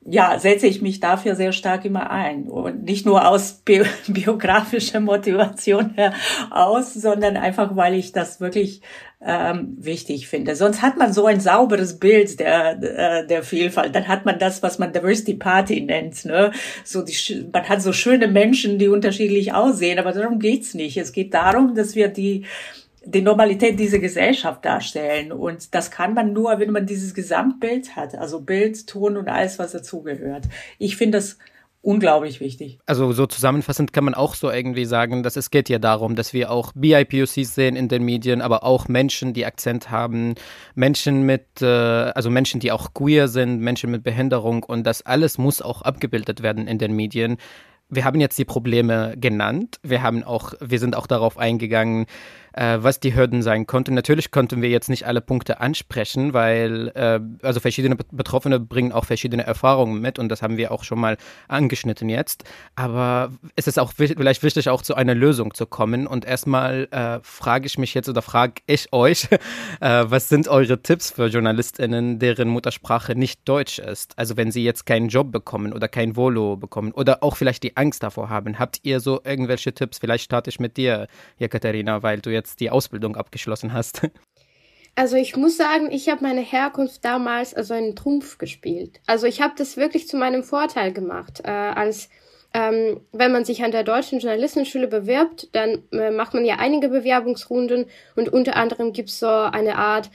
ja, 0.08 0.38
setze 0.38 0.66
ich 0.66 0.82
mich 0.82 1.00
dafür 1.00 1.34
sehr 1.34 1.52
stark 1.52 1.84
immer 1.84 2.10
ein. 2.10 2.48
Und 2.48 2.84
nicht 2.84 3.06
nur 3.06 3.28
aus 3.28 3.60
bi 3.64 3.82
biografischer 4.06 5.00
Motivation 5.00 5.94
heraus, 5.94 6.94
sondern 6.94 7.36
einfach, 7.36 7.76
weil 7.76 7.94
ich 7.94 8.12
das 8.12 8.40
wirklich 8.40 8.82
ähm, 9.20 9.76
wichtig 9.78 10.28
finde. 10.28 10.54
Sonst 10.54 10.82
hat 10.82 10.96
man 10.96 11.12
so 11.12 11.26
ein 11.26 11.40
sauberes 11.40 11.98
Bild 11.98 12.38
der, 12.38 12.76
der, 12.76 13.24
der 13.24 13.42
Vielfalt. 13.42 13.94
Dann 13.94 14.08
hat 14.08 14.24
man 14.24 14.38
das, 14.38 14.62
was 14.62 14.78
man 14.78 14.92
Diversity 14.92 15.34
Party 15.34 15.80
nennt. 15.80 16.24
Ne? 16.24 16.52
So 16.84 17.02
die, 17.02 17.46
man 17.52 17.68
hat 17.68 17.82
so 17.82 17.92
schöne 17.92 18.28
Menschen, 18.28 18.78
die 18.78 18.88
unterschiedlich 18.88 19.54
aussehen, 19.54 19.98
aber 19.98 20.12
darum 20.12 20.38
geht's 20.38 20.74
nicht. 20.74 20.96
Es 20.96 21.12
geht 21.12 21.34
darum, 21.34 21.74
dass 21.74 21.94
wir 21.96 22.08
die 22.08 22.44
die 23.06 23.22
Normalität 23.22 23.78
dieser 23.78 24.00
Gesellschaft 24.00 24.64
darstellen. 24.64 25.32
Und 25.32 25.74
das 25.74 25.90
kann 25.90 26.12
man 26.12 26.32
nur, 26.32 26.58
wenn 26.58 26.72
man 26.72 26.86
dieses 26.86 27.14
Gesamtbild 27.14 27.94
hat, 27.96 28.16
also 28.16 28.40
Bild, 28.40 28.86
Ton 28.86 29.16
und 29.16 29.28
alles, 29.28 29.58
was 29.58 29.72
dazugehört. 29.72 30.44
Ich 30.78 30.96
finde 30.96 31.18
das 31.18 31.38
unglaublich 31.82 32.40
wichtig. 32.40 32.80
Also 32.84 33.12
so 33.12 33.26
zusammenfassend 33.26 33.92
kann 33.92 34.04
man 34.04 34.14
auch 34.14 34.34
so 34.34 34.50
irgendwie 34.50 34.84
sagen, 34.84 35.22
dass 35.22 35.36
es 35.36 35.52
geht 35.52 35.68
ja 35.68 35.78
darum, 35.78 36.16
dass 36.16 36.32
wir 36.32 36.50
auch 36.50 36.72
BIPOCs 36.74 37.54
sehen 37.54 37.76
in 37.76 37.86
den 37.86 38.02
Medien, 38.02 38.42
aber 38.42 38.64
auch 38.64 38.88
Menschen, 38.88 39.34
die 39.34 39.46
Akzent 39.46 39.88
haben, 39.88 40.34
Menschen 40.74 41.22
mit, 41.22 41.62
äh, 41.62 41.66
also 41.66 42.28
Menschen, 42.28 42.58
die 42.58 42.72
auch 42.72 42.92
queer 42.92 43.28
sind, 43.28 43.60
Menschen 43.60 43.92
mit 43.92 44.02
Behinderung 44.02 44.64
und 44.64 44.84
das 44.84 45.02
alles 45.02 45.38
muss 45.38 45.62
auch 45.62 45.82
abgebildet 45.82 46.42
werden 46.42 46.66
in 46.66 46.78
den 46.78 46.96
Medien. 46.96 47.36
Wir 47.88 48.04
haben 48.04 48.20
jetzt 48.20 48.36
die 48.36 48.44
Probleme 48.44 49.14
genannt. 49.16 49.78
Wir 49.84 50.02
haben 50.02 50.24
auch, 50.24 50.54
wir 50.60 50.80
sind 50.80 50.96
auch 50.96 51.06
darauf 51.06 51.38
eingegangen, 51.38 52.06
äh, 52.56 52.78
was 52.80 53.00
die 53.00 53.14
Hürden 53.14 53.42
sein 53.42 53.66
konnten. 53.66 53.94
Natürlich 53.94 54.30
konnten 54.30 54.62
wir 54.62 54.68
jetzt 54.68 54.88
nicht 54.88 55.06
alle 55.06 55.20
Punkte 55.20 55.60
ansprechen, 55.60 56.32
weil 56.34 56.88
äh, 56.94 57.20
also 57.42 57.60
verschiedene 57.60 57.96
Betroffene 57.96 58.58
bringen 58.58 58.92
auch 58.92 59.04
verschiedene 59.04 59.44
Erfahrungen 59.44 60.00
mit 60.00 60.18
und 60.18 60.28
das 60.28 60.42
haben 60.42 60.56
wir 60.56 60.72
auch 60.72 60.82
schon 60.82 60.98
mal 60.98 61.16
angeschnitten 61.48 62.08
jetzt. 62.08 62.44
Aber 62.74 63.30
es 63.54 63.66
ist 63.66 63.78
auch 63.78 63.92
vielleicht 63.92 64.42
wichtig, 64.42 64.68
auch 64.68 64.82
zu 64.82 64.94
einer 64.94 65.14
Lösung 65.14 65.54
zu 65.54 65.66
kommen. 65.66 66.06
Und 66.06 66.24
erstmal 66.24 66.88
äh, 66.90 67.20
frage 67.22 67.66
ich 67.66 67.78
mich 67.78 67.94
jetzt 67.94 68.08
oder 68.08 68.22
frage 68.22 68.62
ich 68.66 68.92
euch, 68.92 69.28
äh, 69.80 70.04
was 70.06 70.28
sind 70.28 70.48
eure 70.48 70.82
Tipps 70.82 71.10
für 71.10 71.26
JournalistInnen, 71.26 72.18
deren 72.18 72.48
Muttersprache 72.48 73.14
nicht 73.14 73.46
Deutsch 73.46 73.78
ist? 73.78 74.18
Also 74.18 74.36
wenn 74.36 74.50
sie 74.50 74.64
jetzt 74.64 74.86
keinen 74.86 75.08
Job 75.08 75.30
bekommen 75.30 75.72
oder 75.72 75.88
kein 75.88 76.16
Volo 76.16 76.56
bekommen 76.56 76.92
oder 76.92 77.22
auch 77.22 77.36
vielleicht 77.36 77.62
die 77.62 77.76
Angst 77.76 78.02
davor 78.02 78.30
haben. 78.30 78.58
Habt 78.58 78.80
ihr 78.82 79.00
so 79.00 79.20
irgendwelche 79.24 79.74
Tipps? 79.74 79.98
Vielleicht 79.98 80.24
starte 80.24 80.48
ich 80.48 80.58
mit 80.58 80.76
dir, 80.76 81.06
Jekaterina, 81.38 82.02
weil 82.02 82.20
du 82.20 82.30
jetzt 82.30 82.45
die 82.54 82.70
Ausbildung 82.70 83.16
abgeschlossen 83.16 83.72
hast. 83.72 84.02
Also 84.98 85.16
ich 85.16 85.36
muss 85.36 85.58
sagen, 85.58 85.90
ich 85.92 86.08
habe 86.08 86.22
meine 86.22 86.40
Herkunft 86.40 87.04
damals 87.04 87.52
also 87.52 87.74
einen 87.74 87.96
Trumpf 87.96 88.38
gespielt. 88.38 88.98
Also 89.04 89.26
ich 89.26 89.42
habe 89.42 89.52
das 89.54 89.76
wirklich 89.76 90.08
zu 90.08 90.16
meinem 90.16 90.42
Vorteil 90.42 90.90
gemacht. 90.90 91.42
Äh, 91.44 91.50
als 91.50 92.08
ähm, 92.54 93.02
wenn 93.12 93.30
man 93.30 93.44
sich 93.44 93.62
an 93.62 93.72
der 93.72 93.84
deutschen 93.84 94.20
Journalistenschule 94.20 94.88
bewirbt, 94.88 95.48
dann 95.52 95.82
äh, 95.92 96.10
macht 96.10 96.32
man 96.32 96.46
ja 96.46 96.56
einige 96.56 96.88
Bewerbungsrunden 96.88 97.84
und 98.14 98.30
unter 98.30 98.56
anderem 98.56 98.94
gibt's 98.94 99.18
so 99.18 99.28
eine 99.28 99.76
Art 99.76 100.10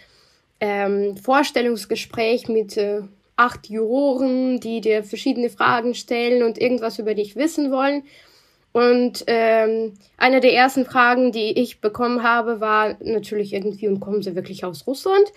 ähm, 0.60 1.16
Vorstellungsgespräch 1.16 2.48
mit 2.48 2.76
äh, 2.78 3.02
acht 3.36 3.70
Juroren, 3.70 4.60
die 4.60 4.82
dir 4.82 5.04
verschiedene 5.04 5.52
Fragen 5.52 5.94
stellen 5.94 6.42
und 6.42 6.60
irgendwas 6.60 6.98
über 6.98 7.14
dich 7.14 7.36
wissen 7.36 7.72
wollen. 7.72 8.04
Und 8.74 9.26
ähm, 9.28 9.94
eine 10.18 10.40
der 10.40 10.54
ersten 10.54 10.86
Fragen, 10.86 11.32
die 11.32 11.60
ich 11.60 11.82
bekommen 11.82 12.24
habe, 12.24 12.62
war 12.62 12.96
natürlich 13.02 13.54
irgendwie, 13.54 13.88
und 13.88 14.00
kommen 14.00 14.22
sie 14.22 14.36
wirklich 14.36 14.64
aus 14.64 14.88
Russland? 14.88 15.32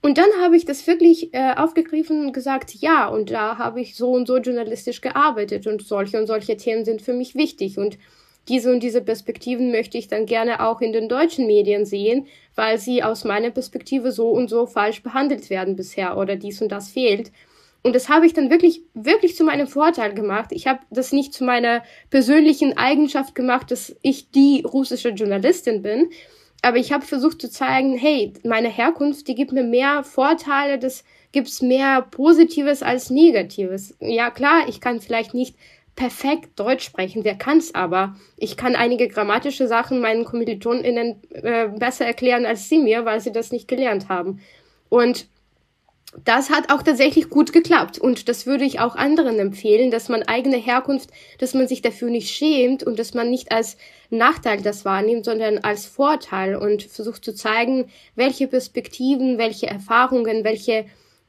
Und 0.00 0.16
dann 0.16 0.28
habe 0.40 0.56
ich 0.56 0.64
das 0.64 0.86
wirklich 0.86 1.34
äh, 1.34 1.54
aufgegriffen 1.56 2.26
und 2.26 2.32
gesagt, 2.32 2.72
ja, 2.74 3.08
und 3.08 3.32
da 3.32 3.58
habe 3.58 3.80
ich 3.80 3.96
so 3.96 4.12
und 4.12 4.26
so 4.28 4.38
journalistisch 4.38 5.00
gearbeitet 5.00 5.66
und 5.66 5.82
solche 5.82 6.18
und 6.18 6.28
solche 6.28 6.56
Themen 6.56 6.84
sind 6.84 7.02
für 7.02 7.12
mich 7.12 7.34
wichtig 7.34 7.78
und 7.78 7.98
diese 8.48 8.70
und 8.72 8.82
diese 8.82 9.02
Perspektiven 9.02 9.70
möchte 9.72 9.98
ich 9.98 10.08
dann 10.08 10.24
gerne 10.24 10.66
auch 10.66 10.80
in 10.80 10.92
den 10.92 11.08
deutschen 11.08 11.46
Medien 11.46 11.84
sehen, 11.84 12.26
weil 12.54 12.78
sie 12.78 13.02
aus 13.02 13.24
meiner 13.24 13.50
Perspektive 13.50 14.12
so 14.12 14.30
und 14.30 14.48
so 14.48 14.66
falsch 14.66 15.02
behandelt 15.02 15.50
werden 15.50 15.76
bisher 15.76 16.16
oder 16.16 16.36
dies 16.36 16.62
und 16.62 16.70
das 16.70 16.88
fehlt. 16.88 17.30
Und 17.82 17.94
das 17.94 18.08
habe 18.08 18.26
ich 18.26 18.34
dann 18.34 18.50
wirklich, 18.50 18.82
wirklich 18.94 19.36
zu 19.36 19.44
meinem 19.44 19.66
Vorteil 19.66 20.12
gemacht. 20.12 20.50
Ich 20.50 20.66
habe 20.66 20.80
das 20.90 21.12
nicht 21.12 21.32
zu 21.32 21.44
meiner 21.44 21.82
persönlichen 22.10 22.76
Eigenschaft 22.76 23.34
gemacht, 23.34 23.70
dass 23.70 23.94
ich 24.02 24.30
die 24.30 24.62
russische 24.66 25.10
Journalistin 25.10 25.82
bin. 25.82 26.10
Aber 26.60 26.76
ich 26.76 26.92
habe 26.92 27.04
versucht 27.04 27.40
zu 27.40 27.48
zeigen, 27.50 27.96
hey, 27.96 28.32
meine 28.44 28.68
Herkunft, 28.68 29.28
die 29.28 29.36
gibt 29.36 29.52
mir 29.52 29.62
mehr 29.62 30.02
Vorteile, 30.02 30.78
das 30.78 31.04
gibt's 31.30 31.62
mehr 31.62 32.02
Positives 32.02 32.82
als 32.82 33.10
Negatives. 33.10 33.96
Ja 34.00 34.30
klar, 34.30 34.68
ich 34.68 34.80
kann 34.80 35.00
vielleicht 35.00 35.34
nicht 35.34 35.54
perfekt 35.94 36.58
Deutsch 36.58 36.84
sprechen, 36.84 37.24
wer 37.24 37.36
kann's 37.36 37.74
aber? 37.74 38.16
Ich 38.36 38.56
kann 38.56 38.76
einige 38.76 39.08
grammatische 39.08 39.66
Sachen 39.66 40.00
meinen 40.00 40.24
KommilitonInnen 40.24 41.20
äh, 41.30 41.68
besser 41.68 42.06
erklären 42.06 42.46
als 42.46 42.68
sie 42.68 42.78
mir, 42.78 43.04
weil 43.04 43.20
sie 43.20 43.32
das 43.32 43.50
nicht 43.50 43.66
gelernt 43.66 44.08
haben. 44.08 44.40
Und 44.88 45.28
das 46.24 46.48
hat 46.50 46.72
auch 46.72 46.82
tatsächlich 46.82 47.28
gut 47.28 47.52
geklappt. 47.52 47.98
Und 47.98 48.28
das 48.28 48.46
würde 48.46 48.64
ich 48.64 48.80
auch 48.80 48.96
anderen 48.96 49.38
empfehlen, 49.38 49.90
dass 49.90 50.08
man 50.08 50.22
eigene 50.22 50.56
Herkunft, 50.56 51.10
dass 51.38 51.54
man 51.54 51.68
sich 51.68 51.82
dafür 51.82 52.08
nicht 52.08 52.34
schämt 52.34 52.82
und 52.82 52.98
dass 52.98 53.12
man 53.12 53.30
nicht 53.30 53.52
als 53.52 53.76
Nachteil 54.10 54.62
das 54.62 54.84
wahrnimmt, 54.84 55.26
sondern 55.26 55.58
als 55.58 55.84
Vorteil 55.84 56.56
und 56.56 56.82
versucht 56.82 57.24
zu 57.24 57.34
zeigen, 57.34 57.90
welche 58.14 58.48
Perspektiven, 58.48 59.36
welche 59.36 59.66
Erfahrungen, 59.66 60.44
welche 60.44 60.86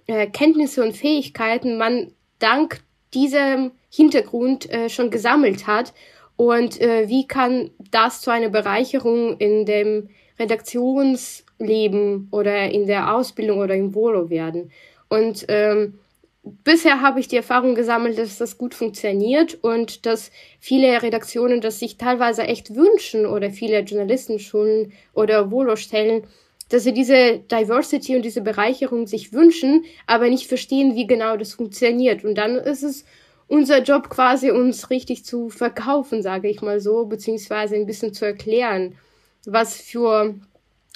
äh, 0.08 0.28
Kenntnisse 0.28 0.82
und 0.82 0.96
Fähigkeiten 0.96 1.78
man 1.78 2.14
dank 2.40 2.82
diesem 3.14 3.72
Hintergrund 3.90 4.70
äh, 4.70 4.90
schon 4.90 5.12
gesammelt 5.12 5.68
hat. 5.68 5.94
Und 6.38 6.80
äh, 6.80 7.10
wie 7.10 7.28
kann 7.28 7.72
das 7.92 8.22
zu 8.22 8.32
einer 8.32 8.50
Bereicherung 8.50 9.38
in 9.38 9.66
dem 9.66 10.10
Redaktions 10.40 11.44
Leben 11.60 12.28
oder 12.32 12.72
in 12.72 12.88
der 12.88 13.14
Ausbildung 13.14 13.60
oder 13.60 13.76
im 13.76 13.94
Volo 13.94 14.30
werden. 14.30 14.72
Und 15.10 15.46
ähm, 15.50 16.00
bisher 16.64 17.02
habe 17.02 17.20
ich 17.20 17.28
die 17.28 17.36
Erfahrung 17.36 17.76
gesammelt, 17.76 18.18
dass 18.18 18.38
das 18.38 18.58
gut 18.58 18.74
funktioniert 18.74 19.58
und 19.62 20.06
dass 20.06 20.32
viele 20.60 21.02
Redaktionen 21.02 21.62
das 21.62 21.80
sich 21.80 21.98
teilweise 21.98 22.44
echt 22.44 22.76
wünschen 22.76 23.26
oder 23.26 23.52
viele 23.52 23.80
Journalistenschulen 23.82 24.94
oder 25.14 25.52
Volo-Stellen, 25.52 26.24
dass 26.70 26.84
sie 26.84 26.94
diese 26.94 27.40
Diversity 27.40 28.16
und 28.16 28.24
diese 28.24 28.42
Bereicherung 28.42 29.08
sich 29.08 29.34
wünschen, 29.34 29.86
aber 30.08 30.30
nicht 30.30 30.48
verstehen, 30.48 30.96
wie 30.96 31.08
genau 31.08 31.36
das 31.36 31.54
funktioniert. 31.54 32.24
Und 32.24 32.36
dann 32.36 32.56
ist 32.56 32.84
es 32.84 33.06
unser 33.48 33.82
Job 33.82 34.10
quasi, 34.10 34.52
uns 34.52 34.92
richtig 34.92 35.26
zu 35.26 35.50
verkaufen, 35.50 36.22
sage 36.22 36.48
ich 36.48 36.62
mal 36.62 36.80
so, 36.80 37.06
beziehungsweise 37.06 37.76
ein 37.76 37.88
bisschen 37.88 38.14
zu 38.14 38.26
erklären, 38.26 38.96
was 39.46 39.76
für 39.76 40.36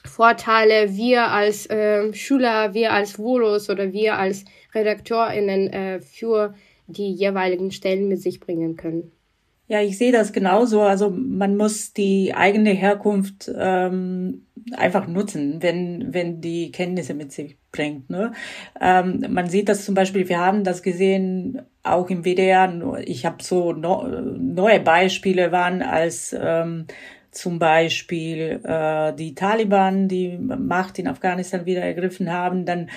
Vorteile 0.05 0.95
wir 0.95 1.27
als 1.31 1.69
äh, 1.69 2.13
Schüler, 2.13 2.73
wir 2.73 2.91
als 2.91 3.17
Volos 3.17 3.69
oder 3.69 3.93
wir 3.93 4.17
als 4.17 4.45
RedakteurInnen 4.75 5.71
äh, 5.71 5.99
für 6.01 6.53
die 6.87 7.11
jeweiligen 7.11 7.71
Stellen 7.71 8.07
mit 8.07 8.21
sich 8.21 8.39
bringen 8.39 8.75
können. 8.75 9.11
Ja, 9.67 9.81
ich 9.81 9.97
sehe 9.97 10.11
das 10.11 10.33
genauso. 10.33 10.81
Also 10.81 11.09
man 11.09 11.55
muss 11.55 11.93
die 11.93 12.33
eigene 12.35 12.71
Herkunft 12.71 13.49
ähm, 13.57 14.45
einfach 14.73 15.07
nutzen, 15.07 15.63
wenn, 15.63 16.13
wenn 16.13 16.41
die 16.41 16.71
Kenntnisse 16.71 17.13
mit 17.13 17.31
sich 17.31 17.57
bringt. 17.71 18.09
Ne? 18.09 18.33
Ähm, 18.79 19.25
man 19.29 19.49
sieht 19.49 19.69
das 19.69 19.85
zum 19.85 19.95
Beispiel, 19.95 20.27
wir 20.27 20.39
haben 20.39 20.63
das 20.63 20.83
gesehen 20.83 21.61
auch 21.81 22.09
im 22.09 22.23
WDR. 22.23 22.99
Ich 23.05 23.25
habe 23.25 23.41
so 23.41 23.71
no, 23.71 24.05
neue 24.37 24.81
Beispiele 24.81 25.51
waren 25.51 25.81
als 25.81 26.35
ähm, 26.37 26.85
zum 27.35 27.59
Beispiel 27.59 28.61
äh, 28.63 29.13
die 29.13 29.35
Taliban 29.35 30.07
die 30.07 30.37
Macht 30.37 30.99
in 30.99 31.07
Afghanistan 31.07 31.65
wieder 31.65 31.81
ergriffen 31.81 32.31
haben, 32.31 32.65
dann, 32.65 32.89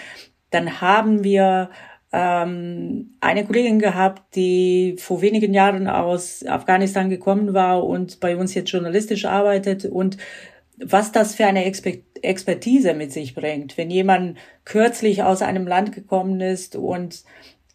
dann 0.50 0.80
haben 0.80 1.24
wir 1.24 1.70
ähm, 2.12 3.16
eine 3.20 3.44
Kollegin 3.44 3.78
gehabt, 3.78 4.34
die 4.36 4.96
vor 4.98 5.20
wenigen 5.22 5.52
Jahren 5.52 5.88
aus 5.88 6.44
Afghanistan 6.46 7.10
gekommen 7.10 7.54
war 7.54 7.84
und 7.84 8.20
bei 8.20 8.36
uns 8.36 8.54
jetzt 8.54 8.70
journalistisch 8.70 9.24
arbeitet. 9.24 9.84
Und 9.84 10.16
was 10.78 11.12
das 11.12 11.34
für 11.34 11.46
eine 11.46 11.64
Expertise 11.64 12.94
mit 12.94 13.12
sich 13.12 13.34
bringt, 13.34 13.76
wenn 13.78 13.90
jemand 13.90 14.38
kürzlich 14.64 15.22
aus 15.22 15.42
einem 15.42 15.66
Land 15.66 15.92
gekommen 15.92 16.40
ist 16.40 16.76
und 16.76 17.24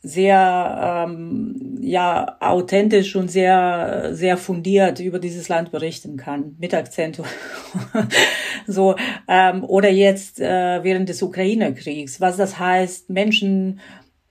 sehr 0.03 1.05
ähm, 1.07 1.77
ja 1.79 2.37
authentisch 2.39 3.15
und 3.15 3.29
sehr 3.29 4.09
sehr 4.13 4.37
fundiert 4.37 4.99
über 4.99 5.19
dieses 5.19 5.47
Land 5.47 5.71
berichten 5.71 6.17
kann. 6.17 6.55
Mit 6.59 6.73
Akzent 6.73 7.21
so 8.67 8.95
ähm, 9.27 9.63
oder 9.63 9.89
jetzt 9.89 10.39
äh, 10.39 10.83
während 10.83 11.09
des 11.09 11.21
Ukraine-Kriegs. 11.21 12.19
Was 12.19 12.37
das 12.37 12.57
heißt 12.57 13.09
Menschen 13.09 13.79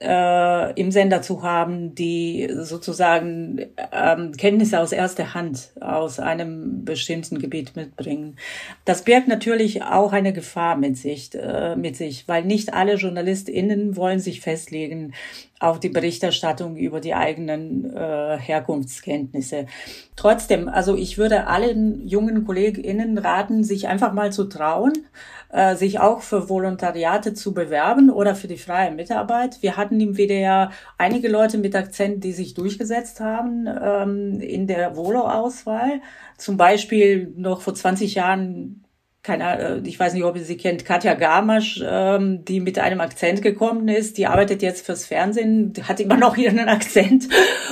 äh, 0.01 0.73
im 0.79 0.91
Sender 0.91 1.21
zu 1.21 1.43
haben, 1.43 1.93
die 1.93 2.49
sozusagen 2.53 3.59
ähm, 3.91 4.31
Kenntnisse 4.33 4.79
aus 4.79 4.91
erster 4.91 5.33
Hand 5.33 5.71
aus 5.79 6.19
einem 6.19 6.83
bestimmten 6.83 7.39
Gebiet 7.39 7.75
mitbringen. 7.75 8.37
Das 8.85 9.03
birgt 9.03 9.27
natürlich 9.27 9.83
auch 9.83 10.11
eine 10.11 10.33
Gefahr 10.33 10.75
mit 10.75 10.97
sich, 10.97 11.29
äh, 11.35 11.75
mit 11.75 11.95
sich, 11.95 12.27
weil 12.27 12.43
nicht 12.43 12.73
alle 12.73 12.95
JournalistInnen 12.95 13.95
wollen 13.95 14.19
sich 14.19 14.41
festlegen 14.41 15.13
auf 15.59 15.79
die 15.79 15.89
Berichterstattung 15.89 16.75
über 16.75 16.99
die 16.99 17.13
eigenen 17.13 17.95
äh, 17.95 18.37
Herkunftskenntnisse. 18.39 19.67
Trotzdem, 20.15 20.67
also 20.67 20.95
ich 20.95 21.19
würde 21.19 21.45
allen 21.45 22.07
jungen 22.07 22.45
KollegInnen 22.45 23.19
raten, 23.19 23.63
sich 23.63 23.87
einfach 23.87 24.13
mal 24.13 24.31
zu 24.31 24.45
trauen, 24.45 24.93
äh, 25.51 25.75
sich 25.75 25.99
auch 25.99 26.21
für 26.21 26.49
Volontariate 26.49 27.33
zu 27.33 27.53
bewerben 27.53 28.09
oder 28.09 28.35
für 28.35 28.47
die 28.47 28.57
freie 28.57 28.91
Mitarbeit. 28.91 29.61
Wir 29.61 29.77
hatten 29.77 29.99
im 29.99 30.17
WDR 30.17 30.71
einige 30.97 31.27
Leute 31.27 31.57
mit 31.57 31.75
Akzent, 31.75 32.23
die 32.23 32.33
sich 32.33 32.53
durchgesetzt 32.53 33.19
haben 33.19 33.67
ähm, 33.67 34.39
in 34.39 34.67
der 34.67 34.95
Volo-Auswahl. 34.95 36.01
Zum 36.37 36.57
Beispiel 36.57 37.33
noch 37.35 37.61
vor 37.61 37.75
20 37.75 38.15
Jahren 38.15 38.81
keine, 39.23 39.59
äh, 39.59 39.81
ich 39.83 39.99
weiß 39.99 40.13
nicht, 40.13 40.23
ob 40.23 40.35
ihr 40.35 40.43
sie 40.43 40.57
kennt, 40.57 40.85
Katja 40.85 41.13
Gamasch, 41.13 41.83
ähm, 41.85 42.43
die 42.45 42.59
mit 42.59 42.79
einem 42.79 43.01
Akzent 43.01 43.41
gekommen 43.41 43.87
ist, 43.87 44.17
die 44.17 44.27
arbeitet 44.27 44.61
jetzt 44.61 44.85
fürs 44.85 45.05
Fernsehen, 45.05 45.73
hat 45.87 45.99
immer 45.99 46.17
noch 46.17 46.37
ihren 46.37 46.59
Akzent 46.67 47.27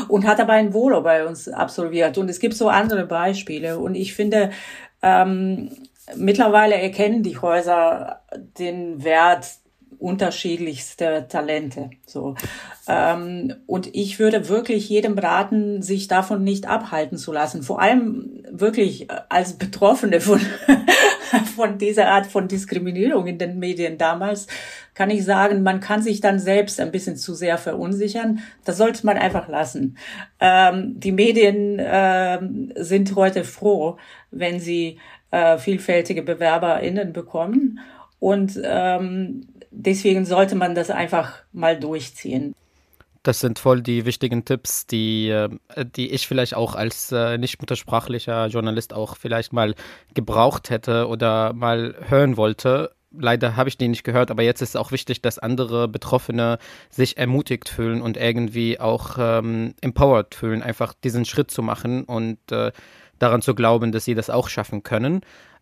und 0.08 0.28
hat 0.28 0.40
aber 0.40 0.54
ein 0.54 0.74
Volo 0.74 1.02
bei 1.02 1.26
uns 1.26 1.48
absolviert. 1.48 2.18
Und 2.18 2.30
es 2.30 2.40
gibt 2.40 2.56
so 2.56 2.70
andere 2.70 3.06
Beispiele. 3.06 3.80
Und 3.80 3.96
ich 3.96 4.14
finde, 4.14 4.52
ähm, 5.02 5.72
mittlerweile 6.16 6.76
erkennen 6.76 7.24
die 7.24 7.38
Häuser 7.38 8.22
den 8.58 9.04
Wert 9.04 9.46
unterschiedlichster 10.00 11.28
Talente. 11.28 11.90
So. 12.06 12.36
Ähm, 12.88 13.54
und 13.68 13.94
ich 13.94 14.18
würde 14.18 14.48
wirklich 14.48 14.88
jedem 14.88 15.18
raten, 15.18 15.82
sich 15.82 16.08
davon 16.08 16.44
nicht 16.44 16.68
abhalten 16.68 17.18
zu 17.18 17.34
lassen. 17.34 17.64
Vor 17.64 17.82
allem 17.82 18.44
wirklich 18.50 19.08
als 19.28 19.54
Betroffene 19.54 20.22
von, 20.22 20.40
von 21.56 21.78
dieser 21.78 22.08
Art 22.08 22.28
von 22.28 22.48
Diskriminierung 22.48 23.28
in 23.28 23.38
den 23.38 23.60
Medien 23.60 23.98
damals, 23.98 24.48
kann 24.94 25.10
ich 25.10 25.24
sagen, 25.26 25.64
man 25.64 25.82
kann 25.82 26.02
sich 26.02 26.22
dann 26.22 26.40
selbst 26.40 26.80
ein 26.80 26.92
bisschen 26.92 27.18
zu 27.18 27.34
sehr 27.34 27.58
verunsichern. 27.58 28.40
Das 28.64 28.78
sollte 28.78 29.06
man 29.06 29.18
einfach 29.18 29.50
lassen. 29.50 29.98
Ähm, 30.40 31.00
die 31.00 31.12
Medien 31.12 31.78
äh, 31.78 32.40
sind 32.76 33.16
heute 33.16 33.44
froh, 33.44 33.98
wenn 34.32 34.60
sie 34.60 34.98
äh, 35.32 35.58
vielfältige 35.58 36.24
BewerberInnen 36.24 37.14
bekommen. 37.14 37.80
Und 38.20 38.60
ähm, 38.64 39.48
deswegen 39.72 40.26
sollte 40.26 40.56
man 40.56 40.76
das 40.76 40.90
einfach 40.90 41.34
mal 41.52 41.80
durchziehen. 41.80 42.54
Das 43.24 43.42
sind 43.42 43.60
voll 43.60 43.82
die 43.82 44.06
wichtigen 44.06 44.46
Tipps, 44.46 44.88
die, 44.88 45.30
äh, 45.30 45.50
die 45.96 46.12
ich 46.12 46.28
vielleicht 46.28 46.56
auch 46.56 46.76
als 46.76 47.12
äh, 47.12 47.38
nicht 47.38 47.60
muttersprachlicher 47.62 48.48
Journalist 48.48 48.94
auch 48.94 49.18
vielleicht 49.18 49.52
mal 49.52 49.76
gebraucht 50.14 50.70
hätte 50.70 51.08
oder 51.08 51.54
mal 51.54 51.96
hören 52.08 52.38
wollte. 52.38 52.92
Leider 53.12 53.56
habe 53.56 53.70
ich 53.70 53.78
die 53.78 53.88
nicht 53.88 54.04
gehört, 54.04 54.32
aber 54.32 54.44
jetzt 54.44 54.62
ist 54.62 54.70
es 54.70 54.76
auch 54.76 54.92
wichtig, 54.92 55.22
dass 55.22 55.40
andere 55.40 55.88
Betroffene 55.88 56.60
sich 56.90 57.18
ermutigt 57.18 57.68
fühlen 57.68 58.02
und 58.02 58.18
irgendwie 58.18 58.80
auch 58.80 59.18
ähm, 59.20 59.74
empowered 59.82 60.36
fühlen, 60.36 60.62
einfach 60.62 60.94
diesen 60.94 61.26
Schritt 61.26 61.52
zu 61.52 61.62
machen 61.62 62.04
und 62.06 62.38
äh, 62.52 62.72
daran 63.20 63.42
zu 63.42 63.56
glauben, 63.56 63.92
dass 63.92 64.06
sie 64.06 64.16
das 64.16 64.30
auch 64.30 64.50
schaffen 64.50 64.84
können. 64.84 65.22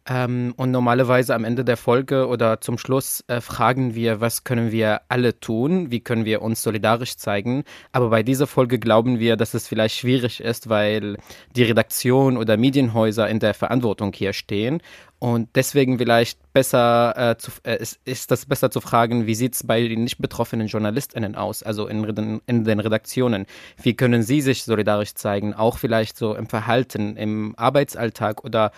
Ähm, 0.10 0.54
und 0.56 0.72
normalerweise 0.72 1.36
am 1.36 1.44
Ende 1.44 1.66
der 1.66 1.76
Folge 1.76 2.28
oder 2.28 2.62
zum 2.62 2.78
Schluss 2.78 3.26
äh, 3.28 3.42
fragen 3.42 3.94
wir, 3.94 4.22
was 4.22 4.46
können 4.46 4.72
wir 4.72 5.02
alle 5.10 5.38
tun? 5.40 5.92
Wie 5.92 6.00
können 6.00 6.24
wir 6.24 6.42
uns 6.42 6.64
solidarisch 6.64 7.18
zeigen? 7.18 7.66
Aber 7.92 8.10
bei 8.10 8.24
dieser 8.24 8.48
Folge 8.48 8.80
glauben 8.80 9.20
wir, 9.20 9.36
dass 9.36 9.54
es 9.54 9.68
vielleicht 9.68 9.98
schwierig 9.98 10.40
ist, 10.40 10.70
weil 10.70 11.18
die 11.58 11.64
Redaktion 11.64 12.38
oder 12.38 12.56
Medienhäuser 12.56 13.28
in 13.28 13.40
der 13.40 13.54
Verantwortung 13.54 14.14
hier 14.14 14.32
stehen. 14.32 14.82
Und 15.20 15.50
deswegen 15.56 15.98
vielleicht 15.98 16.40
besser 16.54 17.32
äh, 17.32 17.38
zu, 17.38 17.52
äh, 17.64 17.76
ist, 17.78 18.00
ist 18.06 18.32
das 18.32 18.46
besser 18.46 18.72
zu 18.72 18.80
fragen, 18.80 19.28
wie 19.28 19.36
sieht 19.36 19.56
es 19.56 19.68
bei 19.68 19.86
den 19.86 20.04
nicht 20.04 20.20
betroffenen 20.20 20.68
JournalistInnen 20.68 21.36
aus, 21.36 21.64
also 21.64 21.88
in, 21.88 22.40
in 22.46 22.64
den 22.64 22.80
Redaktionen? 22.80 23.46
Wie 23.82 23.96
können 23.96 24.24
sie 24.24 24.40
sich 24.40 24.64
solidarisch 24.64 25.16
zeigen, 25.16 25.54
auch 25.54 25.80
vielleicht 25.80 26.18
so 26.18 26.34
im 26.36 26.48
Verhalten, 26.48 27.18
im 27.18 27.56
Arbeitsalltag 27.58 28.46
oder 28.46 28.72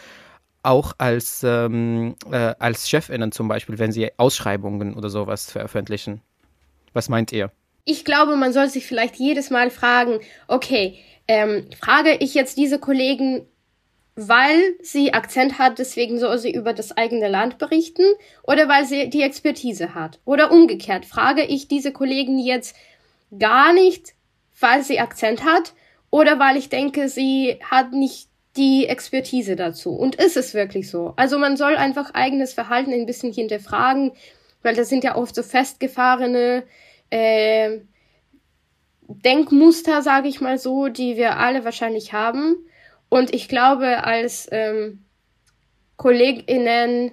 auch 0.63 0.93
als, 0.97 1.41
ähm, 1.43 2.15
äh, 2.31 2.53
als 2.59 2.89
Chefinnen 2.89 3.31
zum 3.31 3.47
Beispiel, 3.47 3.79
wenn 3.79 3.91
sie 3.91 4.11
Ausschreibungen 4.17 4.93
oder 4.95 5.09
sowas 5.09 5.51
veröffentlichen. 5.51 6.21
Was 6.93 7.09
meint 7.09 7.31
ihr? 7.31 7.51
Ich 7.85 8.05
glaube, 8.05 8.35
man 8.35 8.53
soll 8.53 8.69
sich 8.69 8.85
vielleicht 8.85 9.15
jedes 9.15 9.49
Mal 9.49 9.71
fragen, 9.71 10.19
okay, 10.47 10.99
ähm, 11.27 11.67
frage 11.79 12.15
ich 12.19 12.33
jetzt 12.33 12.57
diese 12.57 12.79
Kollegen, 12.79 13.45
weil 14.15 14.75
sie 14.81 15.13
Akzent 15.13 15.59
hat, 15.59 15.79
deswegen 15.79 16.19
soll 16.19 16.37
sie 16.37 16.51
über 16.51 16.73
das 16.73 16.95
eigene 16.97 17.29
Land 17.29 17.57
berichten 17.57 18.03
oder 18.43 18.67
weil 18.67 18.85
sie 18.85 19.09
die 19.09 19.21
Expertise 19.21 19.95
hat? 19.95 20.19
Oder 20.25 20.51
umgekehrt, 20.51 21.05
frage 21.05 21.43
ich 21.43 21.67
diese 21.67 21.93
Kollegen 21.93 22.37
jetzt 22.37 22.75
gar 23.37 23.73
nicht, 23.73 24.13
weil 24.59 24.83
sie 24.83 24.99
Akzent 24.99 25.45
hat 25.45 25.73
oder 26.09 26.39
weil 26.39 26.57
ich 26.57 26.69
denke, 26.69 27.07
sie 27.07 27.59
hat 27.69 27.93
nicht 27.93 28.28
die 28.59 28.87
Expertise 28.87 29.55
dazu. 29.55 29.95
Und 29.95 30.15
ist 30.15 30.35
es 30.35 30.53
wirklich 30.53 30.89
so? 30.89 31.13
Also 31.15 31.39
man 31.39 31.55
soll 31.55 31.77
einfach 31.77 32.13
eigenes 32.13 32.53
Verhalten 32.53 32.91
ein 32.91 33.05
bisschen 33.05 33.31
hinterfragen, 33.31 34.11
weil 34.61 34.75
das 34.75 34.89
sind 34.89 35.05
ja 35.05 35.15
oft 35.15 35.33
so 35.33 35.43
festgefahrene 35.43 36.63
äh, 37.09 37.79
Denkmuster, 39.07 40.01
sage 40.01 40.27
ich 40.27 40.41
mal 40.41 40.59
so, 40.59 40.89
die 40.89 41.15
wir 41.15 41.37
alle 41.37 41.63
wahrscheinlich 41.63 42.11
haben. 42.11 42.57
Und 43.07 43.33
ich 43.33 43.47
glaube, 43.47 44.03
als 44.03 44.49
ähm, 44.51 45.05
KollegInnen, 45.95 47.11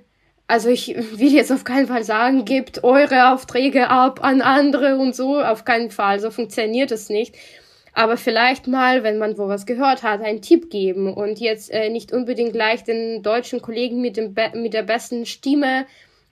also 0.48 0.68
ich 0.68 0.96
will 0.96 1.32
jetzt 1.32 1.52
auf 1.52 1.62
keinen 1.62 1.86
Fall 1.86 2.02
sagen, 2.02 2.44
gebt 2.44 2.82
eure 2.82 3.32
Aufträge 3.32 3.88
ab 3.88 4.22
an 4.22 4.42
andere 4.42 4.96
und 4.98 5.14
so, 5.14 5.40
auf 5.40 5.64
keinen 5.64 5.92
Fall, 5.92 6.18
so 6.18 6.30
funktioniert 6.30 6.90
es 6.90 7.08
nicht 7.08 7.36
aber 7.96 8.18
vielleicht 8.18 8.66
mal, 8.66 9.04
wenn 9.04 9.16
man 9.16 9.38
wo 9.38 9.48
was 9.48 9.64
gehört 9.64 10.02
hat, 10.02 10.20
einen 10.20 10.42
Tipp 10.42 10.68
geben 10.68 11.14
und 11.14 11.40
jetzt 11.40 11.70
äh, 11.70 11.88
nicht 11.88 12.12
unbedingt 12.12 12.52
gleich 12.52 12.84
den 12.84 13.22
deutschen 13.22 13.62
Kollegen 13.62 14.02
mit, 14.02 14.18
dem 14.18 14.34
Be 14.34 14.52
mit 14.54 14.74
der 14.74 14.82
besten 14.82 15.24
Stimme 15.24 15.86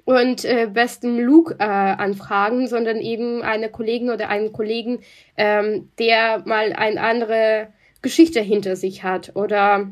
und 0.05 0.45
äh, 0.45 0.69
besten 0.71 1.19
Look 1.19 1.57
äh, 1.59 1.65
anfragen, 1.65 2.69
sondern 2.69 2.99
eben 2.99 3.41
eine 3.41 3.71
Kollegin 3.71 4.11
oder 4.11 4.29
einen 4.29 4.53
Kollegen, 4.53 4.99
ähm, 5.39 5.89
der 5.99 6.43
mal 6.45 6.75
eine 6.75 7.01
andere 7.01 7.69
Geschichte 8.03 8.41
hinter 8.41 8.77
sich 8.77 9.03
hat 9.03 9.35
oder 9.35 9.91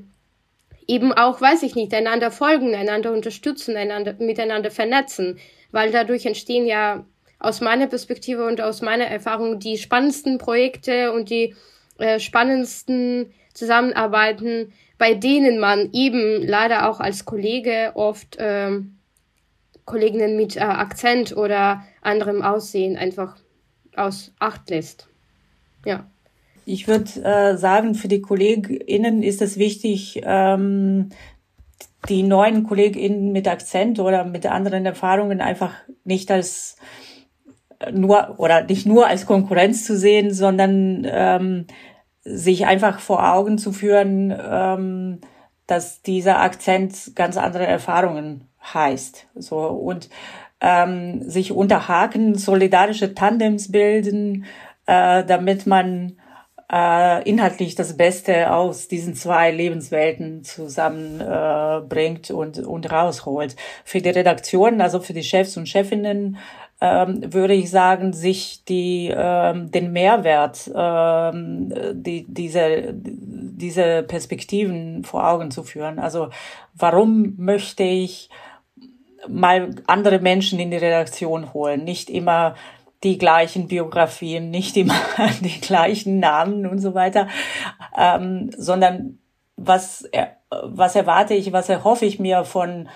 eben 0.86 1.14
auch, 1.14 1.40
weiß 1.40 1.62
ich 1.62 1.74
nicht, 1.74 1.94
einander 1.94 2.30
folgen, 2.30 2.74
einander 2.74 3.14
unterstützen, 3.14 3.78
einander 3.78 4.14
miteinander 4.18 4.70
vernetzen, 4.70 5.38
weil 5.70 5.90
dadurch 5.90 6.26
entstehen 6.26 6.66
ja 6.66 7.06
aus 7.42 7.60
meiner 7.60 7.88
Perspektive 7.88 8.46
und 8.46 8.60
aus 8.60 8.82
meiner 8.82 9.06
Erfahrung 9.06 9.58
die 9.58 9.76
spannendsten 9.76 10.38
Projekte 10.38 11.12
und 11.12 11.28
die 11.28 11.54
äh, 11.98 12.20
spannendsten 12.20 13.32
Zusammenarbeiten, 13.52 14.72
bei 14.96 15.14
denen 15.14 15.58
man 15.58 15.90
eben 15.92 16.40
leider 16.46 16.88
auch 16.88 17.00
als 17.00 17.24
Kollege 17.24 17.92
oft 17.94 18.36
ähm, 18.38 18.96
Kolleginnen 19.84 20.36
mit 20.36 20.56
äh, 20.56 20.60
Akzent 20.60 21.36
oder 21.36 21.82
anderem 22.00 22.42
Aussehen 22.42 22.96
einfach 22.96 23.36
aus 23.96 24.32
Acht 24.38 24.70
lässt. 24.70 25.08
Ja. 25.84 26.06
Ich 26.64 26.86
würde 26.86 27.10
äh, 27.24 27.56
sagen, 27.56 27.96
für 27.96 28.06
die 28.06 28.22
KollegInnen 28.22 29.24
ist 29.24 29.42
es 29.42 29.58
wichtig, 29.58 30.22
ähm, 30.24 31.08
die 32.08 32.22
neuen 32.22 32.62
KollegInnen 32.62 33.32
mit 33.32 33.48
Akzent 33.48 33.98
oder 33.98 34.24
mit 34.24 34.46
anderen 34.46 34.86
Erfahrungen 34.86 35.40
einfach 35.40 35.74
nicht 36.04 36.30
als 36.30 36.76
nur 37.90 38.34
oder 38.38 38.62
nicht 38.64 38.86
nur 38.86 39.06
als 39.06 39.26
Konkurrenz 39.26 39.84
zu 39.84 39.96
sehen, 39.96 40.32
sondern 40.32 41.06
ähm, 41.08 41.66
sich 42.24 42.66
einfach 42.66 43.00
vor 43.00 43.32
Augen 43.32 43.58
zu 43.58 43.72
führen, 43.72 44.32
ähm, 44.38 45.20
dass 45.66 46.02
dieser 46.02 46.40
Akzent 46.40 47.12
ganz 47.14 47.36
andere 47.36 47.66
Erfahrungen 47.66 48.48
heißt. 48.62 49.26
So 49.34 49.58
und 49.58 50.08
ähm, 50.60 51.22
sich 51.28 51.52
unterhaken, 51.52 52.36
solidarische 52.36 53.14
Tandems 53.14 53.72
bilden, 53.72 54.44
äh, 54.86 55.24
damit 55.24 55.66
man 55.66 56.18
äh, 56.72 57.28
inhaltlich 57.28 57.74
das 57.74 57.96
Beste 57.96 58.52
aus 58.52 58.88
diesen 58.88 59.14
zwei 59.14 59.50
Lebenswelten 59.50 60.42
zusammenbringt 60.42 62.30
äh, 62.30 62.32
und, 62.32 62.58
und 62.60 62.90
rausholt. 62.90 63.56
Für 63.84 64.00
die 64.00 64.08
Redaktion, 64.08 64.80
also 64.80 65.00
für 65.00 65.12
die 65.12 65.22
Chefs 65.22 65.56
und 65.56 65.68
Chefinnen, 65.68 66.38
ähm, 66.84 67.32
würde 67.32 67.54
ich 67.54 67.70
sagen, 67.70 68.12
sich 68.12 68.64
die, 68.64 69.08
ähm, 69.14 69.70
den 69.70 69.92
Mehrwert, 69.92 70.68
ähm, 70.74 71.72
die, 71.92 72.26
diese, 72.26 72.92
diese 72.92 74.02
Perspektiven 74.02 75.04
vor 75.04 75.28
Augen 75.28 75.52
zu 75.52 75.62
führen. 75.62 76.00
Also 76.00 76.30
warum 76.74 77.34
möchte 77.36 77.84
ich 77.84 78.30
mal 79.28 79.70
andere 79.86 80.18
Menschen 80.18 80.58
in 80.58 80.72
die 80.72 80.76
Redaktion 80.76 81.54
holen? 81.54 81.84
Nicht 81.84 82.10
immer 82.10 82.56
die 83.04 83.16
gleichen 83.16 83.68
Biografien, 83.68 84.50
nicht 84.50 84.76
immer 84.76 84.98
die 85.40 85.60
gleichen 85.60 86.18
Namen 86.18 86.66
und 86.66 86.80
so 86.80 86.94
weiter, 86.94 87.28
ähm, 87.96 88.50
sondern 88.58 89.20
was, 89.56 90.10
was 90.50 90.96
erwarte 90.96 91.34
ich, 91.34 91.52
was 91.52 91.68
erhoffe 91.68 92.06
ich 92.06 92.18
mir 92.18 92.42
von 92.42 92.88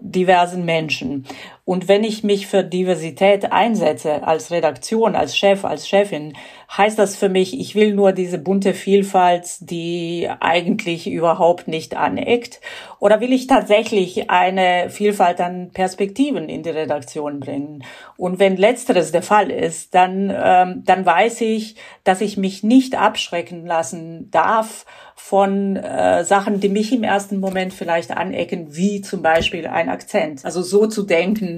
diversen 0.00 0.64
Menschen. 0.64 1.24
Und 1.66 1.88
wenn 1.88 2.04
ich 2.04 2.22
mich 2.22 2.46
für 2.46 2.62
Diversität 2.62 3.50
einsetze, 3.50 4.22
als 4.22 4.52
Redaktion, 4.52 5.16
als 5.16 5.36
Chef, 5.36 5.64
als 5.64 5.88
Chefin, 5.88 6.34
heißt 6.70 6.96
das 6.96 7.16
für 7.16 7.28
mich, 7.28 7.58
ich 7.58 7.74
will 7.74 7.92
nur 7.92 8.12
diese 8.12 8.38
bunte 8.38 8.72
Vielfalt, 8.72 9.48
die 9.58 10.28
eigentlich 10.38 11.08
überhaupt 11.10 11.66
nicht 11.66 11.96
aneckt? 11.96 12.60
Oder 13.00 13.20
will 13.20 13.32
ich 13.32 13.48
tatsächlich 13.48 14.30
eine 14.30 14.90
Vielfalt 14.90 15.40
an 15.40 15.72
Perspektiven 15.72 16.48
in 16.48 16.62
die 16.62 16.70
Redaktion 16.70 17.40
bringen? 17.40 17.82
Und 18.16 18.38
wenn 18.38 18.56
letzteres 18.56 19.10
der 19.10 19.22
Fall 19.22 19.50
ist, 19.50 19.92
dann, 19.92 20.32
ähm, 20.32 20.82
dann 20.86 21.04
weiß 21.04 21.40
ich, 21.40 21.74
dass 22.04 22.20
ich 22.20 22.36
mich 22.36 22.62
nicht 22.62 22.96
abschrecken 22.96 23.66
lassen 23.66 24.30
darf 24.30 24.86
von 25.16 25.76
äh, 25.76 26.24
Sachen, 26.24 26.60
die 26.60 26.68
mich 26.68 26.92
im 26.92 27.02
ersten 27.02 27.40
Moment 27.40 27.72
vielleicht 27.72 28.10
anecken, 28.10 28.76
wie 28.76 29.00
zum 29.00 29.22
Beispiel 29.22 29.66
ein 29.66 29.88
Akzent. 29.88 30.44
Also 30.44 30.62
so 30.62 30.86
zu 30.86 31.04
denken, 31.04 31.55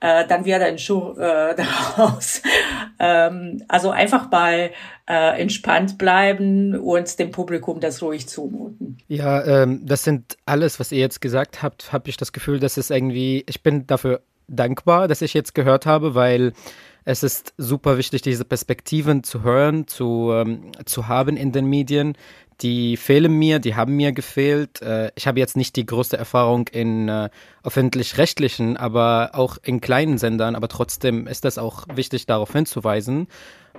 äh, 0.00 0.26
dann 0.26 0.44
wird 0.44 0.62
ein 0.62 0.78
Schuh 0.78 1.12
äh, 1.12 1.54
daraus. 1.96 2.42
ähm, 2.98 3.62
also 3.68 3.90
einfach 3.90 4.30
mal 4.30 4.70
äh, 5.08 5.40
entspannt 5.40 5.98
bleiben 5.98 6.78
und 6.78 7.18
dem 7.18 7.30
Publikum 7.30 7.80
das 7.80 8.02
ruhig 8.02 8.28
zumuten. 8.28 8.98
Ja, 9.08 9.44
ähm, 9.44 9.82
das 9.84 10.04
sind 10.04 10.36
alles, 10.46 10.78
was 10.78 10.92
ihr 10.92 11.00
jetzt 11.00 11.20
gesagt 11.20 11.62
habt, 11.62 11.92
habe 11.92 12.10
ich 12.10 12.16
das 12.16 12.32
Gefühl, 12.32 12.60
dass 12.60 12.76
es 12.76 12.90
irgendwie, 12.90 13.44
ich 13.48 13.62
bin 13.62 13.86
dafür 13.86 14.20
dankbar, 14.48 15.08
dass 15.08 15.22
ich 15.22 15.34
jetzt 15.34 15.54
gehört 15.54 15.86
habe, 15.86 16.14
weil 16.14 16.52
es 17.04 17.22
ist 17.22 17.54
super 17.56 17.96
wichtig, 17.96 18.22
diese 18.22 18.44
Perspektiven 18.44 19.24
zu 19.24 19.42
hören, 19.42 19.86
zu, 19.86 20.30
ähm, 20.32 20.72
zu 20.84 21.08
haben 21.08 21.36
in 21.36 21.52
den 21.52 21.66
Medien, 21.66 22.16
die 22.60 22.96
fehlen 22.96 23.32
mir, 23.32 23.58
die 23.58 23.76
haben 23.76 23.96
mir 23.96 24.12
gefehlt. 24.12 24.82
Äh, 24.82 25.10
ich 25.14 25.26
habe 25.26 25.38
jetzt 25.38 25.56
nicht 25.56 25.76
die 25.76 25.86
größte 25.86 26.16
Erfahrung 26.16 26.68
in 26.68 27.08
äh, 27.08 27.30
öffentlich-rechtlichen, 27.62 28.76
aber 28.76 29.30
auch 29.34 29.58
in 29.62 29.80
kleinen 29.80 30.18
Sendern, 30.18 30.56
aber 30.56 30.68
trotzdem 30.68 31.26
ist 31.26 31.44
das 31.44 31.58
auch 31.58 31.86
wichtig, 31.94 32.26
darauf 32.26 32.52
hinzuweisen. 32.52 33.28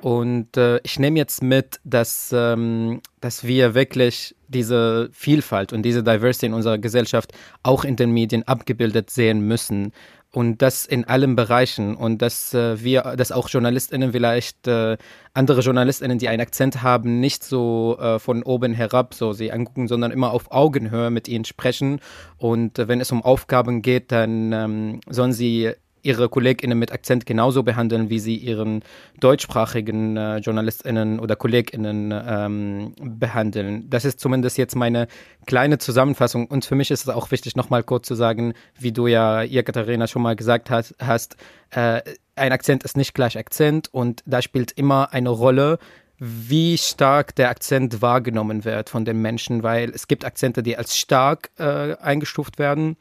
Und 0.02 0.56
äh, 0.56 0.80
ich 0.84 0.98
nehme 0.98 1.20
jetzt 1.20 1.44
mit, 1.44 1.82
dass, 1.84 2.34
ähm, 2.34 3.02
dass 3.20 3.44
wir 3.44 3.76
wirklich 3.76 4.36
diese 4.48 5.10
Vielfalt 5.12 5.74
und 5.74 5.84
diese 5.84 6.04
Diversity 6.04 6.46
in 6.46 6.54
unserer 6.54 6.78
Gesellschaft 6.78 7.34
auch 7.64 7.84
in 7.84 7.98
den 7.98 8.12
Medien 8.12 8.48
abgebildet 8.48 9.10
sehen 9.10 9.42
müssen 9.42 9.92
und 10.32 10.62
das 10.62 10.86
in 10.86 11.06
allen 11.06 11.36
Bereichen 11.36 11.96
und 11.96 12.22
dass 12.22 12.54
äh, 12.54 12.84
wir, 12.84 13.02
dass 13.18 13.32
auch 13.32 13.50
JournalistInnen 13.50 14.12
vielleicht 14.12 14.68
äh, 14.68 14.98
andere 15.34 15.62
JournalistInnen, 15.62 16.20
die 16.20 16.28
einen 16.28 16.42
Akzent 16.42 16.84
haben, 16.84 17.20
nicht 17.20 17.44
so 17.44 17.98
äh, 18.00 18.20
von 18.20 18.44
oben 18.44 18.74
herab 18.74 19.14
so 19.16 19.34
sie 19.34 19.52
angucken, 19.52 19.88
sondern 19.88 20.12
immer 20.12 20.32
auf 20.32 20.52
Augenhöhe 20.52 21.10
mit 21.10 21.28
ihnen 21.28 21.46
sprechen. 21.46 22.00
Und 22.38 22.78
äh, 22.78 22.88
wenn 22.88 23.02
es 23.02 23.12
um 23.12 23.24
Aufgaben 23.24 23.82
geht, 23.82 24.12
dann 24.12 24.54
ähm, 24.54 25.02
sollen 25.10 25.34
sie 25.34 25.74
ihre 26.10 26.28
KollegInnen 26.28 26.78
mit 26.78 26.92
Akzent 26.92 27.28
genauso 27.28 27.62
behandeln, 27.62 28.10
wie 28.10 28.18
sie 28.18 28.36
ihren 28.36 28.84
deutschsprachigen 29.20 30.18
äh, 30.18 30.38
JournalistInnen 30.38 31.20
oder 31.20 31.36
KollegInnen 31.36 32.12
ähm, 32.12 32.96
behandeln. 33.00 33.88
Das 33.92 34.06
ist 34.06 34.20
zumindest 34.20 34.58
jetzt 34.58 34.76
meine 34.76 35.08
kleine 35.46 35.78
Zusammenfassung. 35.78 36.48
Und 36.48 36.66
für 36.66 36.74
mich 36.74 36.90
ist 36.90 37.04
es 37.04 37.10
auch 37.10 37.30
wichtig, 37.30 37.56
nochmal 37.56 37.84
kurz 37.84 38.08
zu 38.08 38.16
sagen, 38.16 38.54
wie 38.78 38.92
du 38.92 39.06
ja, 39.06 39.44
ihr 39.44 39.62
Katharina, 39.62 40.08
schon 40.08 40.24
mal 40.24 40.36
gesagt 40.36 40.72
hast, 40.72 40.96
hast 41.00 41.38
äh, 41.70 42.02
ein 42.36 42.52
Akzent 42.52 42.84
ist 42.84 42.98
nicht 42.98 43.14
gleich 43.14 43.38
Akzent 43.38 43.94
und 43.94 44.24
da 44.26 44.42
spielt 44.42 44.72
immer 44.72 45.14
eine 45.14 45.30
Rolle, 45.30 45.78
wie 46.18 46.78
stark 46.78 47.36
der 47.36 47.50
Akzent 47.50 48.02
wahrgenommen 48.02 48.66
wird 48.66 48.90
von 48.90 49.06
den 49.06 49.22
Menschen, 49.22 49.62
weil 49.62 49.92
es 49.92 50.08
gibt 50.08 50.26
Akzente, 50.26 50.64
die 50.64 50.76
als 50.76 50.98
stark 50.98 51.52
äh, 51.58 51.96
eingestuft 51.98 52.58
werden 52.58 52.98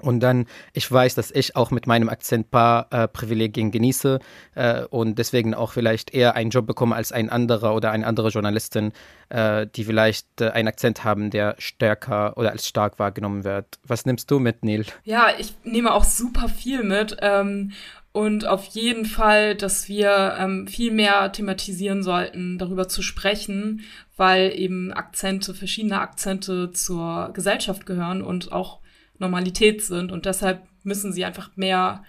und 0.00 0.20
dann, 0.20 0.46
ich 0.72 0.90
weiß, 0.90 1.14
dass 1.14 1.30
ich 1.30 1.54
auch 1.54 1.70
mit 1.70 1.86
meinem 1.86 2.08
Akzent 2.08 2.50
paar 2.50 2.86
äh, 2.90 3.06
Privilegien 3.06 3.70
genieße 3.70 4.20
äh, 4.54 4.84
und 4.86 5.18
deswegen 5.18 5.54
auch 5.54 5.72
vielleicht 5.72 6.14
eher 6.14 6.34
einen 6.34 6.50
Job 6.50 6.66
bekomme 6.66 6.94
als 6.96 7.12
ein 7.12 7.28
anderer 7.28 7.74
oder 7.74 7.90
eine 7.90 8.06
andere 8.06 8.30
Journalistin, 8.30 8.92
äh, 9.28 9.66
die 9.66 9.84
vielleicht 9.84 10.40
äh, 10.40 10.50
einen 10.50 10.68
Akzent 10.68 11.04
haben, 11.04 11.30
der 11.30 11.56
stärker 11.58 12.36
oder 12.36 12.52
als 12.52 12.66
stark 12.66 12.98
wahrgenommen 12.98 13.44
wird. 13.44 13.78
Was 13.86 14.06
nimmst 14.06 14.30
du 14.30 14.38
mit, 14.38 14.64
Neil? 14.64 14.86
Ja, 15.04 15.28
ich 15.38 15.54
nehme 15.62 15.92
auch 15.92 16.04
super 16.04 16.48
viel 16.48 16.82
mit. 16.82 17.16
Ähm, 17.20 17.72
und 18.12 18.46
auf 18.46 18.66
jeden 18.66 19.06
Fall, 19.06 19.54
dass 19.54 19.88
wir 19.88 20.36
ähm, 20.38 20.66
viel 20.66 20.92
mehr 20.92 21.32
thematisieren 21.32 22.02
sollten, 22.02 22.58
darüber 22.58 22.86
zu 22.86 23.00
sprechen, 23.00 23.82
weil 24.18 24.52
eben 24.54 24.92
Akzente, 24.92 25.54
verschiedene 25.54 26.00
Akzente 26.00 26.72
zur 26.72 27.30
Gesellschaft 27.32 27.86
gehören 27.86 28.20
und 28.22 28.52
auch 28.52 28.81
Normalität 29.18 29.82
sind 29.82 30.12
und 30.12 30.26
deshalb 30.26 30.66
müssen 30.82 31.12
sie 31.12 31.24
einfach 31.24 31.56
mehr 31.56 32.04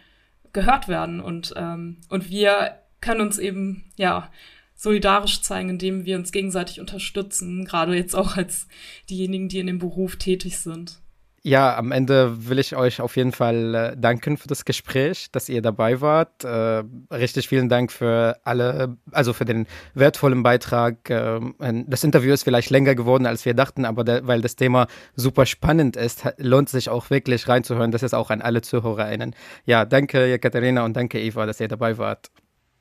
gehört 0.51 0.88
werden 0.88 1.20
und 1.20 1.54
ähm, 1.56 1.97
und 2.10 2.30
wir 2.30 2.80
können 3.01 3.22
uns 3.22 3.38
eben 3.38 3.84
ja 3.97 4.32
solidarisch 4.76 5.41
zeigen, 5.41 5.70
indem 5.70 6.06
wir 6.06 6.18
uns 6.18 6.32
gegenseitig 6.32 6.80
unterstützen, 6.80 7.66
gerade 7.66 7.95
jetzt 7.95 8.16
auch 8.16 8.38
als 8.38 8.68
diejenigen, 9.10 9.49
die 9.49 9.60
in 9.60 9.68
dem 9.68 9.80
Beruf 9.80 10.18
tätig 10.18 10.58
sind. 10.58 10.99
Ja, 11.46 11.78
am 11.78 11.91
Ende 11.91 12.48
will 12.48 12.58
ich 12.58 12.74
euch 12.74 13.02
auf 13.02 13.18
jeden 13.18 13.34
Fall 13.34 13.76
äh, 13.76 13.98
danken 13.98 14.38
für 14.38 14.48
das 14.48 14.64
Gespräch, 14.64 15.28
dass 15.30 15.50
ihr 15.50 15.62
dabei 15.62 16.00
wart. 16.00 16.46
Äh, 16.46 16.84
richtig 17.14 17.50
vielen 17.50 17.68
Dank 17.68 17.91
für 17.91 18.38
alle, 18.46 18.96
also 19.12 19.34
für 19.34 19.44
den 19.44 19.68
wertvollen 19.94 20.41
Beitrag. 20.41 21.10
Äh, 21.10 21.41
das 21.86 22.06
Interview 22.06 22.34
ist 22.34 22.44
vielleicht 22.44 22.70
länger 22.70 22.96
geworden, 22.96 23.26
als 23.26 23.44
wir 23.44 23.54
dachten, 23.54 23.84
aber 23.84 24.26
weil 24.26 24.39
das 24.39 24.56
Thema 24.56 24.88
super 25.18 25.46
spannend 25.46 25.98
ist, 25.98 26.24
lohnt 26.38 26.70
sich 26.70 26.88
auch 26.88 27.10
wirklich 27.10 27.50
reinzuhören. 27.50 27.91
Das 27.91 28.04
ist 28.04 28.14
auch 28.14 28.30
an 28.30 28.41
alle 28.41 28.62
ZuhörerInnen. 28.62 29.36
Ja, 29.66 29.84
danke 29.84 30.39
Katharina 30.39 30.86
und 30.86 30.96
danke 30.96 31.20
Eva, 31.20 31.46
dass 31.46 31.60
ihr 31.60 31.68
dabei 31.68 31.98
wart. 31.98 32.32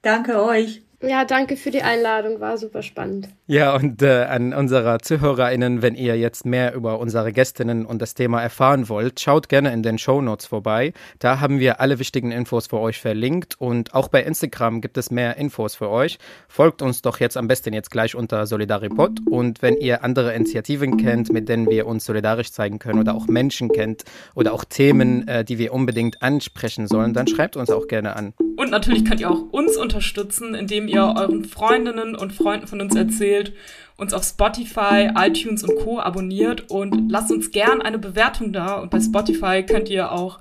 Danke 0.02 0.40
euch. 0.40 0.82
Ja, 1.02 1.24
danke 1.24 1.56
für 1.56 1.72
die 1.72 1.82
Einladung, 1.82 2.38
war 2.38 2.56
super 2.56 2.80
spannend. 2.82 3.28
Ja, 3.48 3.74
und 3.74 4.02
äh, 4.02 4.22
an 4.22 4.54
unsere 4.54 4.98
ZuhörerInnen, 4.98 5.82
wenn 5.82 5.96
ihr 5.96 6.16
jetzt 6.16 6.46
mehr 6.46 6.74
über 6.74 7.00
unsere 7.00 7.32
Gästinnen 7.32 7.84
und 7.84 8.00
das 8.00 8.14
Thema 8.14 8.40
erfahren 8.40 8.88
wollt, 8.88 9.18
schaut 9.18 9.48
gerne 9.48 9.72
in 9.72 9.82
den 9.82 9.98
Show 9.98 10.20
Notes 10.20 10.46
vorbei. 10.46 10.92
Da 11.18 11.40
haben 11.40 11.58
wir 11.58 11.80
alle 11.80 11.98
wichtigen 11.98 12.30
Infos 12.30 12.68
für 12.68 12.78
euch 12.78 13.00
verlinkt 13.00 13.56
und 13.58 13.94
auch 13.94 14.06
bei 14.06 14.22
Instagram 14.22 14.80
gibt 14.80 14.96
es 14.96 15.10
mehr 15.10 15.36
Infos 15.38 15.74
für 15.74 15.90
euch. 15.90 16.18
Folgt 16.46 16.82
uns 16.82 17.02
doch 17.02 17.18
jetzt 17.18 17.36
am 17.36 17.48
besten 17.48 17.74
jetzt 17.74 17.90
gleich 17.90 18.14
unter 18.14 18.46
Solidaripod 18.46 19.18
und 19.28 19.60
wenn 19.60 19.76
ihr 19.78 20.04
andere 20.04 20.32
Initiativen 20.34 20.98
kennt, 20.98 21.32
mit 21.32 21.48
denen 21.48 21.68
wir 21.68 21.88
uns 21.88 22.04
solidarisch 22.04 22.52
zeigen 22.52 22.78
können 22.78 23.00
oder 23.00 23.16
auch 23.16 23.26
Menschen 23.26 23.70
kennt 23.70 24.04
oder 24.36 24.52
auch 24.52 24.64
Themen, 24.64 25.26
äh, 25.26 25.44
die 25.44 25.58
wir 25.58 25.72
unbedingt 25.72 26.22
ansprechen 26.22 26.86
sollen, 26.86 27.12
dann 27.12 27.26
schreibt 27.26 27.56
uns 27.56 27.70
auch 27.70 27.88
gerne 27.88 28.14
an. 28.14 28.34
Und 28.56 28.70
natürlich 28.70 29.04
könnt 29.04 29.20
ihr 29.20 29.30
auch 29.30 29.42
uns 29.50 29.76
unterstützen, 29.76 30.54
indem 30.54 30.91
ihr 30.92 31.14
euren 31.16 31.44
Freundinnen 31.44 32.14
und 32.14 32.32
Freunden 32.32 32.66
von 32.66 32.80
uns 32.80 32.94
erzählt, 32.94 33.52
uns 33.96 34.12
auf 34.12 34.24
Spotify, 34.24 35.10
iTunes 35.16 35.64
und 35.64 35.76
Co. 35.80 36.00
abonniert 36.00 36.70
und 36.70 37.10
lasst 37.10 37.30
uns 37.30 37.50
gern 37.50 37.82
eine 37.82 37.98
Bewertung 37.98 38.52
da. 38.52 38.80
Und 38.80 38.90
bei 38.90 39.00
Spotify 39.00 39.62
könnt 39.62 39.88
ihr 39.88 40.12
auch 40.12 40.38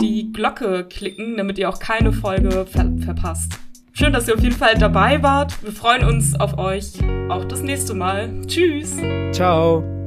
die 0.00 0.32
Glocke 0.32 0.86
klicken, 0.88 1.36
damit 1.36 1.58
ihr 1.58 1.68
auch 1.68 1.78
keine 1.78 2.12
Folge 2.12 2.66
ver 2.66 2.90
verpasst. 3.04 3.52
Schön, 3.92 4.12
dass 4.12 4.28
ihr 4.28 4.34
auf 4.34 4.42
jeden 4.42 4.56
Fall 4.56 4.76
dabei 4.78 5.22
wart. 5.22 5.62
Wir 5.62 5.72
freuen 5.72 6.04
uns 6.04 6.38
auf 6.38 6.56
euch 6.58 6.92
auch 7.28 7.44
das 7.44 7.62
nächste 7.62 7.94
Mal. 7.94 8.30
Tschüss. 8.46 8.96
Ciao. 9.32 9.99